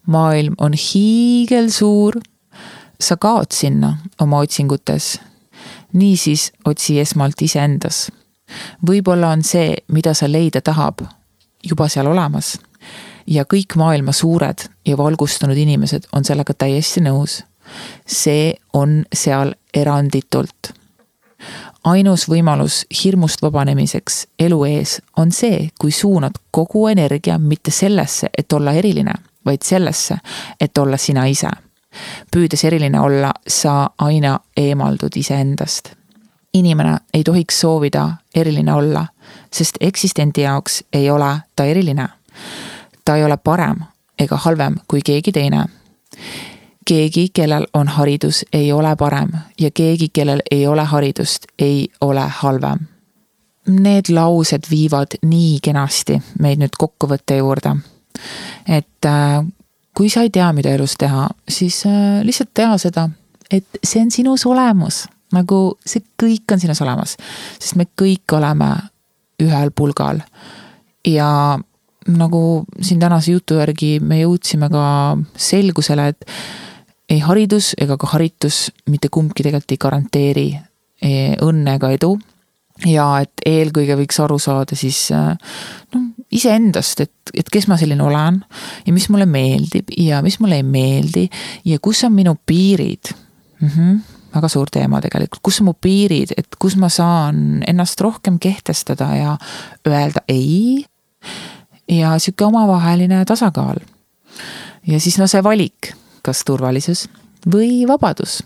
maailm 0.08 0.56
on 0.58 0.74
hiigelsuur 0.74 2.20
sa 3.02 3.18
kaod 3.18 3.52
sinna 3.52 3.98
oma 4.22 4.40
otsingutes. 4.40 5.20
niisiis 5.94 6.52
otsi 6.66 7.00
esmalt 7.00 7.42
iseendas. 7.42 8.12
võib-olla 8.88 9.30
on 9.30 9.44
see, 9.44 9.76
mida 9.88 10.14
sa 10.14 10.32
leida 10.32 10.62
tahab, 10.62 11.02
juba 11.64 11.88
seal 11.88 12.08
olemas. 12.08 12.60
ja 13.28 13.44
kõik 13.44 13.76
maailma 13.76 14.12
suured 14.12 14.70
ja 14.86 14.98
valgustunud 14.98 15.58
inimesed 15.58 16.08
on 16.14 16.26
sellega 16.26 16.54
täiesti 16.54 17.02
nõus. 17.02 17.44
see 18.06 18.54
on 18.74 19.06
seal 19.14 19.54
eranditult 19.74 20.77
ainus 21.88 22.28
võimalus 22.30 22.82
hirmust 23.04 23.42
vabanemiseks 23.42 24.26
elu 24.40 24.64
ees 24.66 24.98
on 25.18 25.32
see, 25.32 25.70
kui 25.80 25.92
suunad 25.92 26.36
kogu 26.52 26.88
energia 26.88 27.38
mitte 27.38 27.72
sellesse, 27.72 28.30
et 28.38 28.54
olla 28.54 28.74
eriline, 28.74 29.14
vaid 29.46 29.64
sellesse, 29.64 30.18
et 30.62 30.78
olla 30.78 30.98
sina 30.98 31.26
ise 31.26 31.50
püüdes 32.32 32.64
eriline 32.66 33.00
olla, 33.00 33.32
sa 33.48 33.90
aina 33.98 34.40
eemaldud 34.58 35.16
iseendast. 35.16 35.94
inimene 36.54 36.98
ei 37.14 37.24
tohiks 37.24 37.60
soovida 37.60 38.10
eriline 38.36 38.74
olla, 38.74 39.06
sest 39.54 39.78
eksistendi 39.80 40.42
jaoks 40.42 40.84
ei 40.94 41.10
ole 41.10 41.40
ta 41.56 41.66
eriline. 41.66 42.10
ta 43.06 43.16
ei 43.16 43.24
ole 43.24 43.38
parem 43.38 43.78
ega 44.20 44.38
halvem 44.38 44.76
kui 44.88 45.02
keegi 45.02 45.32
teine. 45.32 45.66
Keegi, 46.88 47.30
kellel 47.34 47.68
on 47.74 47.88
haridus, 47.88 48.46
ei 48.54 48.72
ole 48.72 48.96
parem 48.96 49.34
ja 49.60 49.72
keegi, 49.72 50.10
kellel 50.14 50.42
ei 50.52 50.68
ole 50.68 50.84
haridust, 50.84 51.50
ei 51.60 51.90
ole 52.02 52.24
halvem 52.42 52.88
need 53.68 54.10
laused 54.10 54.70
viivad 54.72 55.18
nii 55.28 55.60
kenasti 55.64 56.18
meid 56.40 56.62
nüüd 56.62 56.76
kokkuvõtte 56.80 57.38
juurde. 57.42 57.76
et 58.68 59.06
äh, 59.06 59.46
kui 59.98 60.10
sa 60.10 60.24
ei 60.24 60.30
tea, 60.30 60.52
mida 60.54 60.72
elus 60.74 60.96
teha, 60.98 61.28
siis 61.50 61.84
äh, 61.86 62.24
lihtsalt 62.24 62.54
tea 62.54 62.78
seda, 62.78 63.10
et 63.52 63.80
see 63.84 64.02
on 64.02 64.12
sinus 64.12 64.46
olemas. 64.46 65.08
nagu 65.34 65.78
see 65.86 66.04
kõik 66.24 66.54
on 66.54 66.60
sinus 66.60 66.82
olemas, 66.82 67.18
sest 67.60 67.76
me 67.76 67.86
kõik 68.02 68.32
oleme 68.32 68.72
ühel 69.44 69.72
pulgal. 69.76 70.22
ja 71.06 71.60
nagu 72.08 72.66
siin 72.82 73.00
tänase 73.00 73.32
jutu 73.32 73.60
järgi 73.60 74.00
me 74.00 74.22
jõudsime 74.22 74.70
ka 74.72 75.18
selgusele, 75.36 76.08
et 76.08 76.26
ei 77.10 77.20
haridus 77.24 77.74
ega 77.80 77.98
ka 77.98 78.10
haritus 78.14 78.68
mitte 78.92 79.10
kumbki 79.14 79.46
tegelikult 79.46 79.76
ei 79.76 79.84
garanteeri 79.84 80.48
eh, 80.56 81.38
õnne 81.44 81.78
ega 81.80 81.92
edu. 81.96 82.18
ja 82.86 83.06
et 83.24 83.42
eelkõige 83.46 83.96
võiks 83.98 84.20
aru 84.22 84.38
saada 84.40 84.76
siis 84.78 85.08
noh, 85.12 86.04
iseendast, 86.32 87.00
et, 87.02 87.32
et 87.34 87.50
kes 87.50 87.66
ma 87.68 87.78
selline 87.78 88.04
olen 88.04 88.44
ja 88.86 88.94
mis 88.94 89.08
mulle 89.10 89.26
meeldib 89.26 89.90
ja 89.98 90.22
mis 90.22 90.38
mulle 90.40 90.60
ei 90.60 90.68
meeldi 90.68 91.26
ja 91.66 91.80
kus 91.80 92.04
on 92.06 92.14
minu 92.14 92.36
piirid 92.46 93.14
mm. 93.62 93.68
-hmm 93.70 93.98
väga 94.38 94.50
suur 94.52 94.72
teema 94.72 95.02
tegelikult, 95.04 95.42
kus 95.46 95.62
on 95.62 95.70
mu 95.70 95.74
piirid, 95.82 96.34
et 96.38 96.58
kus 96.60 96.78
ma 96.80 96.90
saan 96.94 97.64
ennast 97.68 98.02
rohkem 98.04 98.40
kehtestada 98.44 99.10
ja 99.16 99.36
öelda 99.88 100.24
ei. 100.28 100.86
ja 101.90 102.18
sihuke 102.20 102.46
omavaheline 102.46 103.24
tasakaal. 103.26 103.80
ja 104.88 105.00
siis 105.00 105.18
no 105.18 105.28
see 105.28 105.44
valik, 105.44 105.94
kas 106.28 106.44
turvalisus 106.48 107.08
või 107.48 107.88
vabadus. 107.90 108.42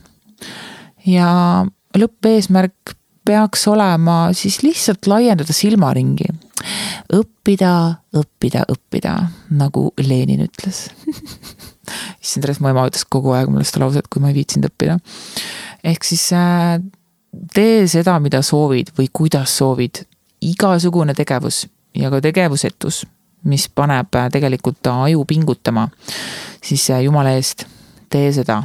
ja 1.06 1.66
lõppeesmärk 1.98 2.96
peaks 3.26 3.68
olema 3.70 4.32
siis 4.38 4.62
lihtsalt 4.64 5.08
laiendada 5.08 5.54
silmaringi 5.54 6.30
õppida, 7.14 7.74
õppida, 8.18 8.66
õppida, 8.72 9.16
nagu 9.58 9.90
Lenin 10.02 10.46
ütles 10.46 10.88
issand, 12.24 12.46
sellest 12.46 12.62
mu 12.62 12.72
ema 12.72 12.86
ütles 12.90 13.06
kogu 13.10 13.34
aeg 13.36 13.52
mulle 13.52 13.66
seda 13.68 13.86
lauset, 13.86 14.08
kui 14.12 14.24
ma 14.24 14.32
ei 14.32 14.38
viitsinud 14.38 14.70
õppida. 14.70 14.98
ehk 15.92 16.06
siis 16.08 16.28
äh, 16.38 16.78
tee 17.56 17.86
seda, 17.92 18.18
mida 18.24 18.42
soovid 18.46 18.94
või 18.98 19.10
kuidas 19.14 19.58
soovid. 19.58 20.06
igasugune 20.42 21.14
tegevus 21.14 21.68
ja 21.96 22.10
ka 22.10 22.22
tegevusetus, 22.22 23.04
mis 23.44 23.68
paneb 23.70 24.16
äh, 24.16 24.30
tegelikult 24.34 24.88
aju 24.88 25.26
pingutama, 25.26 25.88
siis 26.64 26.90
äh, 26.90 27.04
jumala 27.08 27.36
eest, 27.38 27.66
tee 28.10 28.32
seda. 28.36 28.64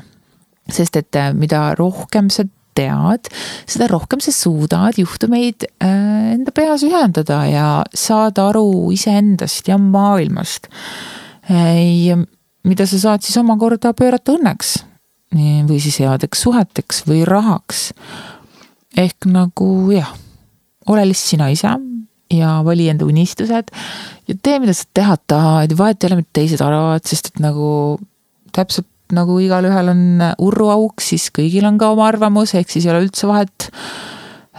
sest 0.67 0.97
et 0.99 1.17
mida 1.39 1.77
rohkem 1.79 2.27
sa 2.31 2.43
tead, 2.77 3.31
seda 3.69 3.89
rohkem 3.91 4.21
sa 4.23 4.33
suudad 4.35 4.99
juhtumeid 5.01 5.67
äh, 5.83 6.35
enda 6.35 6.53
peas 6.55 6.85
ühendada 6.87 7.43
ja 7.49 7.69
saada 7.95 8.51
aru 8.51 8.93
iseendast 8.95 9.69
ja 9.71 9.79
maailmast. 9.81 10.69
Äh, 11.51 12.17
mida 12.67 12.87
sa 12.89 13.01
saad 13.01 13.25
siis 13.25 13.39
omakorda 13.41 13.95
pöörata 13.97 14.37
õnneks 14.37 14.79
või 15.37 15.79
siis 15.83 15.99
headeks 16.01 16.45
suheteks 16.47 17.03
või 17.09 17.25
rahaks. 17.27 17.91
ehk 18.97 19.27
nagu 19.29 19.91
jah, 19.93 20.15
ole 20.89 21.05
lihtsalt 21.11 21.35
sina 21.35 21.49
ise 21.53 21.75
ja 22.33 22.59
vali 22.67 22.89
enda 22.91 23.07
unistused 23.07 23.71
ja 24.29 24.35
tee, 24.43 24.59
mida 24.63 24.75
sa 24.75 24.85
teha 24.95 25.17
tahad 25.31 25.73
ja 25.73 25.79
vahet 25.79 26.03
ei 26.03 26.11
ole, 26.11 26.21
mida 26.23 26.39
teised 26.41 26.63
arvavad, 26.65 27.05
sest 27.07 27.33
et 27.33 27.43
nagu 27.43 27.69
täpselt 28.57 28.89
nagu 29.15 29.39
igalühel 29.39 29.93
on 29.93 30.01
urruauk, 30.43 31.03
siis 31.05 31.29
kõigil 31.35 31.67
on 31.69 31.79
ka 31.79 31.93
oma 31.95 32.09
arvamus, 32.11 32.57
ehk 32.59 32.73
siis 32.73 32.87
ei 32.87 32.93
ole 32.95 33.05
üldse 33.07 33.29
vahet 33.31 33.69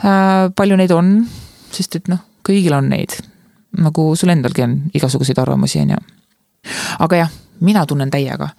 äh,. 0.04 0.48
palju 0.56 0.78
neid 0.80 0.94
on, 0.96 1.18
sest 1.76 2.00
et 2.00 2.08
noh, 2.12 2.22
kõigil 2.48 2.76
on 2.78 2.88
neid. 2.94 3.18
nagu 3.78 4.08
sul 4.18 4.32
endalgi 4.34 4.64
on 4.64 4.78
igasuguseid 4.96 5.38
arvamusi, 5.44 5.82
on 5.84 5.96
ju. 5.96 6.00
aga 7.04 7.24
jah, 7.24 7.36
mina 7.60 7.86
tunnen 7.86 8.12
täiega. 8.14 8.50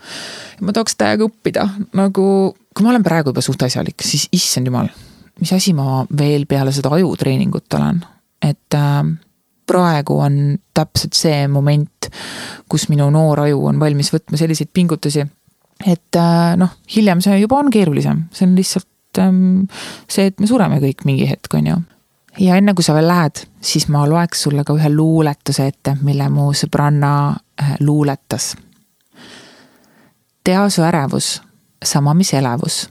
ma 0.61 0.77
tahaks 0.77 0.99
täiega 1.01 1.29
õppida, 1.29 1.69
nagu 1.97 2.29
kui 2.75 2.85
ma 2.85 2.93
olen 2.93 3.07
praegu 3.07 3.33
juba 3.33 3.43
suht 3.45 3.63
asjalik, 3.65 4.05
siis 4.05 4.29
issand 4.33 4.69
jumal, 4.69 4.93
mis 5.41 5.53
asi 5.57 5.73
ma 5.73 6.05
veel 6.19 6.45
peale 6.47 6.73
seda 6.75 6.93
ajutreeningut 6.99 7.81
olen, 7.81 8.05
et 8.43 8.75
äh, 8.75 9.03
praegu 9.69 10.19
on 10.25 10.59
täpselt 10.75 11.17
see 11.19 11.49
moment, 11.49 12.11
kus 12.69 12.89
minu 12.89 13.11
noor 13.11 13.45
aju 13.47 13.67
on 13.73 13.81
valmis 13.81 14.13
võtma 14.15 14.41
selliseid 14.41 14.71
pingutusi 14.73 15.27
et 15.87 16.17
äh, 16.17 16.57
noh, 16.59 16.73
hiljem 16.95 17.21
see 17.23 17.39
juba 17.43 17.59
on 17.61 17.71
keerulisem, 17.71 18.25
see 18.35 18.47
on 18.49 18.57
lihtsalt 18.59 19.21
ähm, 19.23 19.69
see, 20.11 20.29
et 20.31 20.41
me 20.43 20.49
sureme 20.51 20.81
kõik 20.83 21.05
mingi 21.09 21.29
hetk, 21.29 21.55
on 21.55 21.71
ju. 21.71 21.77
ja 22.43 22.59
enne 22.59 22.75
kui 22.75 22.87
sa 22.87 22.97
veel 22.97 23.09
lähed, 23.11 23.45
siis 23.61 23.89
ma 23.93 24.05
loeks 24.09 24.47
sulle 24.47 24.65
ka 24.67 24.75
ühe 24.77 24.91
luuletuse 24.93 25.69
ette, 25.71 25.97
mille 26.03 26.29
mu 26.33 26.51
sõbranna 26.57 27.13
äh, 27.63 27.77
luuletas. 27.81 28.55
tea 30.45 30.69
su 30.71 30.83
ärevus, 30.83 31.39
sama 31.85 32.15
mis 32.15 32.35
elevus, 32.35 32.89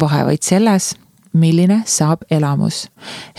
vahe 0.00 0.24
vaid 0.30 0.46
selles, 0.46 0.94
milline 1.32 1.82
saab 1.86 2.22
elamus, 2.30 2.88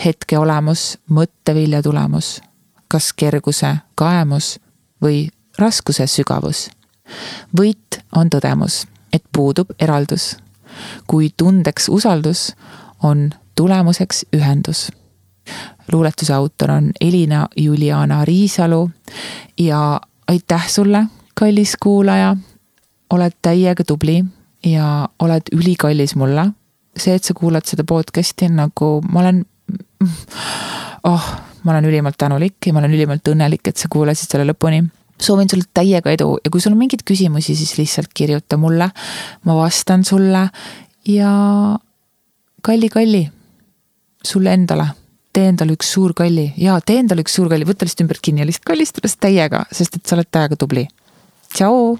hetke 0.04 0.38
olemus, 0.38 0.98
mõttevilja 1.10 1.82
tulemus, 1.82 2.40
kas 2.88 3.12
kerguse 3.12 3.76
kaemus 3.94 4.58
või 5.02 5.28
raskuse 5.58 6.06
sügavus. 6.06 6.70
võit 7.52 8.00
on 8.16 8.30
tõdemus 8.30 8.86
et 9.12 9.24
puudub 9.32 9.70
eraldus. 9.80 10.36
kui 11.06 11.30
tundeks 11.36 11.88
usaldus, 11.88 12.56
on 13.02 13.30
tulemuseks 13.54 14.26
ühendus. 14.36 14.90
luuletuse 15.92 16.32
autor 16.32 16.70
on 16.70 16.92
Elina 17.00 17.48
Juliana 17.56 18.24
Riisalu 18.24 18.90
ja 19.58 20.00
aitäh 20.28 20.68
sulle, 20.68 21.06
kallis 21.34 21.76
kuulaja. 21.82 22.36
oled 23.10 23.32
täiega 23.42 23.84
tubli 23.84 24.24
ja 24.64 25.08
oled 25.18 25.42
ülikallis 25.52 26.16
mulle. 26.16 26.46
See, 26.96 27.14
et 27.16 27.24
sa 27.24 27.34
kuulad 27.34 27.66
seda 27.68 27.84
podcast'i 27.88 28.50
nagu 28.52 28.94
ma 29.10 29.22
olen, 29.24 29.44
oh, 31.08 31.28
ma 31.62 31.74
olen 31.74 31.88
ülimalt 31.88 32.18
tänulik 32.20 32.66
ja 32.66 32.74
ma 32.74 32.82
olen 32.82 32.96
ülimalt 32.98 33.28
õnnelik, 33.32 33.68
et 33.68 33.80
sa 33.80 33.90
kuulasid 33.92 34.30
selle 34.30 34.48
lõpuni 34.50 34.82
soovin 35.22 35.50
sulle 35.50 35.68
täiega 35.74 36.12
edu 36.12 36.36
ja 36.44 36.50
kui 36.50 36.60
sul 36.60 36.74
on 36.74 36.80
mingeid 36.80 37.04
küsimusi, 37.06 37.54
siis 37.58 37.76
lihtsalt 37.78 38.10
kirjuta 38.14 38.58
mulle. 38.58 38.90
ma 39.44 39.56
vastan 39.56 40.04
sulle 40.04 40.48
ja 41.08 41.32
kalli-kalli, 42.62 43.22
sulle 44.24 44.54
endale, 44.54 44.86
tee 45.32 45.48
endale 45.52 45.76
üks 45.76 45.92
suur 45.94 46.14
kalli 46.14 46.52
ja 46.56 46.78
tee 46.80 47.00
endale 47.02 47.26
üks 47.26 47.38
suur 47.38 47.50
kalli, 47.52 47.68
võta 47.68 47.86
lihtsalt 47.86 48.06
ümbert 48.06 48.24
kinni 48.24 48.44
ja 48.44 48.48
lihtsalt 48.48 48.68
kallista 48.72 49.02
ennast 49.02 49.22
täiega, 49.22 49.64
sest 49.72 49.98
et 49.98 50.06
sa 50.06 50.18
oled 50.18 50.30
täiega 50.30 50.58
tubli. 50.58 50.88
tšau. 51.54 51.96